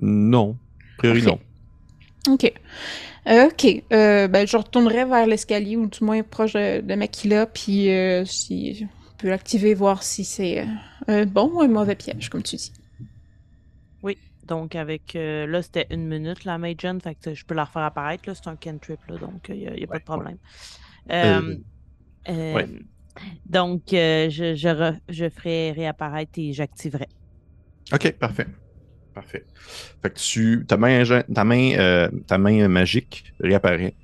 [0.02, 0.58] Non.
[0.96, 1.40] A priori, Parfait.
[2.28, 2.34] non.
[2.34, 2.54] Ok.
[3.28, 3.84] Euh, ok.
[3.94, 8.26] Euh, ben, je retournerai vers l'escalier, ou du moins proche de, de Makila, puis euh,
[8.26, 10.66] si on peut l'activer, voir si c'est euh,
[11.08, 12.72] un bon ou un mauvais piège, comme tu dis.
[14.46, 15.14] Donc, avec.
[15.18, 17.02] euh, là, c'était une minute, la Magen.
[17.02, 18.24] Fait que je peux la refaire apparaître.
[18.30, 19.18] là, C'est un cantrip, là.
[19.18, 20.38] Donc, il n'y a, y a pas de problème.
[21.12, 21.56] Euh, Euh,
[22.30, 22.68] euh, ouais.
[23.46, 27.08] Donc, euh, je, je, re- je ferai réapparaître et j'activerai.
[27.92, 28.48] OK, parfait.
[29.18, 29.46] Parfait.
[30.04, 31.04] Fait que tu, ta main,
[31.34, 33.96] ta main, euh, ta main magique réapparaît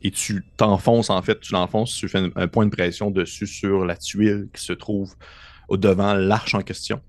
[0.00, 3.84] et tu t'enfonces, en fait, tu l'enfonces, tu fais un, point de pression dessus sur
[3.84, 5.14] la tuile qui se trouve
[5.68, 7.02] au devant l'arche en question.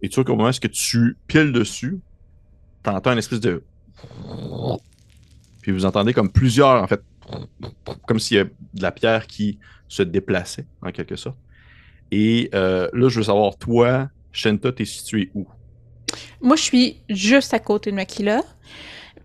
[0.00, 2.00] Et tu vois qu'au moment où tu piles dessus,
[2.82, 3.62] t'entends un espèce de...
[5.60, 7.02] Puis vous entendez comme plusieurs, en fait,
[8.06, 11.36] comme s'il y a de la pierre qui se déplaçait, en quelque sorte.
[12.10, 15.46] Et euh, là, je veux savoir, toi, Shenta, t'es situé où?
[16.42, 18.42] Moi, je suis juste à côté de Makila.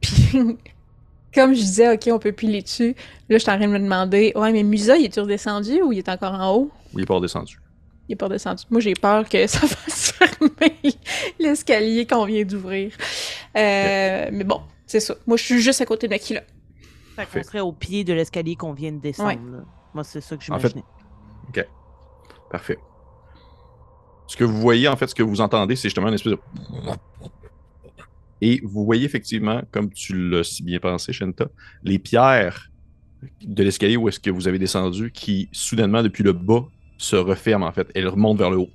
[0.02, 0.14] Puis,
[1.34, 2.96] comme je disais, OK, on peut piler dessus.
[3.30, 5.92] Là, je suis en train de me demander, ouais, mais Musa, il est-tu redescendu ou
[5.92, 6.72] il est encore en haut?
[6.94, 7.60] Il est pas redescendu.
[8.08, 8.64] Il est pas redescendu.
[8.70, 10.78] Moi, j'ai peur que ça fasse fermer
[11.40, 12.94] l'escalier qu'on vient d'ouvrir.
[13.58, 15.16] Euh, Mais bon, c'est ça.
[15.26, 16.42] Moi, je suis juste à côté de Makila.
[17.16, 19.32] Fait qu'on serait au pied de l'escalier qu'on vient de descendre.
[19.52, 19.64] là.
[19.94, 20.84] Moi, c'est ça que En fait, j'imaginais.
[22.52, 22.78] Parfait.
[24.28, 26.40] Ce que vous voyez, en fait, ce que vous entendez, c'est justement une espèce de.
[28.42, 31.48] Et vous voyez effectivement, comme tu l'as si bien pensé, Shenta,
[31.84, 32.70] les pierres
[33.42, 36.66] de l'escalier où est-ce que vous avez descendu qui, soudainement, depuis le bas,
[36.98, 37.90] se referment, en fait.
[37.96, 38.70] Elles remontent vers le haut.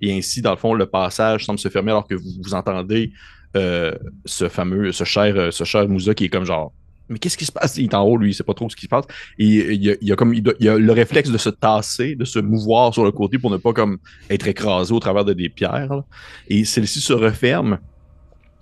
[0.00, 3.12] Et ainsi, dans le fond, le passage semble se fermer alors que vous, entendez
[3.56, 6.72] euh, ce fameux, ce cher, ce cher qui est comme genre.
[7.08, 7.76] Mais qu'est-ce qui se passe?
[7.76, 9.04] Il est en haut, lui, il sait pas trop ce qui se passe.
[9.38, 12.24] Et il il y a comme, il, il a le réflexe de se tasser, de
[12.24, 13.98] se mouvoir sur le côté pour ne pas comme
[14.30, 16.02] être écrasé au travers de des pierres.
[16.48, 17.78] Et celle-ci se referme.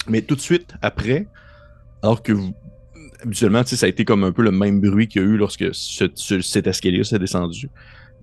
[0.08, 1.28] Mais tout de suite après,
[2.02, 2.52] alors que vous,
[3.22, 5.72] habituellement, ça a été comme un peu le même bruit qu'il y a eu lorsque
[5.72, 7.68] ce- ce- cet escalier s'est descendu.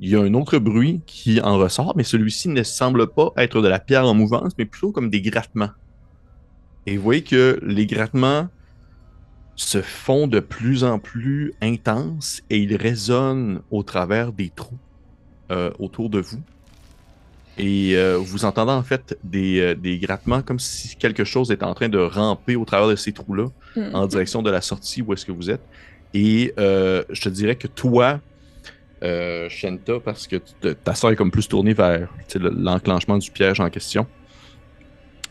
[0.02, 3.62] Il y a un autre bruit qui en ressort, mais celui-ci ne semble pas être
[3.62, 5.72] de la pierre en mouvance, mais plutôt comme des grattements.
[6.86, 8.48] Et vous voyez que les grattements
[9.62, 14.78] se font de plus en plus intenses et ils résonnent au travers des trous
[15.52, 16.40] euh, autour de vous.
[17.58, 21.66] Et euh, vous entendez en fait des, euh, des grattements comme si quelque chose était
[21.66, 23.94] en train de ramper au travers de ces trous-là Hmm.
[23.94, 25.62] en direction de la sortie où est-ce que vous êtes.
[26.16, 28.20] Et je te dirais que toi,
[29.04, 30.38] euh, Shenta, parce que
[30.74, 34.08] ta soeur est comme plus tournée vers l'enclenchement du piège en question,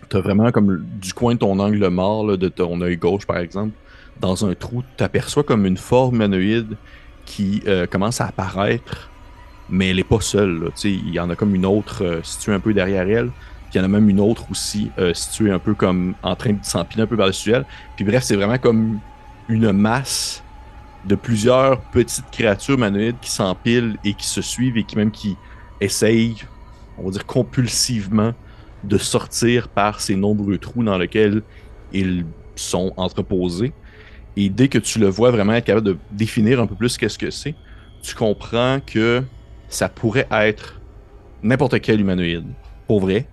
[0.08, 3.38] t'as vraiment comme du coin de ton angle mort, là, de ton œil gauche par
[3.38, 3.74] exemple,
[4.20, 6.76] dans un trou, t'aperçois comme une forme humanoïde
[7.24, 9.10] qui euh, commence à apparaître,
[9.68, 10.70] mais elle est pas seule.
[10.76, 13.30] Tu Il y en a comme une autre euh, située un peu derrière elle.
[13.70, 16.34] Puis il y en a même une autre aussi euh, située un peu comme en
[16.36, 17.66] train de s'empiler un peu par-dessus elle.
[17.96, 18.98] Puis bref, c'est vraiment comme
[19.48, 20.42] une masse
[21.04, 25.36] de plusieurs petites créatures humanoïdes qui s'empilent et qui se suivent et qui même qui
[25.80, 26.36] essayent
[26.98, 28.32] on va dire, compulsivement
[28.84, 31.42] de sortir par ces nombreux trous dans lesquels
[31.92, 32.24] ils
[32.56, 33.72] sont entreposés.
[34.40, 37.18] Et dès que tu le vois vraiment être capable de définir un peu plus qu'est-ce
[37.18, 37.56] que c'est,
[38.02, 39.24] tu comprends que
[39.68, 40.80] ça pourrait être
[41.42, 42.46] n'importe quel humanoïde,
[42.86, 43.26] pour vrai.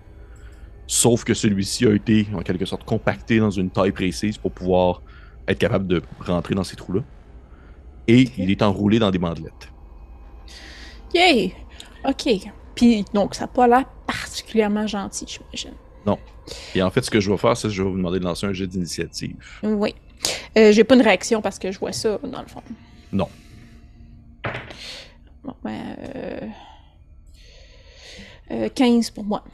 [0.88, 5.00] Sauf que celui-ci a été en quelque sorte compacté dans une taille précise pour pouvoir
[5.46, 7.02] être capable de rentrer dans ces trous-là.
[8.08, 9.70] Et il est enroulé dans des bandelettes.
[11.14, 11.54] Yay!
[12.04, 12.50] Ok.
[12.74, 15.78] Puis, donc, ça n'a pas l'air particulièrement gentil, j'imagine.
[16.04, 16.18] Non.
[16.74, 18.24] Et en fait, ce que je vais faire, c'est que je vais vous demander de
[18.24, 19.36] lancer un jeu d'initiative.
[19.62, 19.94] Oui.
[20.56, 22.62] Euh, J'ai pas une réaction parce que je vois ça, dans le fond.
[23.12, 23.28] Non.
[25.44, 26.40] Bon, ben, euh,
[28.52, 29.44] euh, 15 pour moi.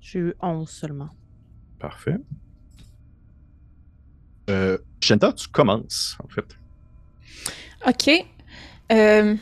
[0.00, 1.10] J'ai eu 11 seulement.
[1.78, 2.16] Parfait.
[4.50, 6.56] Euh, Shenta, tu commences, en fait.
[7.86, 8.26] Ok.
[8.90, 9.36] Euh,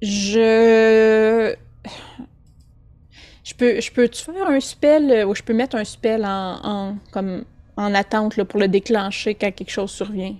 [0.00, 1.54] je.
[3.60, 6.24] Je peux, je peux -tu faire un spell euh, ou je peux mettre un spell
[6.24, 7.44] en, en- comme,
[7.76, 10.34] en attente là, pour le déclencher quand quelque chose survient?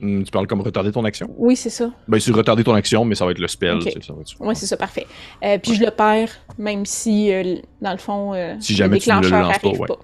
[0.00, 1.28] Hmm, tu parles comme retarder ton action?
[1.36, 1.90] Oui, c'est ça.
[2.08, 3.74] Ben, c'est retarder ton action, mais ça va être le spell.
[3.78, 3.84] Ok.
[3.84, 5.06] tu sais, ça va être- Oui, c'est ça, parfait.
[5.44, 9.02] Euh, puis je le perds, même si, euh, dans le fond, euh, Si jamais le
[9.02, 9.86] tu ne le déclencheur lances pas, ouais.
[9.88, 9.98] pas.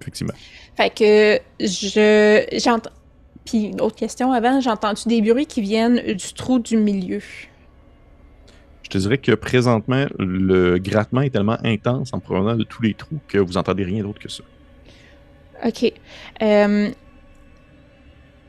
[0.00, 0.34] Effectivement.
[0.76, 2.90] Fait que je j'entends.
[3.44, 7.20] Puis autre question avant, j'ai entendu des bruits qui viennent du trou du milieu.
[8.94, 12.94] Je te dirais que présentement, le grattement est tellement intense en provenant de tous les
[12.94, 14.44] trous que vous entendez rien d'autre que ça.
[15.66, 15.92] Ok.
[16.42, 16.90] Euh,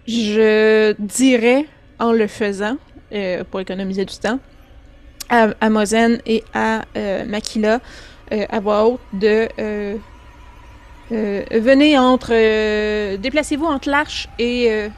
[0.08, 1.66] je dirais
[1.98, 2.78] en le faisant
[3.12, 4.40] euh, pour économiser du temps
[5.30, 7.80] à, à Mozen et à euh, Makila
[8.30, 9.48] à voix haute de
[11.10, 14.90] venez entre déplacez-vous entre l'arche et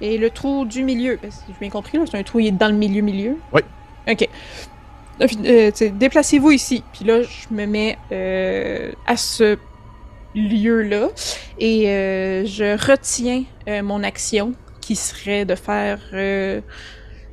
[0.00, 1.18] et le trou du milieu.
[1.20, 3.36] Parce que J'ai bien compris c'est un trou il est dans le milieu milieu.
[3.52, 3.60] Oui.
[4.08, 4.28] Ok.
[5.20, 6.82] Euh, euh, déplacez-vous ici.
[6.92, 9.58] Puis là, je me mets euh, à ce
[10.34, 11.08] lieu-là
[11.58, 13.44] et euh, je retiens
[13.82, 15.98] mon action qui serait de faire.
[16.12, 16.62] j'ai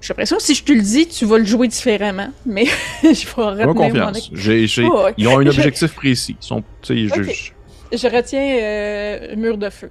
[0.09, 2.65] l'impression que si je te le dis, tu vas le jouer différemment, mais
[3.03, 4.29] je vais retenir mon confiance.
[4.67, 5.07] j'ai- Oh.
[5.17, 6.35] Ils ont un Je- objectif précis.
[6.41, 7.13] Ils sont, sais, je-
[8.07, 9.89] retiens mur de feu.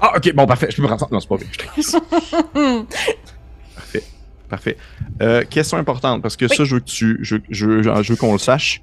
[0.00, 0.68] Ah, ok, bon, parfait.
[0.70, 1.08] Je peux me prendre ça.
[1.10, 1.46] Non, c'est pas vrai.
[4.48, 4.76] Parfait.
[5.22, 6.56] Euh, question importante, parce que Oui.
[6.56, 7.18] ça, je veux que tu.
[7.22, 8.82] Je, je, je veux qu'on le sache.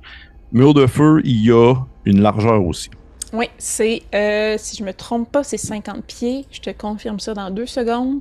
[0.52, 2.90] Mur de feu, il y a une largeur aussi.
[3.32, 6.46] Oui, c'est, euh, si je me trompe pas, c'est 50 pieds.
[6.52, 8.20] Je te confirme ça dans deux secondes.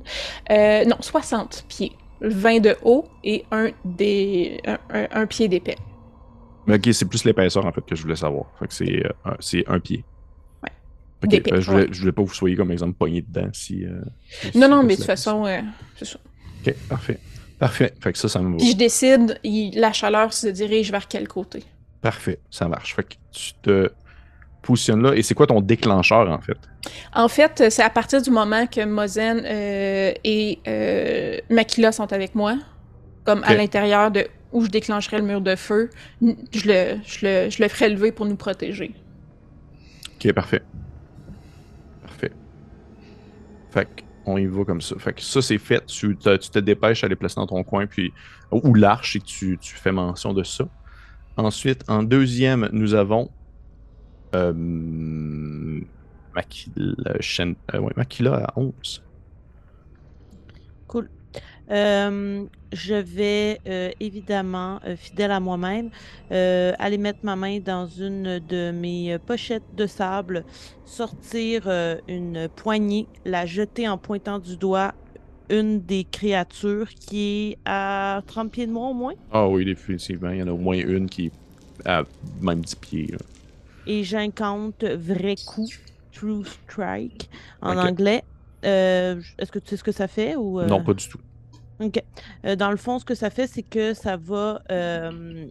[0.49, 1.91] Euh, non, 60 pieds.
[2.21, 5.75] 20 de haut et un, des, un, un- un pied d'épais.
[6.67, 8.45] Mais ok, c'est plus l'épaisseur en fait que je voulais savoir.
[8.59, 10.05] Fait que c'est euh, un, c'est un pied.
[10.63, 11.27] Ouais.
[11.27, 11.89] D'épais, je, voulais, ouais.
[11.91, 13.83] je voulais pas que vous soyez comme exemple pogné dedans si.
[14.29, 15.45] si Non, non, mais de toute façon,
[15.97, 16.19] c'est ça.
[16.65, 17.19] Ok, parfait.
[17.61, 17.93] Parfait.
[18.01, 18.57] Fait que ça, ça me va.
[18.57, 21.63] Puis je décide, il- la chaleur se dirige vers quel côté?
[22.01, 22.95] Parfait, ça marche.
[22.95, 23.91] Fait que tu te
[24.63, 25.13] positionnes là.
[25.13, 26.57] Et c'est quoi ton déclencheur en fait?
[27.13, 32.33] En fait, c'est à partir du moment que Mozen euh, et euh, Makila sont avec
[32.33, 32.57] moi,
[33.25, 37.49] comme à l'intérieur de où je déclencherai le mur de feu, je le, je le,
[37.51, 38.91] je le ferai lever pour nous protéger.
[40.15, 40.63] Ok, parfait.
[42.01, 42.31] Parfait.
[43.69, 44.95] Fait que on y va comme ça.
[44.99, 45.85] Fait que ça, c'est fait.
[45.85, 48.13] Tu te, dépêches à les placer dans ton coin, puis.
[48.51, 50.67] Ou l'arche, et tu, fais mention de ça.
[51.37, 53.29] Ensuite, en deuxième, nous avons.
[54.35, 54.53] Euh,
[56.37, 59.03] euh, Makila à 11.
[60.87, 61.09] Cool.
[61.71, 62.43] Euh,
[62.73, 65.89] je vais euh, évidemment, euh, fidèle à moi-même,
[66.31, 70.43] euh, aller mettre ma main dans une de mes pochettes de sable,
[70.85, 71.69] sortir
[72.07, 74.93] une poignée, la jeter en pointant du doigt
[75.49, 80.29] une des créatures qui est à 30 pieds de moi au moins, Ah oui, définitivement.
[80.29, 81.31] Il y en a au moins une qui est
[81.85, 82.03] à
[82.41, 83.07] même 10 pieds.
[83.11, 83.17] là.
[83.85, 85.67] et j'incante vrai coup,
[86.13, 87.29] true strike
[87.61, 88.23] en anglais.
[88.63, 91.19] Euh, Est-ce que tu sais ce que ça fait ou euh, Non, pas du tout.
[91.81, 92.01] OK.
[92.45, 95.47] Euh, dans le fond, ce que ça fait, c'est que ça va, euh,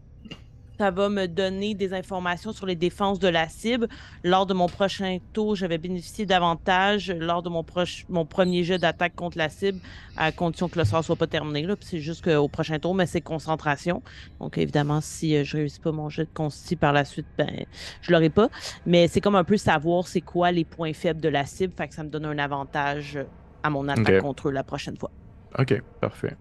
[0.79, 3.89] ça va me donner des informations sur les défenses de la cible.
[4.23, 8.63] Lors de mon prochain tour, je vais bénéficier davantage lors de mon, proche, mon premier
[8.63, 9.81] jeu d'attaque contre la cible,
[10.17, 11.67] à condition que le sort soit pas terminé.
[11.81, 14.01] C'est juste qu'au prochain tour, mais c'est concentration.
[14.39, 17.67] Donc, évidemment, si euh, je réussis pas mon jeu de consti par la suite, ben,
[18.03, 18.49] je l'aurai pas.
[18.87, 21.73] Mais c'est comme un peu savoir c'est quoi les points faibles de la cible.
[21.77, 23.19] Fait que ça me donne un avantage
[23.65, 25.11] à mon attaque contre eux la prochaine fois.
[25.59, 26.37] Ok, parfait.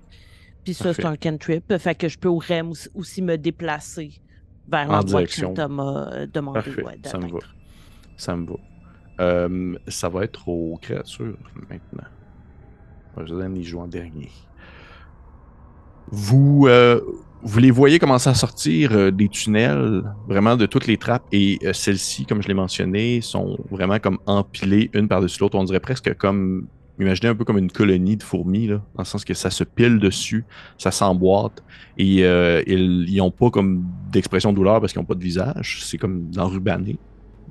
[0.64, 1.76] Puis ça, c'est un cantrip.
[1.77, 4.22] Fait que je peux au REM aussi, me déplacer
[4.68, 5.31] vers En l'endroit que.
[5.31, 7.40] Shanta m'a demandé Parfait, ouais, ça me va.
[8.18, 8.56] Ça me va.
[9.19, 11.38] Euh, ça va être aux créatures
[11.69, 12.07] maintenant.
[13.18, 14.30] Je donne y jouer en dernier.
[16.11, 17.02] Vous, euh,
[17.41, 21.60] vous les voyez commencer à sortir euh, des tunnels, vraiment de toutes les trappes, et
[21.64, 25.57] euh, celles-ci, comme je l'ai mentionné, sont vraiment comme empilées une par-dessus l'autre.
[25.57, 26.68] On dirait presque comme,
[26.99, 29.63] imaginez un peu comme une colonie de fourmis, là, dans le sens que ça se
[29.63, 30.43] pile dessus,
[30.77, 31.63] ça s'emboîte,
[31.97, 35.80] et euh, ils n'ont pas comme d'expression de douleur parce qu'ils n'ont pas de visage,
[35.84, 36.97] c'est comme enrubané.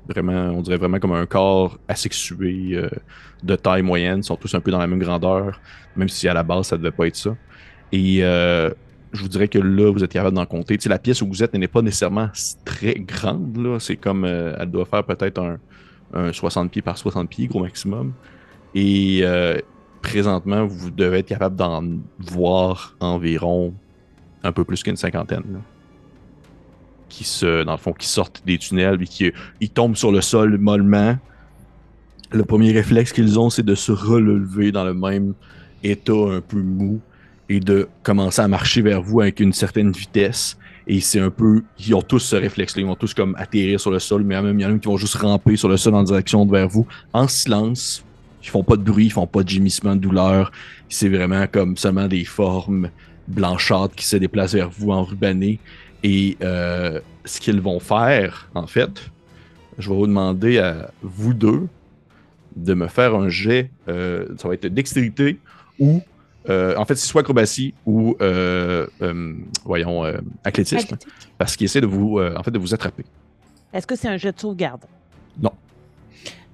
[0.07, 2.89] Vraiment, on dirait vraiment comme un corps asexué, euh,
[3.43, 5.59] de taille moyenne, ils sont tous un peu dans la même grandeur,
[5.95, 7.35] même si à la base ça devait pas être ça.
[7.91, 8.71] Et euh,
[9.13, 10.77] je vous dirais que là, vous êtes capable d'en compter.
[10.77, 12.29] Tu la pièce où vous êtes n'est pas nécessairement
[12.65, 13.57] très grande.
[13.57, 13.79] Là.
[13.79, 14.25] C'est comme.
[14.25, 15.57] elle doit faire peut-être un,
[16.13, 18.13] un 60 pieds par 60 pieds, gros maximum.
[18.75, 19.57] Et euh,
[20.01, 21.83] présentement, vous devez être capable d'en
[22.19, 23.73] voir environ
[24.43, 25.61] un peu plus qu'une cinquantaine.
[27.09, 30.57] Qui se, dans le fond, qui sortent des tunnels puis qui tombent sur le sol
[30.57, 31.17] mollement.
[32.31, 35.33] Le premier réflexe qu'ils ont, c'est de se relever dans le même
[35.83, 36.99] état un peu mou
[37.49, 40.57] et de commencer à marcher vers vous avec une certaine vitesse.
[40.87, 41.63] Et c'est un peu.
[41.79, 42.81] Ils ont tous ce réflexe-là.
[42.81, 44.87] Ils vont tous comme atterrir sur le sol, mais même il y en a qui
[44.87, 48.03] vont juste ramper sur le sol en direction de vers vous, en silence.
[48.43, 50.51] Ils font pas de bruit, ils font pas de gémissement de douleur.
[50.87, 52.89] C'est vraiment comme seulement des formes
[53.27, 55.59] blanchâtres qui se déplacent vers vous en rubané.
[56.03, 59.11] Et euh, ce qu'ils vont faire, en fait,
[59.77, 61.67] je vais vous demander à vous deux
[62.55, 63.69] de me faire un jet.
[63.89, 65.37] euh, ça va être dextérité
[65.79, 66.01] ou
[66.49, 69.33] euh, en fait, c'est soit acrobatie ou, euh, euh,
[69.65, 71.07] voyons, euh, athlétisme, Athlétique.
[71.37, 73.03] parce qu'il essaie de vous, euh, en fait, de vous attraper.
[73.73, 74.85] Est-ce que c'est un jet de sauvegarde?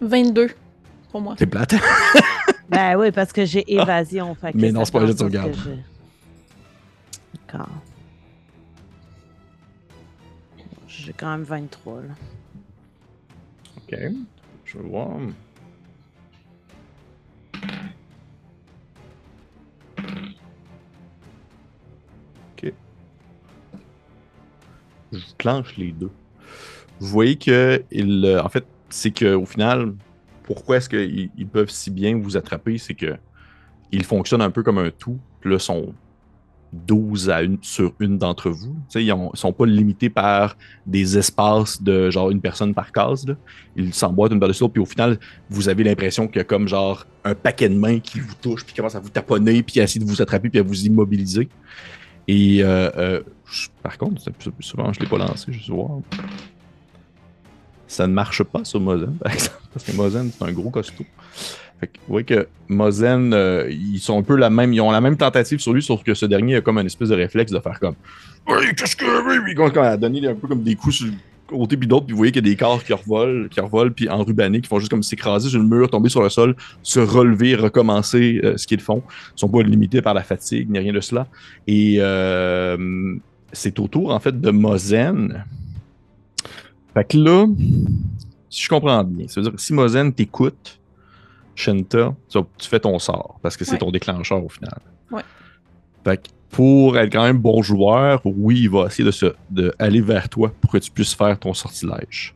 [0.01, 0.49] 22
[1.15, 1.35] pour moi.
[1.39, 1.75] C'est plate.
[2.69, 4.35] ben oui, parce que j'ai évasion.
[4.35, 5.55] fait que Mais non, c'est pas un fait jet de sauvegarde.
[7.47, 7.69] D'accord.
[10.85, 12.07] J'ai quand même 23, là.
[13.77, 13.97] ok.
[14.65, 15.07] Je vais voir.
[22.57, 22.73] Ok.
[25.13, 26.11] Je clenche les deux.
[26.99, 29.93] Vous voyez que, il, euh, en fait, c'est que au final,
[30.45, 33.15] pourquoi est-ce qu'ils ils peuvent si bien vous attraper, c'est que
[33.91, 35.17] ils fonctionnent un peu comme un tout.
[35.41, 35.93] Puis là, sont
[36.73, 38.75] 12 à une, sur une d'entre vous.
[38.95, 43.25] Ils ne sont pas limités par des espaces de genre une personne par case.
[43.75, 45.19] Ils s'emboîtent une par-dessus l'autre, puis au final,
[45.49, 48.65] vous avez l'impression qu'il y a comme genre un paquet de mains qui vous touche,
[48.65, 51.47] puis commence à vous taponner, puis à essayer de vous attraper, puis à vous immobiliser.
[52.27, 53.21] Et euh, euh,
[53.81, 54.21] par contre,
[54.59, 55.99] souvent, je ne l'ai pas lancé, je vais voir.
[57.87, 61.05] Ça ne marche pas sur Mozen, par exemple, parce que Mozen, c'est un gros costaud.
[61.79, 64.91] Fait que vous voyez que Mozen, euh, ils sont un peu la même, ils ont
[64.91, 67.51] la même tentative sur lui, sauf que ce dernier a comme un espèce de réflexe
[67.51, 67.95] de faire comme
[68.47, 69.43] Hey, qu'est-ce que.
[69.43, 71.13] oui, Comme à donner un peu comme des coups sur le
[71.47, 73.91] côté puis d'autres, puis vous voyez qu'il y a des corps qui revolent, qui revolent,
[73.91, 77.55] puis qui font juste comme s'écraser sur le mur, tomber sur le sol, se relever,
[77.55, 79.03] recommencer euh, ce qu'ils font.
[79.35, 81.27] Ils sont pas limités par la fatigue, ni rien de cela.
[81.67, 83.15] Et euh,
[83.51, 85.43] c'est au tour, en fait, de Mozen.
[86.95, 87.45] Fait que là,
[88.49, 90.79] si je comprends bien, ça veut dire que si Mozen t'écoute,
[91.53, 92.39] Shenta, tu,
[92.69, 93.77] fais ton sort, parce que c'est Ouais.
[93.77, 94.79] ton déclencheur au final.
[95.11, 95.21] Ouais.
[96.03, 99.73] Fait que pour être quand même bon joueur, oui, il va essayer de, se, de
[99.77, 102.33] aller vers toi pour que tu puisses faire ton sortilège.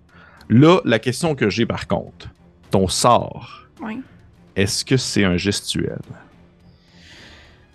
[0.50, 2.28] Là, la question que j'ai par contre,
[2.70, 3.68] ton sort,
[4.58, 6.00] est-ce que c'est un gestuel?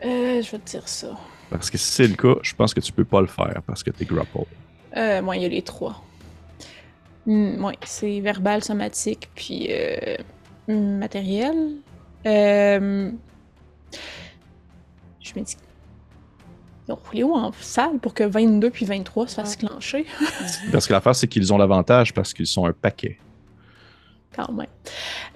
[0.04, 1.16] Euh, je vais te dire ça.
[1.48, 3.82] Parce que si c'est le cas, je pense que tu peux pas le faire parce
[3.82, 4.44] que t'es grapple.
[4.96, 6.03] Euh, moi, il y a les trois.
[7.26, 10.16] Hmm, ouais, c'est verbal, somatique, puis euh,
[10.68, 11.76] matériel.
[12.26, 13.10] Euh,
[15.20, 15.56] je me dis.
[16.86, 20.04] Ils ont roulé où en salle pour que 22 puis 23 se fassent clencher?
[20.72, 23.18] Parce que l'affaire, c'est qu'ils ont l'avantage parce qu'ils sont un paquet.
[24.36, 24.66] Quand même.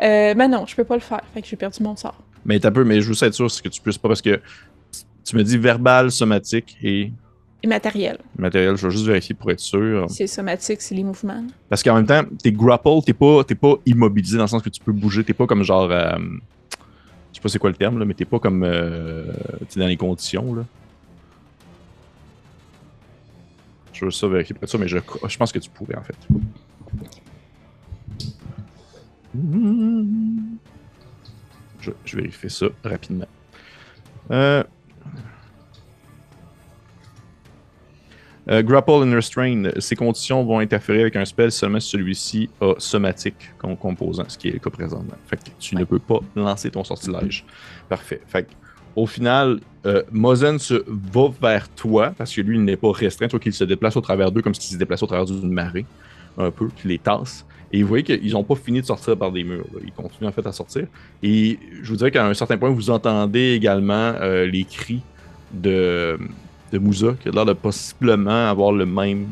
[0.02, 1.22] Euh, ben non, je peux pas le faire.
[1.32, 2.18] Fait que j'ai perdu mon sort.
[2.44, 4.42] Mais t'as peu, mais je veux être sûr c'est que tu puisses pas parce que
[5.24, 7.12] tu me dis verbal, somatique et
[7.62, 8.18] Et matériel.
[8.38, 8.76] matériel.
[8.76, 10.06] Je vais juste vérifier pour être sûr.
[10.08, 11.44] C'est somatique, c'est les mouvements.
[11.68, 14.68] Parce qu'en même temps, t'es grapple, t'es pas, t'es pas immobilisé dans le sens que
[14.68, 15.24] tu peux bouger.
[15.24, 15.90] T'es pas comme genre.
[15.90, 16.16] euh,
[17.32, 18.62] je sais pas c'est quoi le terme, là, mais t'es pas comme.
[18.62, 19.32] Euh,
[19.68, 20.54] t'es dans les conditions.
[20.54, 20.64] Là.
[23.92, 26.02] Je veux ça vérifier pour être sûr, mais je, je pense que tu pourrais en
[26.02, 26.16] fait.
[31.80, 33.26] Je, je vérifie ça rapidement.
[34.30, 34.62] Euh,
[38.50, 42.74] Euh, grapple and restrain, ces conditions vont interférer avec un spell seulement si celui-ci a
[42.78, 45.16] somatique comme composant, ce qui est le cas présentement.
[45.26, 47.44] Fait que tu ne peux pas lancer ton sortilège.
[47.88, 48.22] Parfait.
[48.26, 48.50] Fait que,
[48.96, 53.28] au final, euh, Mozen se va vers toi parce que lui, il n'est pas restreint,
[53.28, 55.84] toi qu'il se déplace au travers d'eux comme s'il se déplaçait au travers d'une marée,
[56.38, 57.44] un peu, qui les tasse.
[57.70, 59.66] Et vous voyez qu'ils n'ont pas fini de sortir par des murs.
[59.74, 59.80] là.
[59.84, 60.86] Ils continuent en fait à sortir.
[61.22, 65.02] Et je vous dirais qu'à un certain point, vous entendez également euh, les cris
[65.52, 66.18] de
[66.72, 69.28] de Moussa, qui a l'air de possiblement avoir le même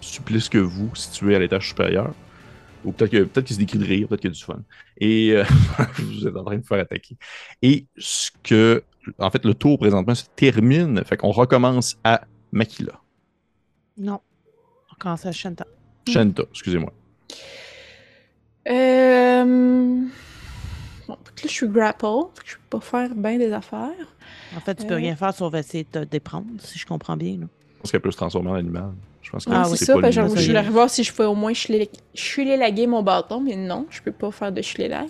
[0.00, 2.12] supplice que vous, situé à l'étage supérieur.
[2.84, 4.60] Ou peut-être que peut-être qu'il se décrit de rire, peut-être qu'il y a du fun.
[4.98, 5.44] Et euh,
[5.98, 7.16] vous êtes en train de vous faire attaquer.
[7.62, 8.82] Et ce que.
[9.18, 11.02] En fait, le tour présentement se termine.
[11.04, 13.00] Fait qu'on recommence à Makila.
[13.96, 14.20] Non.
[14.90, 15.66] On commence à Shanta.
[16.08, 16.92] Shanta, excusez-moi.
[18.68, 20.04] Euh...
[21.08, 24.16] Bon, là, je suis grapple, fait que je peux pas faire bien des affaires.
[24.56, 24.98] En fait, tu peux Euh.
[24.98, 27.32] rien faire sauf essayer de te déprendre, si je comprends bien.
[27.40, 27.46] là.
[27.76, 28.90] Je pense qu'elle peut se transformer en animal.
[29.22, 31.26] Je pense que Ah c'est ça, pas parce que je voulais voir si je pouvais
[31.28, 31.52] au moins
[32.56, 35.08] laguer mon bâton, mais non, je peux pas faire de lag.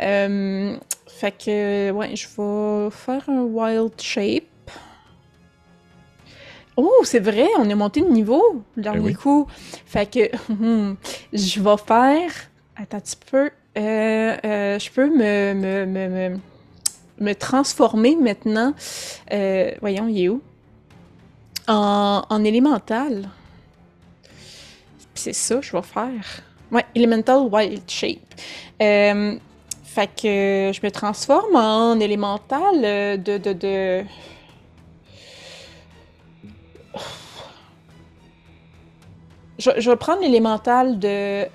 [0.00, 4.44] Euh, fait que, ouais, je vais faire un wild shape.
[6.76, 9.14] Oh, c'est vrai, on est monté de niveau le dernier oui.
[9.14, 9.46] coup.
[9.84, 10.30] Fait que,
[11.32, 12.30] je vais faire.
[12.76, 13.50] Attends un petit peu.
[13.76, 16.38] Euh, euh, je peux me, me, me, me,
[17.20, 18.74] me transformer maintenant.
[19.32, 20.42] Euh, voyons, il est où?
[21.66, 23.28] En, en élémental.
[25.14, 26.42] C'est ça je vais faire.
[26.70, 28.18] Ouais, Elemental Wild Shape.
[28.80, 29.36] Euh,
[29.84, 34.04] fait que je me transforme en élémental euh, de, de, de...
[39.58, 41.48] Je, je vais prendre l'élémental de...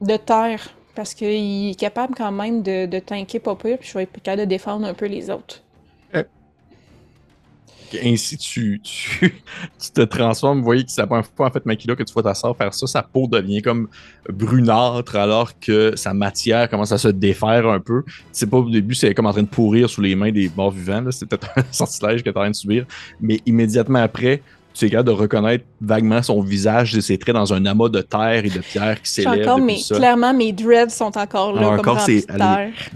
[0.00, 0.74] de terre.
[0.98, 4.20] Parce qu'il est capable quand même de, de tanker pas pire, puis je vais être
[4.20, 5.62] capable de défendre un peu les autres.
[8.02, 8.82] Ainsi, tu,
[9.94, 10.58] te transformes.
[10.58, 12.56] Vous voyez que c'est la première fois, en fait, Makila, que tu vois ta soeur
[12.56, 12.88] faire ça.
[12.88, 13.86] Sa peau devient comme
[14.28, 18.02] brunâtre alors que sa matière commence à se défaire un peu.
[18.32, 20.72] C'est pas au début, c'est comme en train de pourrir sous les mains des morts
[20.72, 21.04] vivants.
[21.12, 22.86] C'est peut-être un sortilège que tu es en train de subir.
[23.20, 24.42] Mais immédiatement après,
[24.78, 28.00] tu es capable de reconnaître vaguement son visage et ses traits dans un amas de
[28.00, 29.96] terre et de pierre qui s'élève encore, mais ça.
[29.96, 32.26] clairement, mes dreads sont encore là, Ah, encore, c'est-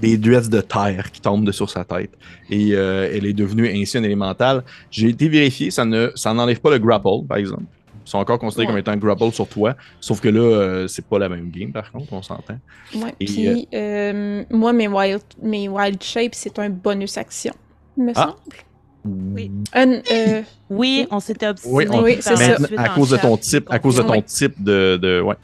[0.01, 2.11] des dreads de terre qui tombent de sur sa tête.
[2.51, 4.63] Et euh, elle est devenue ainsi un élémental.
[4.91, 7.65] J'ai été vérifié, ça ne ça n'enlève pas le grapple, par exemple.
[8.05, 8.83] Ils sont encore considérés Ouais.
[8.83, 9.77] comme étant grapple sur toi.
[10.01, 12.59] Sauf que là, euh, c'est pas la même game, par contre, on s'entend.
[12.97, 17.55] Ouais, puis euh, moi, mes wild, mes wild shapes, c'est un bonus action,
[17.97, 18.23] me Ah.
[18.23, 18.57] semble.
[19.05, 19.51] Oui.
[19.73, 21.74] Un, euh, Oui, on s'était obstiné.
[21.74, 22.57] Oui, on- Oui, c'est ça.
[22.77, 25.35] À cause de ton type, à cause de ton type de, de ouais.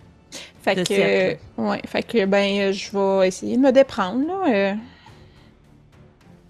[0.63, 4.53] fait De que, ouais, fait que, ben, euh, je vais essayer de me déprendre, là.
[4.53, 4.73] euh,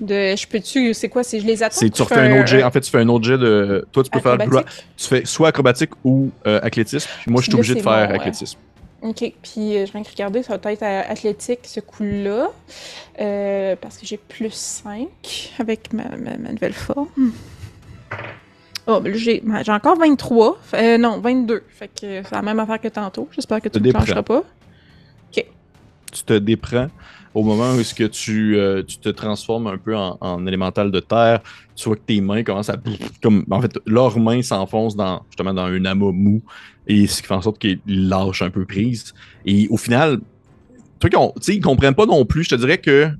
[0.00, 1.76] de, je peux-tu, c'est quoi, si je les attends?
[1.80, 2.62] C'est tu refais un autre jet.
[2.62, 3.84] En fait, tu fais un autre jet de.
[3.90, 4.36] Toi, tu peux faire.
[4.36, 4.64] gra-
[4.96, 7.08] Tu fais soit acrobatique ou euh, athlétisme.
[7.22, 8.58] Puis moi, je suis obligé de faire mon, athlétisme.
[9.00, 12.50] Ok, puis euh, je viens de regarder, ça va être euh, athlétique ce coup-là,
[13.20, 15.08] euh, parce que j'ai plus 5
[15.60, 17.08] avec ma, ma, ma nouvelle forme.
[18.88, 20.58] Oh, ben là, j'ai j'ai encore 23.
[20.62, 21.62] Fait- euh, non, 22.
[21.68, 23.28] Fait que c'est la même affaire que tantôt.
[23.32, 24.00] J'espère que tu Te ne déprends.
[24.00, 24.42] plancheras pas.
[26.10, 26.88] tu te déprends
[27.38, 30.90] au moment où est-ce que tu, euh, tu te transformes un peu en, en élémental
[30.90, 31.40] de terre,
[31.76, 32.76] tu vois que tes mains commencent à
[33.22, 36.42] comme en fait leurs mains s'enfoncent dans justement dans un amas mou
[36.86, 39.14] et ce qui fait en sorte qu'ils lâchent un peu prise
[39.46, 40.18] et au final
[40.98, 43.10] truc tu sais ils comprennent pas non plus je te dirais que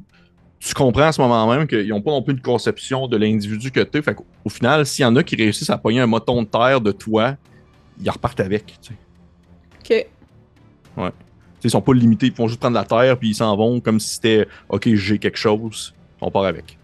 [0.58, 3.70] tu comprends à ce moment même qu'ils n'ont pas non plus une conception de l'individu
[3.70, 4.02] que tu es.
[4.02, 6.48] Fait qu'au au final, s'il y en a qui réussissent à pogner un moton de
[6.48, 7.36] terre de toi,
[8.02, 8.76] ils repartent avec.
[9.78, 9.86] Ok.
[9.86, 10.08] T'sais,
[11.64, 13.98] ils sont pas limités, ils font juste prendre la terre puis ils s'en vont comme
[14.00, 16.78] si c'était OK, j'ai quelque chose, on part avec.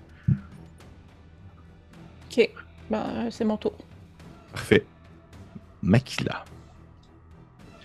[2.30, 2.50] Ok.
[2.90, 3.74] Ben, c'est mon tour.
[4.52, 4.84] Parfait.
[5.82, 6.44] Makila.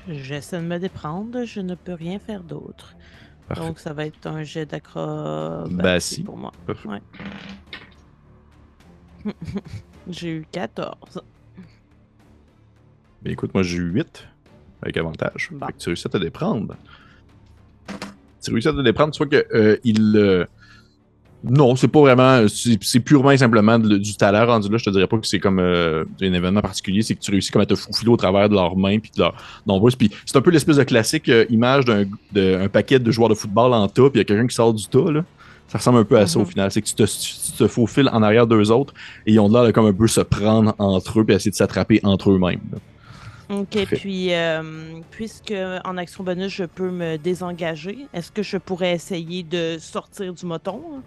[0.07, 2.95] J'essaie de me déprendre, je ne peux rien faire d'autre.
[3.48, 3.64] Parfait.
[3.64, 6.24] Donc, ça va être un jet d'acrobatie Bah, si.
[6.24, 6.52] pour moi.
[6.86, 7.02] Ouais.
[10.07, 11.22] J'ai eu 14.
[13.22, 14.28] Ben, écoute, moi j'ai eu 8
[14.82, 15.50] avec avantage.
[15.52, 15.66] Bon.
[15.68, 16.76] Fait que tu réussis à te déprendre.
[18.44, 20.16] Tu réussis à te déprendre, tu vois que euh, il.
[20.16, 20.46] euh,
[21.44, 22.46] Non, c'est pas vraiment.
[22.48, 24.78] C'est purement et simplement de- du talent rendu là.
[24.78, 27.02] Je te dirais pas que c'est comme euh, un événement particulier.
[27.02, 29.20] C'est que tu réussis comme à te faufiler au travers de leurs mains puis de
[29.22, 29.36] leurs
[29.66, 29.96] nombreuses.
[29.96, 33.74] Puis c'est un peu l'espèce de classique euh, image d'un paquet de joueurs de football
[33.74, 35.12] en tas, puis il y a quelqu'un qui sort du tas.
[35.12, 35.24] Là.
[35.70, 36.48] Ça ressemble un peu à ça au Mhm.
[36.50, 36.72] final.
[36.72, 38.94] C'est que tu te, tu te faufiles en arrière d'eux autres
[39.26, 41.56] et ils ont l'air de comme un peu se prendre entre eux puis essayer de
[41.56, 42.60] s'attraper entre eux-mêmes.
[43.50, 43.96] Ok, Parfait.
[43.96, 44.62] puis euh,
[45.10, 45.54] puisque
[45.84, 50.46] en action bonus, je peux me désengager, est-ce que je pourrais essayer de sortir du
[50.46, 51.02] moton hein,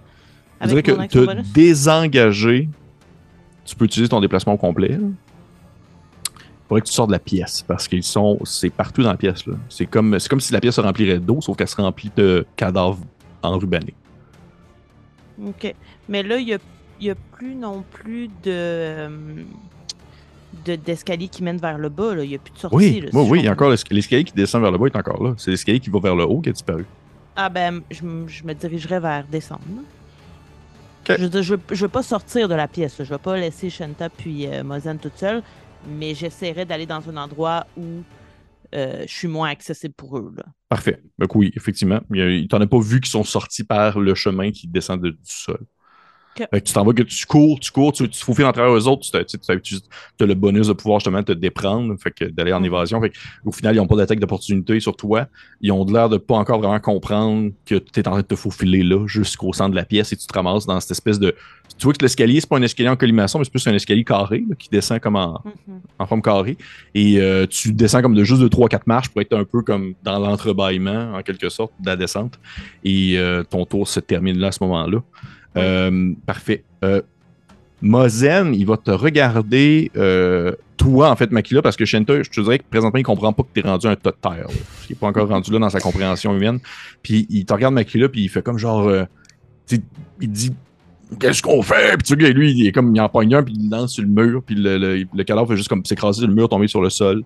[0.62, 1.52] Je dirais avec mon que te bonus?
[1.52, 2.68] désengager,
[3.64, 4.88] tu peux utiliser ton déplacement au complet.
[4.88, 4.98] là.
[4.98, 8.38] Il faudrait que tu sors de la pièce parce qu'ils sont.
[8.44, 9.46] C'est partout dans la pièce.
[9.46, 9.54] là.
[9.68, 12.44] C'est comme, c'est comme si la pièce se remplirait d'eau, sauf qu'elle se remplit de
[12.56, 12.98] cadavres
[13.42, 13.94] enrubannés.
[15.44, 15.74] Ok,
[16.08, 16.58] mais là, il n'y a,
[17.00, 19.08] il y a plus non plus de euh,
[20.64, 22.14] de- d'escalier qui mène vers le bas.
[22.14, 22.24] là.
[22.24, 22.76] Il n'y a plus de sortie.
[22.76, 24.86] Oui, là, si oui, il y a encore l'esca- l'escalier qui descend vers le bas
[24.86, 25.34] est encore là.
[25.38, 26.84] C'est l'escalier qui va vers le haut qui a disparu.
[27.36, 29.62] Ah ben, je, me dirigerai vers descendre.
[31.08, 32.96] Je, veux dire, je, je veux pas sortir de la pièce.
[32.98, 35.42] Je veux pas laisser Shanta puis euh, Mozen toute seule,
[35.88, 38.02] mais j'essaierai d'aller dans un endroit où
[38.74, 40.32] euh, je suis moins accessible pour eux.
[40.36, 40.44] Là.
[40.68, 41.02] Parfait.
[41.18, 42.00] Donc oui, effectivement.
[42.10, 44.68] Il y a- il t'en a pas vu qui sont sortis par le chemin qui
[44.68, 45.60] descend de- du sol.
[46.36, 48.52] Fait que tu t'en vas que tu cours, tu cours, tu, tu te faufiles en
[48.52, 52.52] travers eux autres, tu as le bonus de pouvoir justement te déprendre, fait que d'aller
[52.52, 52.66] en Mhm.
[52.66, 53.00] évasion.
[53.00, 55.26] Fait que, au final, ils n'ont pas d'attaque d'opportunité sur toi.
[55.60, 58.36] Ils ont l'air de pas encore vraiment comprendre que tu es en train de te
[58.36, 61.34] faufiler là, jusqu'au centre de la pièce et tu te ramasses dans cette espèce de.
[61.78, 64.04] Tu vois que l'escalier, c'est pas un escalier en collimation, mais c'est plus un escalier
[64.04, 65.42] carré là, qui descend comme en,
[65.98, 66.56] en forme carrée.
[66.94, 69.94] Et euh, tu descends comme de juste de 3-4 marches pour être un peu comme
[70.02, 72.34] dans l'entrebâillement, en quelque sorte, de la descente.
[72.84, 74.98] Et euh, ton tour se termine là à ce moment-là.
[75.56, 76.64] Euh, parfait.
[76.84, 77.02] Euh,
[77.80, 82.40] Mozen, il va te regarder, euh, toi, en fait, Makila, parce que Shenta, je te
[82.40, 84.46] dirais que présentement, il comprend pas que tu es rendu un tas de terre.
[84.88, 86.60] Il n'est pas encore rendu là dans sa compréhension humaine.
[87.02, 88.88] Puis il te regarde, Makila, puis il fait comme genre.
[88.88, 89.04] euh,
[89.66, 89.82] tu sais,
[90.20, 90.52] il dit
[91.20, 93.52] Qu'est-ce qu'on fait Puis tu vois, lui, il est comme il en pogne un, puis
[93.54, 96.28] il lance sur le mur, puis le, le, le cadavre fait juste comme s'écraser sur
[96.28, 97.22] le mur, tomber sur le sol.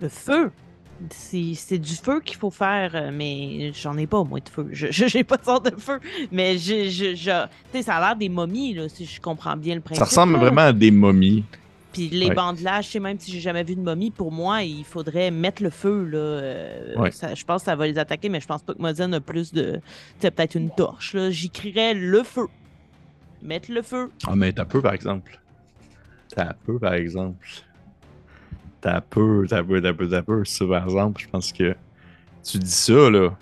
[0.00, 0.50] Le feu.
[1.10, 4.68] C'est du feu qu'il faut faire, euh, mais j'en ai pas, moi, de feu.
[4.72, 6.00] Je j'ai pas de sorte de feu.
[6.32, 9.98] Mais je, je, ça a l'air des momies, là, si je comprends bien le principe.
[9.98, 10.38] Ça ressemble là.
[10.38, 11.44] vraiment à des momies.
[11.92, 12.34] Puis les Ouais.
[12.34, 15.62] bandelages, je sais même si j'ai jamais vu de momie, pour moi, il faudrait mettre
[15.62, 16.04] le feu.
[16.04, 16.18] Là.
[16.18, 17.10] euh, Ouais.
[17.12, 19.20] ça- je pense que ça va les attaquer, mais je pense pas que Mozen a
[19.20, 19.80] plus de.
[20.20, 21.14] Tu peut-être une torche.
[21.14, 21.30] là.
[21.30, 22.46] J'écrirais le feu.
[23.42, 24.10] Mettre le feu.
[24.26, 25.38] Ah, mais t'as peu, par exemple.
[26.34, 27.46] T'as peu, par exemple.
[28.84, 30.44] T'as peu, t'as peu, t'as peu, t'as peu.
[30.44, 31.74] Ça, par exemple, je pense que
[32.44, 33.34] tu dis ça, là.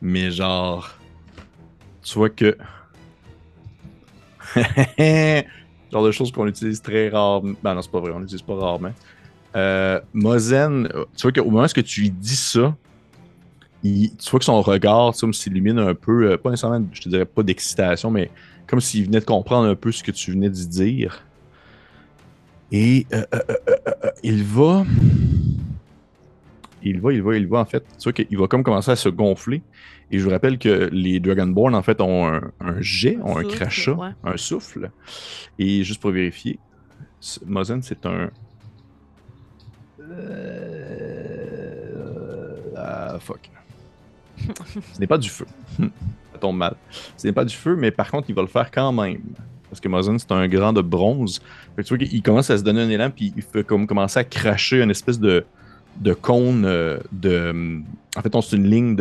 [0.00, 0.96] Mais genre,
[2.04, 2.56] tu vois que.
[5.92, 7.54] genre de choses qu'on utilise très rarement.
[7.64, 8.92] Ben non, c'est pas vrai, on l'utilise pas rarement.
[9.56, 12.72] Euh, Mozen, tu vois qu'au moment où tu lui dis ça,
[13.82, 17.42] tu vois que son regard, s'illumine un peu, euh, pas nécessairement, je te dirais pas
[17.42, 18.30] d'excitation, mais
[18.68, 21.24] comme s'il venait de comprendre un peu ce que tu venais d'y dire.
[22.72, 24.84] Et euh, euh, euh, il va.
[26.82, 27.84] Il va, il va, il va, en fait.
[27.98, 29.62] Tu vois qu'il va comme commencer à se gonfler.
[30.10, 33.36] Et je vous rappelle que les Dragonborn, en fait, ont un, un jet, Un ont
[33.36, 34.10] un crachat, ouais.
[34.24, 34.90] un souffle.
[35.58, 36.58] Et juste pour vérifier,
[37.46, 38.30] Mozen, c'est un.
[42.76, 43.50] Ah, fuck.
[44.94, 45.46] Ce n'est pas du feu.
[46.32, 46.76] Ça tombe mal.
[47.16, 49.20] Ce n'est pas du feu, mais par contre, il va le faire quand même.
[49.70, 51.40] Parce que Mozen, c'est un grand de bronze.
[51.76, 54.18] Fait tu vois qu'il commence à se donner un élan, puis il fait comme commencer
[54.18, 55.44] à cracher une espèce de,
[56.00, 57.80] de cône euh, de.
[58.16, 58.96] En fait, on- c'est une ligne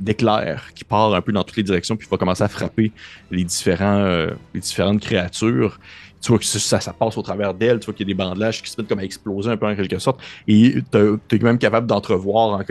[0.00, 2.92] d'éclair qui part un peu dans toutes les directions, puis il va commencer à frapper
[3.30, 5.78] les, différents, euh, les différentes créatures.
[6.22, 8.62] Tu vois que ça, passe au travers d'elle, tu vois qu'il y a des bandelages
[8.62, 10.20] qui se mettent comme à exploser un peu en quelque sorte.
[10.46, 12.62] Et tu es même capable d'entrevoir, en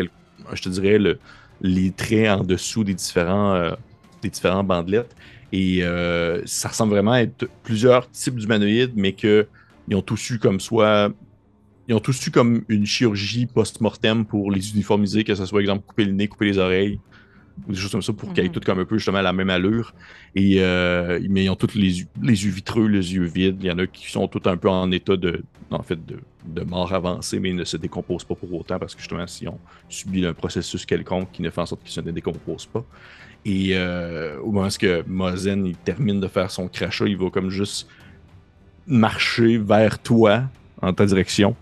[0.54, 1.20] je te dirais, le,
[1.60, 3.72] les traits en dessous des différents, euh,
[4.22, 5.16] des différents bandelettes.
[5.52, 9.46] Et euh, ça ressemble vraiment à être plusieurs types d'humanoïdes, mais qu'ils
[9.94, 11.12] ont tous eu comme soit.
[11.88, 15.84] Ils ont tous eu comme une chirurgie post-mortem pour les uniformiser, que ce soit, exemple,
[15.86, 17.02] couper le nez, couper les oreilles,
[17.68, 18.54] ou des choses comme ça, pour qu'ils aient Mhm.
[18.54, 19.94] tous comme un peu justement la même allure.
[20.36, 23.58] Et, euh, mais ils ont tous les, yeux- les yeux vitreux, les yeux vides.
[23.62, 26.20] Il y en a qui sont tous un peu en état de, en fait, de,
[26.46, 29.50] de mort avancée, mais ils ne se décomposent pas pour autant parce que justement, s'ils
[29.50, 29.60] ont
[29.90, 32.84] subi un processus quelconque qui ne fait en sorte qu'ils se ne décomposent pas.
[33.46, 37.50] Et euh, au moment où Mozen il termine de faire son crachat, il va comme
[37.50, 37.88] juste
[38.86, 40.44] marcher vers toi
[40.82, 41.56] en ta direction.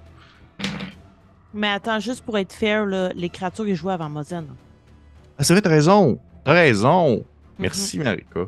[1.54, 4.48] Mais attends, juste pour être fair, là, les créatures ils jouaient avant Mozen.
[5.38, 6.20] Ah, c'est vrai, t'as raison.
[6.44, 7.18] T'as raison.
[7.18, 7.24] Mhm.
[7.60, 8.42] Merci, Marika.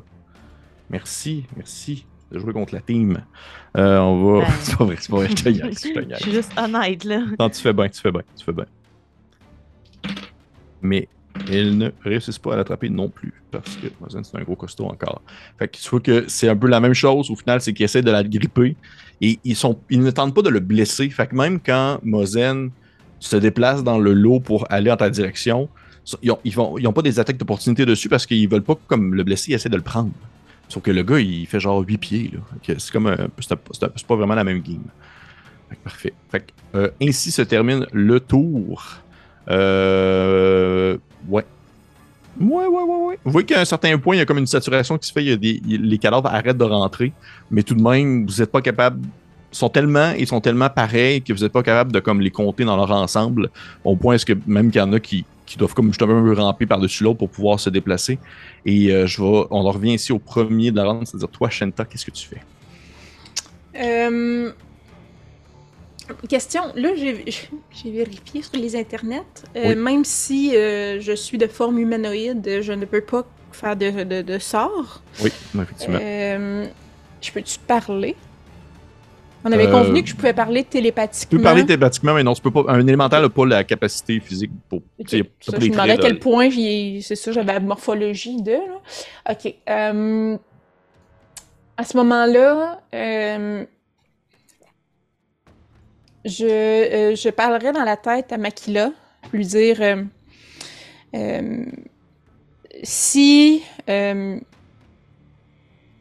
[0.89, 3.23] Merci, merci de jouer contre la team.
[3.77, 4.39] Euh, on va.
[4.41, 4.47] Ben.
[4.61, 6.15] c'est pas vrai, c'est pas vrai, je te gagne, je te Je gagne.
[6.19, 7.21] suis juste honnête, là.
[7.39, 8.65] Non, tu fais bien, tu fais bien, tu fais bien.
[10.81, 11.07] Mais
[11.49, 14.85] ils ne réussissent pas à l'attraper non plus, parce que Mozen, c'est un gros costaud
[14.85, 15.21] encore.
[15.59, 17.85] Fait que tu vois que c'est un peu la même chose, au final, c'est qu'ils
[17.85, 18.75] essaient de la gripper,
[19.21, 21.09] et ils, sont, ils ne tentent pas de le blesser.
[21.09, 22.71] Fait que même quand Mozen
[23.19, 25.69] se déplace dans le lot pour aller en ta direction,
[26.23, 28.75] ils n'ont ils vont- ils ont pas des attaques d'opportunité dessus parce qu'ils veulent pas
[28.87, 30.09] comme le blesser, ils essaient de le prendre.
[30.71, 32.31] Sauf que le gars, il fait genre 8 pieds.
[32.65, 34.85] C'est comme c'est pas vraiment la même game.
[35.69, 36.13] Fait que parfait.
[36.31, 39.01] Fait que, euh, ainsi se termine le tour.
[39.49, 41.45] Euh, ouais.
[42.39, 43.19] Ouais, ouais, ouais, ouais.
[43.25, 45.21] Vous voyez qu'à un certain point, il y a comme une saturation qui se fait.
[45.21, 47.11] Les cadavres arrêtent de rentrer.
[47.49, 49.05] Mais tout de même, vous n'êtes pas capable.
[49.51, 52.31] Ils sont tellement, ils sont tellement pareils que vous n'êtes pas capable de comme les
[52.31, 53.49] compter dans leur ensemble.
[53.83, 56.23] Au point est-ce que même qu'il y en a qui, qui doivent comme justement un
[56.23, 58.19] peu ramper par-dessus l'autre pour pouvoir se déplacer.
[58.65, 61.49] Et euh, je vais, on en revient ici au premier de la ronde, c'est-à-dire toi,
[61.49, 62.41] Shenta, qu'est-ce que tu fais?
[63.75, 64.51] Euh,
[66.27, 67.23] Question, là j'ai
[67.91, 69.23] vérifié sur les internets,
[69.55, 69.75] euh, Oui.
[69.75, 74.39] même si je suis de forme humanoïde, je ne peux pas faire de, de, de
[74.39, 75.01] sorts.
[75.21, 75.99] Oui, effectivement.
[75.99, 78.15] Je peux-tu parler?
[79.43, 81.37] On avait Euh, convenu que je pouvais parler Tu télépathiquement.
[81.37, 82.63] peux parler télépathiquement, mais non, tu peux pas.
[82.67, 84.81] Un élémental n'a pas la capacité physique pour.
[85.07, 86.49] Tu Ça, pas je me demandais à quel de- point
[87.01, 88.51] c'est ça, j'avais la morphologie de.
[88.51, 89.31] Là.
[89.31, 89.53] Ok.
[89.69, 90.37] euh,
[91.77, 93.65] à ce moment-là, euh,
[96.25, 98.91] je, euh, je parlerai dans la tête à Makila,
[99.33, 100.03] lui dire euh,
[101.15, 101.65] euh,
[102.83, 104.39] si, euh,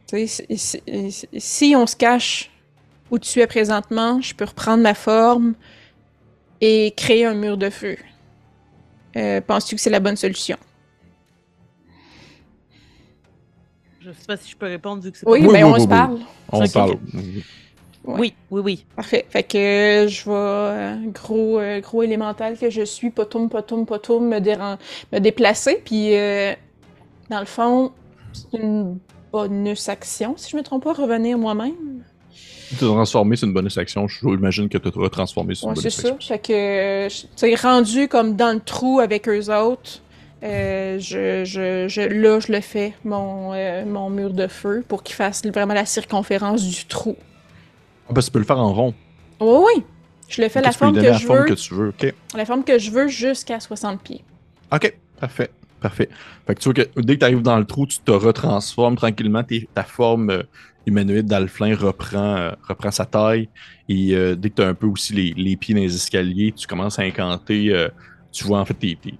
[0.07, 0.81] tu sais, si,
[1.11, 2.50] si- si on se cache
[3.11, 5.53] où tu es présentement, je peux reprendre ma forme
[6.61, 7.97] et créer un mur de feu.
[9.17, 10.57] Euh, Penses-tu que c'est la bonne solution?
[13.99, 15.73] Je sais pas si je peux répondre vu que c'est Oui, Oui, mais oui, on
[15.73, 15.89] oui, se oui.
[15.89, 16.19] parle.
[16.51, 16.73] On Ok.
[16.73, 16.91] parle.
[18.03, 18.19] Ouais.
[18.19, 18.85] Oui, oui, oui.
[18.95, 19.27] Parfait.
[19.29, 19.57] Fait que
[20.05, 24.39] euh, je vais, euh, gros, euh, gros élémental que je suis, potum, potum, potum, me,
[24.39, 24.79] déran-
[25.13, 25.81] me déplacer.
[25.85, 26.53] Puis, euh,
[27.29, 27.91] dans le fond,
[28.33, 28.97] c'est une
[29.31, 32.00] bonus action, si je me trompe pas, revenir moi-même.
[32.79, 34.07] Te transformer, c'est une bonne action.
[34.07, 36.17] J'imagine que tu te retransformer, c'est une Ouais, bonne c'est action.
[36.21, 36.27] ça.
[36.27, 40.01] Fait que, euh, je- tu sais, rendu comme dans le trou avec eux autres,
[40.43, 45.03] euh, je, je, je, là, je le fais, mon, euh, mon mur de feu, pour
[45.03, 47.15] qu'il fasse vraiment la circonférence du trou.
[48.09, 48.93] Ah, ben, tu peux le faire en rond.
[49.39, 49.83] Oui, oui.
[50.29, 51.45] Je le fais la tu peux lui forme que la je forme veux.
[51.45, 51.89] que tu veux.
[51.89, 52.13] OK.
[52.35, 54.23] La forme que je veux jusqu'à 60 pieds.
[54.73, 54.95] OK.
[55.19, 55.51] Parfait.
[55.81, 56.09] Parfait.
[56.45, 58.95] Fait que tu vois que dès que tu arrives dans le trou, tu te retransformes
[58.95, 59.43] tranquillement.
[59.73, 60.43] Ta forme euh,
[60.85, 63.49] humanoïde d'Alflin reprend, euh, reprend sa taille.
[63.89, 66.53] Et euh, dès que tu as un peu aussi les, les pieds dans les escaliers,
[66.55, 67.87] tu commences à incanter.
[68.31, 69.15] tu vois en fait tes, tes,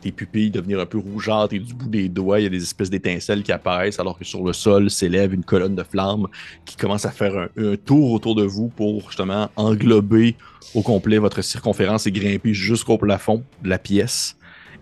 [0.00, 2.62] tes- pupilles devenir un peu rougeâtres et du bout des doigts, il y a des
[2.62, 6.26] espèces d'étincelles qui apparaissent alors que sur le sol s'élève une colonne de flammes
[6.64, 10.38] qui commence à faire un tour autour de vous pour justement englober
[10.72, 14.36] au complet votre circonférence et grimper jusqu'au plafond de la pièce.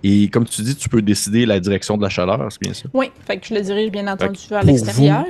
[0.04, 2.88] Et comme tu dis, tu peux décider la direction de la chaleur, c'est bien ça?
[2.94, 5.24] Oui, fait que je le dirige bien entendu vers l'extérieur.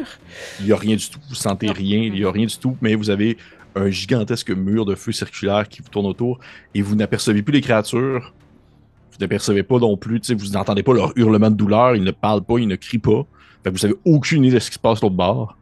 [0.61, 2.77] Il n'y a rien du tout, vous sentez rien, il n'y a rien du tout,
[2.83, 3.39] mais vous avez
[3.75, 6.39] un gigantesque mur de feu circulaire qui vous tourne autour
[6.75, 8.35] et vous n'apercevez plus les créatures.
[9.13, 12.05] Vous n'apercevez pas non plus, tu sais, vous n'entendez pas leur hurlement de douleur, ils
[12.05, 13.25] ne parlent pas, ils ne crient pas.
[13.65, 15.57] Fait que vous avez aucune idée de ce qui se passe l'autre bord.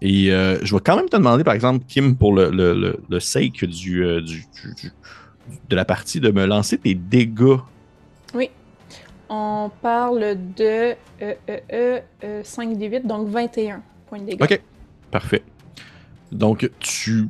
[0.00, 3.00] Et euh, je vais quand même te demander, par exemple, Kim, pour le, le, le,
[3.10, 4.92] le sake du, euh, du- du- du-
[5.68, 7.56] de la partie, de me lancer tes dégâts.
[9.28, 11.34] On parle de euh, euh,
[11.72, 14.42] euh, euh, 5 d 8, donc 21 points de dégâts.
[14.42, 14.60] Ok,
[15.10, 15.42] parfait.
[16.32, 17.28] Donc, tu.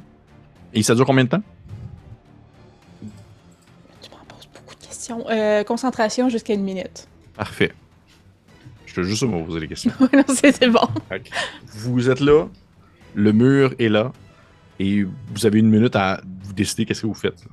[0.75, 1.43] Et ça dure combien de temps?
[4.01, 5.25] Tu m'en poses beaucoup de questions.
[5.29, 7.09] Euh, concentration jusqu'à une minute.
[7.35, 7.73] Parfait.
[8.87, 9.93] Je te juste me poser des questions.
[10.13, 10.87] non, c'était bon.
[11.67, 12.47] vous êtes là,
[13.15, 14.13] le mur est là,
[14.79, 17.45] et vous avez une minute à vous décider qu'est-ce que vous faites.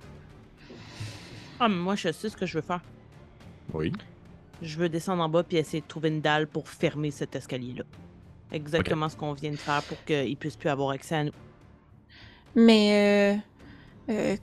[1.59, 2.81] Ah, mais moi, je sais ce que je veux faire.
[3.73, 3.91] Oui.
[4.65, 7.83] Je veux descendre en bas puis essayer de trouver une dalle pour fermer cet escalier-là.
[8.51, 11.31] Exactement ce qu'on vient de faire pour qu'ils puissent plus avoir accès à nous.
[12.55, 13.37] Mais
[14.09, 14.37] euh, euh,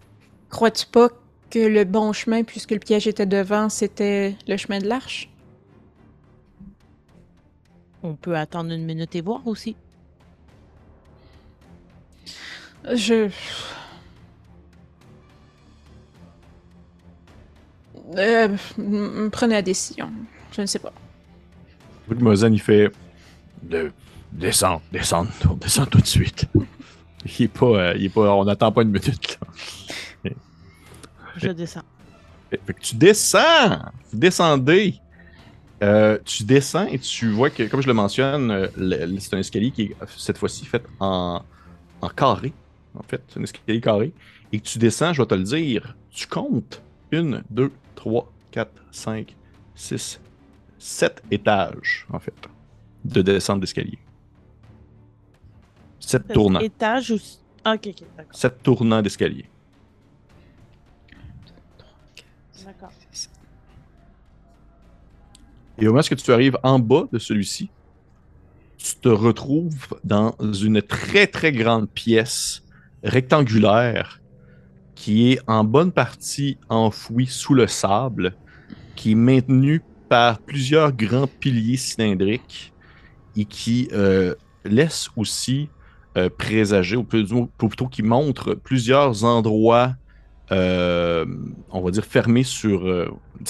[0.48, 1.08] crois-tu pas
[1.50, 5.28] que le bon chemin, puisque le piège était devant, c'était le chemin de l'arche?
[8.04, 9.76] On peut attendre une minute et voir aussi.
[12.84, 13.28] Je.
[18.16, 20.10] Euh, prenez la décision.
[20.52, 20.92] Je ne sais pas.
[22.08, 22.90] Mozan, il fait.
[23.62, 23.92] De...
[24.32, 25.26] Descends, descends,
[25.60, 26.46] descends tout de suite.
[27.24, 27.66] Il est pas.
[27.66, 30.30] euh, il est pas on n'attend pas une minute, là.
[31.36, 31.82] Je descends.
[32.50, 33.78] Fait fait que tu descends!
[34.10, 34.96] Vous descendez!
[35.82, 39.70] Euh, tu descends et tu vois que, comme je le mentionne, euh, c'est un escalier
[39.70, 41.42] qui est cette fois-ci fait en,
[42.00, 42.52] en carré.
[42.94, 44.12] En fait, c'est un escalier carré.
[44.52, 47.72] Et que tu descends, je vais te le dire, tu comptes une, deux,
[48.02, 49.36] trois, quatre, cinq,
[49.76, 50.20] six,
[50.76, 52.34] sept étages, en fait,
[53.04, 53.98] de descente d'escalier.
[56.00, 56.58] Sept tournants.
[56.58, 57.18] Étage ou.
[57.64, 58.36] Ah, ok, ok, d'accord.
[58.36, 59.46] Sept tournants d'escalier.
[62.64, 62.90] D'accord.
[65.78, 67.70] Et au moment où tu arrives en bas de celui-ci,
[68.78, 72.64] tu te retrouves dans une très très grande pièce
[73.04, 74.21] rectangulaire
[75.02, 78.36] qui est en bonne partie enfouie sous le sable,
[78.94, 82.72] qui est maintenue par plusieurs grands piliers cylindriques
[83.36, 85.68] et qui euh, laisse aussi
[86.16, 89.96] euh, présager, ou plutôt, qui montre plusieurs endroits,
[90.52, 91.26] euh,
[91.70, 92.86] on va dire, fermés sur,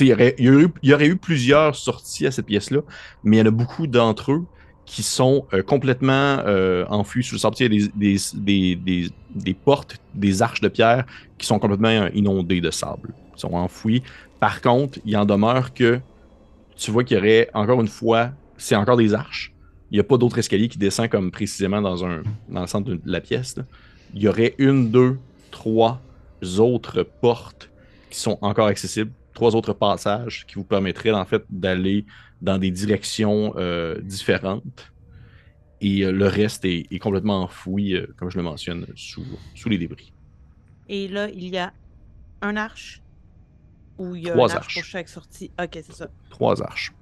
[0.01, 2.81] il y aurait eu plusieurs sorties à cette pièce-là,
[3.25, 4.47] mais il y en a beaucoup d'entre eux
[4.87, 7.57] qui sont euh, complètement euh, enfouis sous le sable.
[7.61, 11.05] Il y a des, portes, des arches de pierre
[11.39, 14.03] qui sont complètement euh, inondées de sable, Ils sont enfouis.
[14.41, 16.01] Par contre, il en demeure que
[16.77, 19.53] tu vois qu'il y aurait, encore une fois, c'est encore des arches.
[19.91, 22.91] Il n'y a pas d'autre escalier qui descend comme précisément dans, un, dans le centre
[22.91, 23.57] de la pièce.
[24.15, 25.19] Il y aurait une, deux,
[25.51, 26.01] trois
[26.59, 27.71] autres portes
[28.11, 32.05] qui sont encore accessibles, trois autres passages qui vous permettraient en fait d'aller
[32.41, 34.93] dans des directions euh, différentes.
[35.81, 39.69] Et euh, le reste est, est complètement enfoui, euh, comme je le mentionne, sous, sous
[39.69, 40.13] les débris.
[40.89, 41.73] Et là, il y a
[42.41, 43.01] un arche.
[43.99, 44.91] Ou il y a Trois un arche pour arches.
[44.91, 45.51] chaque sortie?
[45.61, 46.09] Ok, c'est ça.
[46.31, 46.93] Trois arches.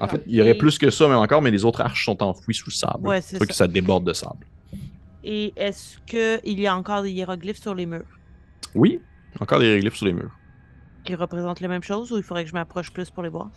[0.00, 2.04] En fait, il y aurait Et- plus que ça, même encore, mais les autres arches
[2.04, 3.08] sont enfouies sous le sable.
[3.08, 3.64] Ouais, c'est Faut que ça.
[3.64, 4.46] ça déborde de sable.
[5.24, 8.06] Et est-ce qu'il y a encore des hiéroglyphes sur les murs?
[8.74, 9.00] Oui,
[9.40, 10.30] encore des reliefs sur les murs.
[11.04, 13.50] Qui représentent les mêmes choses ou il faudrait que je m'approche plus pour les voir?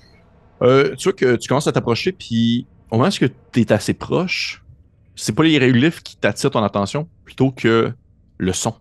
[0.61, 3.93] Euh, tu vois que tu commences à t'approcher, puis au moment où tu es assez
[3.93, 4.63] proche,
[5.15, 7.91] c'est pas les hiéroglyphes qui t'attirent ton attention, plutôt que
[8.37, 8.75] le son.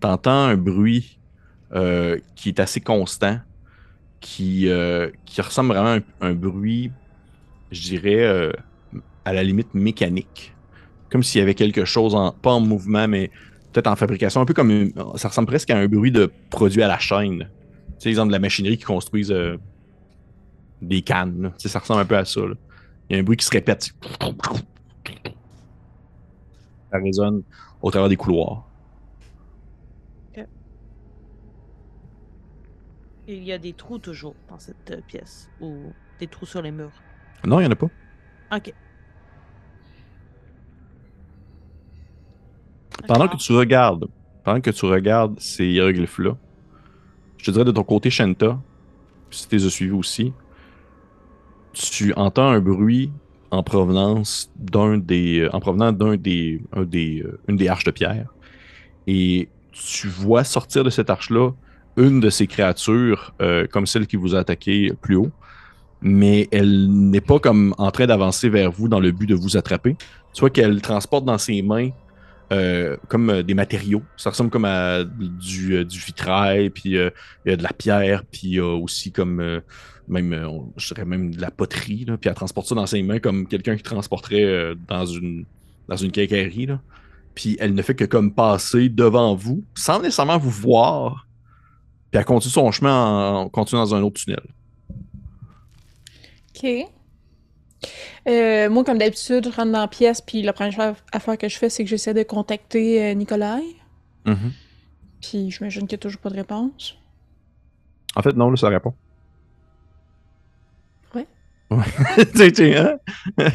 [0.00, 1.18] T'entends un bruit
[1.72, 3.38] euh, qui est assez constant,
[4.20, 6.92] qui, euh, qui ressemble vraiment à un, un bruit,
[7.70, 8.52] je dirais, euh,
[9.24, 10.54] à la limite mécanique.
[11.10, 13.30] Comme s'il y avait quelque chose, en, pas en mouvement, mais
[13.76, 16.82] peut-être en fabrication, un peu comme une- ça ressemble presque à un bruit de produit
[16.82, 17.40] à la chaîne.
[17.40, 19.58] Tu sais, exemple de la machinerie qui construisent euh,
[20.80, 21.42] des cannes.
[21.42, 21.50] là.
[21.50, 22.40] Tu sais, ça ressemble un peu à ça.
[22.40, 22.54] là.
[23.10, 23.90] Il y a un bruit qui se répète.
[26.90, 27.42] Ça résonne
[27.82, 28.64] au travers des couloirs.
[33.28, 36.70] Il y a des trous toujours dans cette euh, pièce ou des trous sur les
[36.70, 37.02] murs?
[37.44, 37.88] Non, il n'y en a pas.
[38.56, 38.72] Ok.
[43.06, 44.06] Pendant que tu regardes,
[44.44, 46.36] pendant que tu regardes ces hiéroglyphes-là,
[47.38, 48.58] je te dirais de ton côté, Shanta,
[49.30, 50.32] si tu les as suivis aussi,
[51.72, 53.10] tu entends un bruit
[53.50, 57.84] en provenance d'un des, euh, en provenant d'un des, un des, euh, une des arches
[57.84, 58.32] de pierre,
[59.06, 61.50] et tu vois sortir de cette arche-là
[61.96, 65.30] une de ces créatures, euh, comme celle qui vous a attaqué plus haut,
[66.02, 69.56] mais elle n'est pas comme en train d'avancer vers vous dans le but de vous
[69.56, 69.96] attraper.
[70.34, 71.88] Tu vois qu'elle transporte dans ses mains
[72.52, 74.02] euh, comme euh, des matériaux.
[74.16, 77.12] Ça ressemble comme à du, euh, du vitrail, puis il
[77.46, 79.62] y a de la pierre, puis il aussi comme
[80.08, 83.48] même, je dirais même de la poterie, puis elle transporte ça dans ses mains comme
[83.48, 85.44] quelqu'un qui transporterait dans une
[85.88, 86.68] dans une quincaillerie.
[87.34, 91.26] Puis elle ne fait que comme passer devant vous, sans nécessairement vous voir,
[92.10, 94.40] puis elle continue son chemin en, en continuant dans un autre tunnel.
[96.54, 96.95] OK.
[98.28, 101.56] Euh, moi, comme d'habitude, je rentre dans la pièce, puis la première affaire que je
[101.56, 103.62] fais, c'est que j'essaie de contacter euh, Nikolai.
[105.20, 106.98] Puis j'imagine qu'il n'y a toujours pas de réponse.
[108.16, 108.94] En fait, non, là, ça répond.
[111.14, 111.26] Ouais.
[112.52, 112.98] Tu- hein?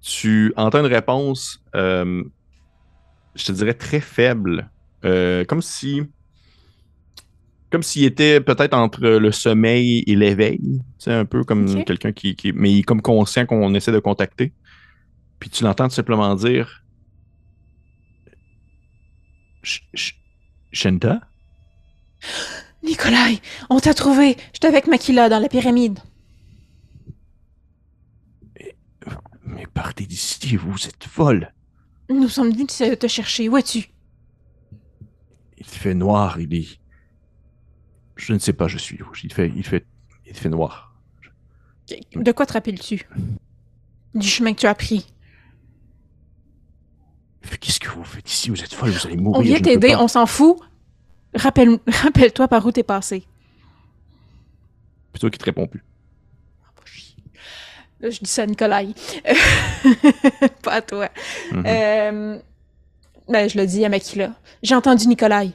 [0.00, 2.22] tu entends une réponse, euh,
[3.34, 4.70] je te dirais très faible,
[5.04, 6.02] euh, comme si,
[7.74, 12.12] comme s'il était peut-être entre le sommeil et l'éveil, tu sais, un peu comme quelqu'un
[12.12, 14.52] qui, qui, mais il est comme conscient qu'on essaie de contacter.
[15.40, 16.84] Puis tu l'entends tout simplement dire,
[20.70, 21.22] Shenta?
[22.84, 23.40] Nikolai,
[23.70, 24.36] on t'a trouvé!
[24.52, 25.98] J'étais avec Makila dans la pyramide.
[29.42, 31.52] Mais partez d'ici, vous êtes folle.
[32.08, 33.48] Nous sommes venus te, te chercher.
[33.48, 33.88] Où es-tu?
[35.58, 36.83] Il fait noir, il est.
[38.16, 39.06] Je ne sais pas, je suis où.
[39.22, 39.84] Il fait, il fait,
[40.26, 40.94] il fait noir.
[42.14, 43.06] De quoi te rappelles-tu?
[44.14, 45.06] Du chemin que tu as pris.
[47.60, 48.48] Qu'est-ce que vous faites ici?
[48.50, 49.40] Vous êtes folle, vous allez mourir.
[49.40, 50.58] On vient t'aider, on s'en fout.
[51.34, 53.24] Rappelle, rappelle-toi par où t'es passé.
[55.12, 55.82] Plutôt qu'il te répond plus.
[58.00, 58.88] Là, je dis ça à Nikolai.
[60.62, 61.08] Pas à toi.
[61.52, 61.64] Mhm.
[61.66, 62.38] Euh,
[63.28, 64.32] ben, je le dis à Makila.
[64.62, 65.52] J'ai entendu Nikolai.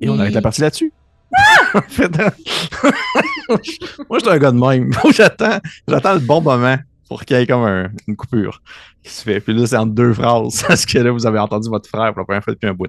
[0.00, 0.92] Et on il- arrête la partie là-dessus?
[1.74, 2.10] En fait,
[3.48, 4.90] Moi, je suis un gars de même.
[5.14, 6.76] J'attends, j'attends le bon moment
[7.08, 8.62] pour qu'il y ait comme un- une coupure
[9.02, 9.40] qui se fait.
[9.40, 10.62] Puis là, c'est en deux phrases.
[10.68, 12.86] Parce que là, vous avez entendu votre frère pour la première fois depuis un bout.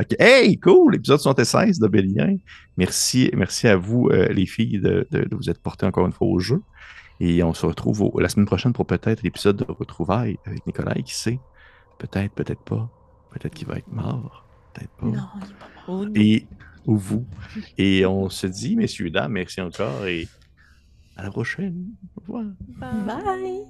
[0.00, 0.96] Ok, Hey, cool!
[0.96, 2.36] Épisode 76 de Bélien.
[2.76, 6.12] Merci, merci à vous, euh, les filles, de, de- de vous être portées encore une
[6.12, 6.60] fois au jeu.
[7.20, 10.94] Et on se retrouve au- la semaine prochaine pour peut-être l'épisode de retrouvailles avec Nicolas,
[10.94, 11.40] qui sait.
[11.98, 12.88] Peut-être, peut-être pas.
[13.32, 14.44] Peut-être qu'il va être mort.
[14.72, 15.06] Peut-être pas.
[15.06, 16.00] Non, il est pas mort.
[16.04, 16.06] Oh.
[16.14, 16.46] Et
[16.96, 17.24] vous.
[17.76, 20.26] Et on se dit, messieurs, dames, merci encore et
[21.16, 21.84] à la prochaine.
[22.16, 22.44] Au revoir.
[22.78, 23.04] Bye.
[23.06, 23.66] Bye.